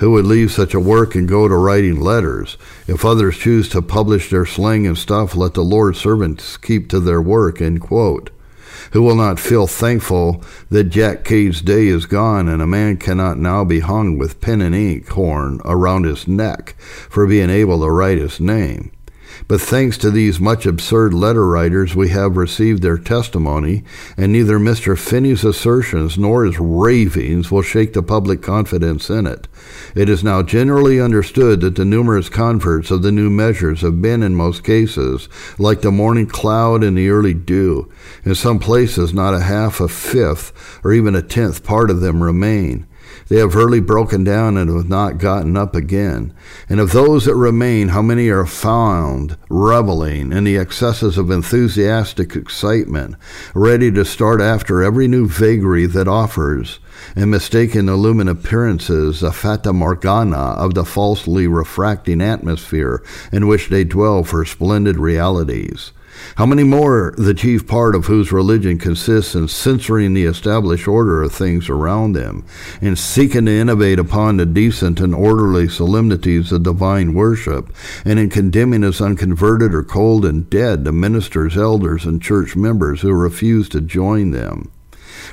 Who 0.00 0.10
would 0.10 0.26
leave 0.26 0.52
such 0.52 0.74
a 0.74 0.80
work 0.80 1.14
and 1.14 1.26
go 1.26 1.48
to 1.48 1.56
writing 1.56 1.98
letters? 1.98 2.58
If 2.86 3.06
others 3.06 3.38
choose 3.38 3.70
to 3.70 3.80
publish 3.80 4.28
their 4.28 4.44
slang 4.44 4.86
and 4.86 4.98
stuff, 4.98 5.34
let 5.34 5.54
the 5.54 5.64
Lord's 5.64 5.98
servants 5.98 6.58
keep 6.58 6.90
to 6.90 7.00
their 7.00 7.22
work, 7.22 7.62
end 7.62 7.80
quote 7.80 8.32
who 8.92 9.02
will 9.02 9.14
not 9.14 9.38
feel 9.38 9.66
thankful 9.66 10.42
that 10.70 10.84
Jack 10.84 11.24
Cade's 11.24 11.60
day 11.60 11.86
is 11.86 12.06
gone 12.06 12.48
and 12.48 12.62
a 12.62 12.66
man 12.66 12.96
cannot 12.96 13.38
now 13.38 13.64
be 13.64 13.80
hung 13.80 14.18
with 14.18 14.40
pen 14.40 14.60
and 14.60 14.74
ink 14.74 15.08
horn 15.08 15.60
around 15.64 16.04
his 16.04 16.26
neck 16.26 16.74
for 16.78 17.26
being 17.26 17.50
able 17.50 17.80
to 17.80 17.90
write 17.90 18.18
his 18.18 18.40
name. 18.40 18.90
But 19.48 19.62
thanks 19.62 19.96
to 19.98 20.10
these 20.10 20.38
much 20.38 20.66
absurd 20.66 21.14
letter 21.14 21.46
writers, 21.46 21.96
we 21.96 22.10
have 22.10 22.36
received 22.36 22.82
their 22.82 22.98
testimony, 22.98 23.82
and 24.14 24.30
neither 24.30 24.58
Mr. 24.58 24.96
Finney's 24.96 25.42
assertions 25.42 26.18
nor 26.18 26.44
his 26.44 26.60
ravings 26.60 27.50
will 27.50 27.62
shake 27.62 27.94
the 27.94 28.02
public 28.02 28.42
confidence 28.42 29.08
in 29.08 29.26
it. 29.26 29.48
It 29.94 30.10
is 30.10 30.22
now 30.22 30.42
generally 30.42 31.00
understood 31.00 31.62
that 31.62 31.76
the 31.76 31.86
numerous 31.86 32.28
converts 32.28 32.90
of 32.90 33.00
the 33.00 33.10
new 33.10 33.30
measures 33.30 33.80
have 33.80 34.02
been, 34.02 34.22
in 34.22 34.34
most 34.34 34.64
cases, 34.64 35.30
like 35.58 35.80
the 35.80 35.90
morning 35.90 36.26
cloud 36.26 36.84
and 36.84 36.98
the 36.98 37.08
early 37.08 37.32
dew. 37.32 37.90
In 38.24 38.34
some 38.34 38.58
places, 38.58 39.14
not 39.14 39.32
a 39.32 39.40
half, 39.40 39.80
a 39.80 39.88
fifth, 39.88 40.52
or 40.84 40.92
even 40.92 41.14
a 41.14 41.22
tenth 41.22 41.64
part 41.64 41.90
of 41.90 42.00
them 42.00 42.22
remain. 42.22 42.86
They 43.28 43.36
have 43.36 43.56
early 43.56 43.80
broken 43.80 44.24
down 44.24 44.56
and 44.56 44.74
have 44.74 44.88
not 44.88 45.18
gotten 45.18 45.54
up 45.56 45.74
again. 45.74 46.32
And 46.68 46.80
of 46.80 46.92
those 46.92 47.26
that 47.26 47.34
remain, 47.34 47.88
how 47.88 48.00
many 48.00 48.30
are 48.30 48.46
found 48.46 49.36
reveling 49.50 50.32
in 50.32 50.44
the 50.44 50.56
excesses 50.56 51.18
of 51.18 51.30
enthusiastic 51.30 52.34
excitement, 52.34 53.16
ready 53.54 53.90
to 53.92 54.04
start 54.04 54.40
after 54.40 54.82
every 54.82 55.08
new 55.08 55.28
vagary 55.28 55.84
that 55.86 56.08
offers, 56.08 56.78
and 57.14 57.30
mistaking 57.30 57.86
the 57.86 57.96
luminous 57.96 58.32
appearances, 58.32 59.20
the 59.20 59.30
fata 59.30 59.74
morgana 59.74 60.54
of 60.56 60.72
the 60.72 60.84
falsely 60.84 61.46
refracting 61.46 62.22
atmosphere 62.22 63.02
in 63.30 63.46
which 63.46 63.68
they 63.68 63.84
dwell 63.84 64.24
for 64.24 64.46
splendid 64.46 64.96
realities? 64.96 65.92
How 66.36 66.46
many 66.46 66.64
more, 66.64 67.14
the 67.16 67.34
chief 67.34 67.66
part 67.66 67.94
of 67.94 68.06
whose 68.06 68.32
religion 68.32 68.78
consists 68.78 69.34
in 69.34 69.48
censoring 69.48 70.14
the 70.14 70.24
established 70.24 70.88
order 70.88 71.22
of 71.22 71.32
things 71.32 71.68
around 71.68 72.12
them, 72.12 72.44
in 72.80 72.96
seeking 72.96 73.46
to 73.46 73.52
innovate 73.52 73.98
upon 73.98 74.36
the 74.36 74.46
decent 74.46 75.00
and 75.00 75.14
orderly 75.14 75.68
solemnities 75.68 76.52
of 76.52 76.62
divine 76.62 77.14
worship, 77.14 77.72
and 78.04 78.18
in 78.18 78.30
condemning 78.30 78.84
as 78.84 79.00
unconverted 79.00 79.74
or 79.74 79.82
cold 79.82 80.24
and 80.24 80.48
dead 80.50 80.84
the 80.84 80.92
ministers, 80.92 81.56
elders, 81.56 82.04
and 82.04 82.22
church 82.22 82.56
members 82.56 83.00
who 83.00 83.12
refuse 83.12 83.68
to 83.68 83.80
join 83.80 84.30
them? 84.30 84.70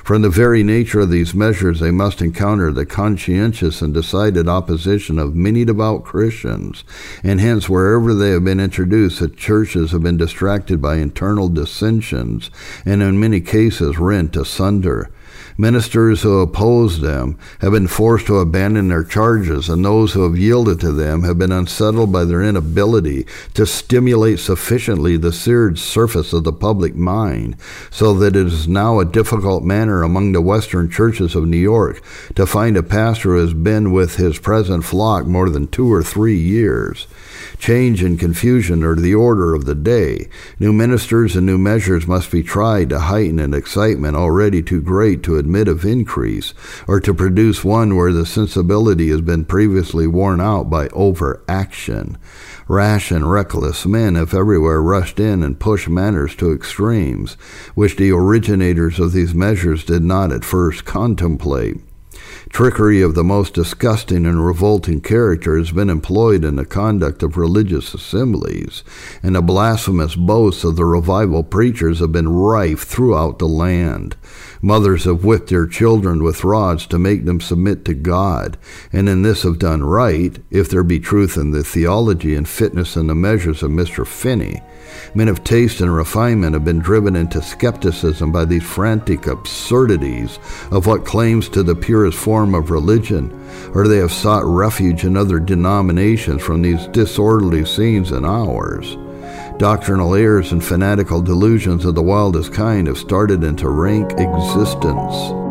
From 0.06 0.22
the 0.22 0.30
very 0.30 0.62
nature 0.62 1.00
of 1.00 1.10
these 1.10 1.34
measures, 1.34 1.80
they 1.80 1.90
must 1.90 2.22
encounter 2.22 2.72
the 2.72 2.86
conscientious 2.86 3.82
and 3.82 3.92
decided 3.92 4.46
opposition 4.46 5.18
of 5.18 5.34
many 5.34 5.64
devout 5.64 6.04
Christians, 6.04 6.84
and 7.24 7.40
hence, 7.40 7.68
wherever 7.68 8.14
they 8.14 8.30
have 8.30 8.44
been 8.44 8.60
introduced, 8.60 9.18
the 9.18 9.26
churches 9.26 9.90
have 9.90 10.04
been 10.04 10.16
distracted 10.16 10.80
by 10.80 10.98
internal 10.98 11.48
dissensions, 11.48 12.52
and 12.84 13.02
in 13.02 13.18
many 13.18 13.40
cases 13.40 13.98
rent 13.98 14.36
asunder. 14.36 15.10
Ministers 15.58 16.20
who 16.20 16.40
oppose 16.40 17.00
them 17.00 17.38
have 17.60 17.72
been 17.72 17.86
forced 17.86 18.26
to 18.26 18.36
abandon 18.36 18.88
their 18.88 19.02
charges, 19.02 19.70
and 19.70 19.82
those 19.82 20.12
who 20.12 20.24
have 20.24 20.36
yielded 20.36 20.80
to 20.80 20.92
them 20.92 21.22
have 21.22 21.38
been 21.38 21.52
unsettled 21.52 22.12
by 22.12 22.24
their 22.24 22.42
inability 22.42 23.26
to 23.54 23.64
stimulate 23.64 24.38
sufficiently 24.38 25.16
the 25.16 25.32
seared 25.32 25.78
surface 25.78 26.34
of 26.34 26.44
the 26.44 26.52
public 26.52 26.94
mind, 26.94 27.56
so 27.90 28.12
that 28.12 28.36
it 28.36 28.46
is 28.46 28.68
now 28.68 29.00
a 29.00 29.06
difficult 29.06 29.64
matter 29.64 30.02
among 30.02 30.32
the 30.32 30.42
Western 30.42 30.90
churches 30.90 31.34
of 31.34 31.46
New 31.46 31.56
York 31.56 32.02
to 32.34 32.44
find 32.44 32.76
a 32.76 32.82
pastor 32.82 33.32
who 33.32 33.40
has 33.40 33.54
been 33.54 33.92
with 33.92 34.16
his 34.16 34.38
present 34.38 34.84
flock 34.84 35.24
more 35.24 35.48
than 35.48 35.66
two 35.68 35.90
or 35.90 36.02
three 36.02 36.36
years. 36.36 37.06
Change 37.58 38.02
and 38.02 38.18
confusion 38.18 38.84
are 38.84 38.94
the 38.94 39.14
order 39.14 39.54
of 39.54 39.64
the 39.64 39.74
day. 39.74 40.28
New 40.60 40.72
ministers 40.72 41.34
and 41.34 41.46
new 41.46 41.58
measures 41.58 42.06
must 42.06 42.30
be 42.30 42.42
tried 42.42 42.90
to 42.90 43.00
heighten 43.00 43.38
an 43.38 43.54
excitement 43.54 44.16
already 44.16 44.62
too 44.62 44.80
great 44.80 45.22
to 45.24 45.36
admit 45.36 45.66
of 45.66 45.84
increase, 45.84 46.54
or 46.86 47.00
to 47.00 47.14
produce 47.14 47.64
one 47.64 47.96
where 47.96 48.12
the 48.12 48.26
sensibility 48.26 49.08
has 49.08 49.20
been 49.20 49.44
previously 49.44 50.06
worn 50.06 50.40
out 50.40 50.70
by 50.70 50.88
overaction. 50.88 52.18
Rash 52.68 53.10
and 53.10 53.30
reckless 53.30 53.86
men 53.86 54.14
have 54.16 54.34
everywhere 54.34 54.82
rushed 54.82 55.18
in 55.18 55.42
and 55.42 55.58
pushed 55.58 55.88
matters 55.88 56.36
to 56.36 56.52
extremes, 56.52 57.34
which 57.74 57.96
the 57.96 58.12
originators 58.12 59.00
of 59.00 59.12
these 59.12 59.34
measures 59.34 59.84
did 59.84 60.04
not 60.04 60.32
at 60.32 60.44
first 60.44 60.84
contemplate. 60.84 61.78
Trickery 62.56 63.02
of 63.02 63.14
the 63.14 63.22
most 63.22 63.52
disgusting 63.52 64.24
and 64.24 64.42
revolting 64.42 65.02
character 65.02 65.58
has 65.58 65.72
been 65.72 65.90
employed 65.90 66.42
in 66.42 66.56
the 66.56 66.64
conduct 66.64 67.22
of 67.22 67.36
religious 67.36 67.92
assemblies, 67.92 68.82
and 69.22 69.36
the 69.36 69.42
blasphemous 69.42 70.14
boasts 70.14 70.64
of 70.64 70.76
the 70.76 70.86
revival 70.86 71.42
preachers 71.42 71.98
have 71.98 72.12
been 72.12 72.30
rife 72.30 72.84
throughout 72.84 73.38
the 73.38 73.46
land. 73.46 74.16
Mothers 74.62 75.04
have 75.04 75.22
whipped 75.22 75.50
their 75.50 75.66
children 75.66 76.22
with 76.22 76.44
rods 76.44 76.86
to 76.86 76.98
make 76.98 77.26
them 77.26 77.42
submit 77.42 77.84
to 77.84 77.92
God, 77.92 78.56
and 78.90 79.06
in 79.06 79.20
this 79.20 79.42
have 79.42 79.58
done 79.58 79.84
right, 79.84 80.38
if 80.50 80.70
there 80.70 80.82
be 80.82 80.98
truth 80.98 81.36
in 81.36 81.50
the 81.50 81.62
theology 81.62 82.34
and 82.34 82.48
fitness 82.48 82.96
in 82.96 83.08
the 83.08 83.14
measures 83.14 83.62
of 83.62 83.70
Mr. 83.70 84.06
Finney. 84.06 84.62
Men 85.14 85.28
of 85.28 85.44
taste 85.44 85.80
and 85.80 85.94
refinement 85.94 86.54
have 86.54 86.64
been 86.64 86.78
driven 86.78 87.16
into 87.16 87.42
skepticism 87.42 88.32
by 88.32 88.44
these 88.44 88.62
frantic 88.62 89.26
absurdities 89.26 90.38
of 90.70 90.86
what 90.86 91.04
claims 91.04 91.48
to 91.50 91.62
the 91.62 91.74
purest 91.74 92.18
form 92.18 92.54
of 92.54 92.70
religion, 92.70 93.32
or 93.74 93.86
they 93.86 93.98
have 93.98 94.12
sought 94.12 94.44
refuge 94.44 95.04
in 95.04 95.16
other 95.16 95.38
denominations 95.38 96.42
from 96.42 96.62
these 96.62 96.86
disorderly 96.88 97.64
scenes 97.64 98.12
and 98.12 98.26
hours. 98.26 98.96
Doctrinal 99.58 100.14
errors 100.14 100.52
and 100.52 100.62
fanatical 100.62 101.22
delusions 101.22 101.84
of 101.84 101.94
the 101.94 102.02
wildest 102.02 102.52
kind 102.52 102.86
have 102.88 102.98
started 102.98 103.42
into 103.42 103.68
rank 103.68 104.12
existence. 104.12 105.45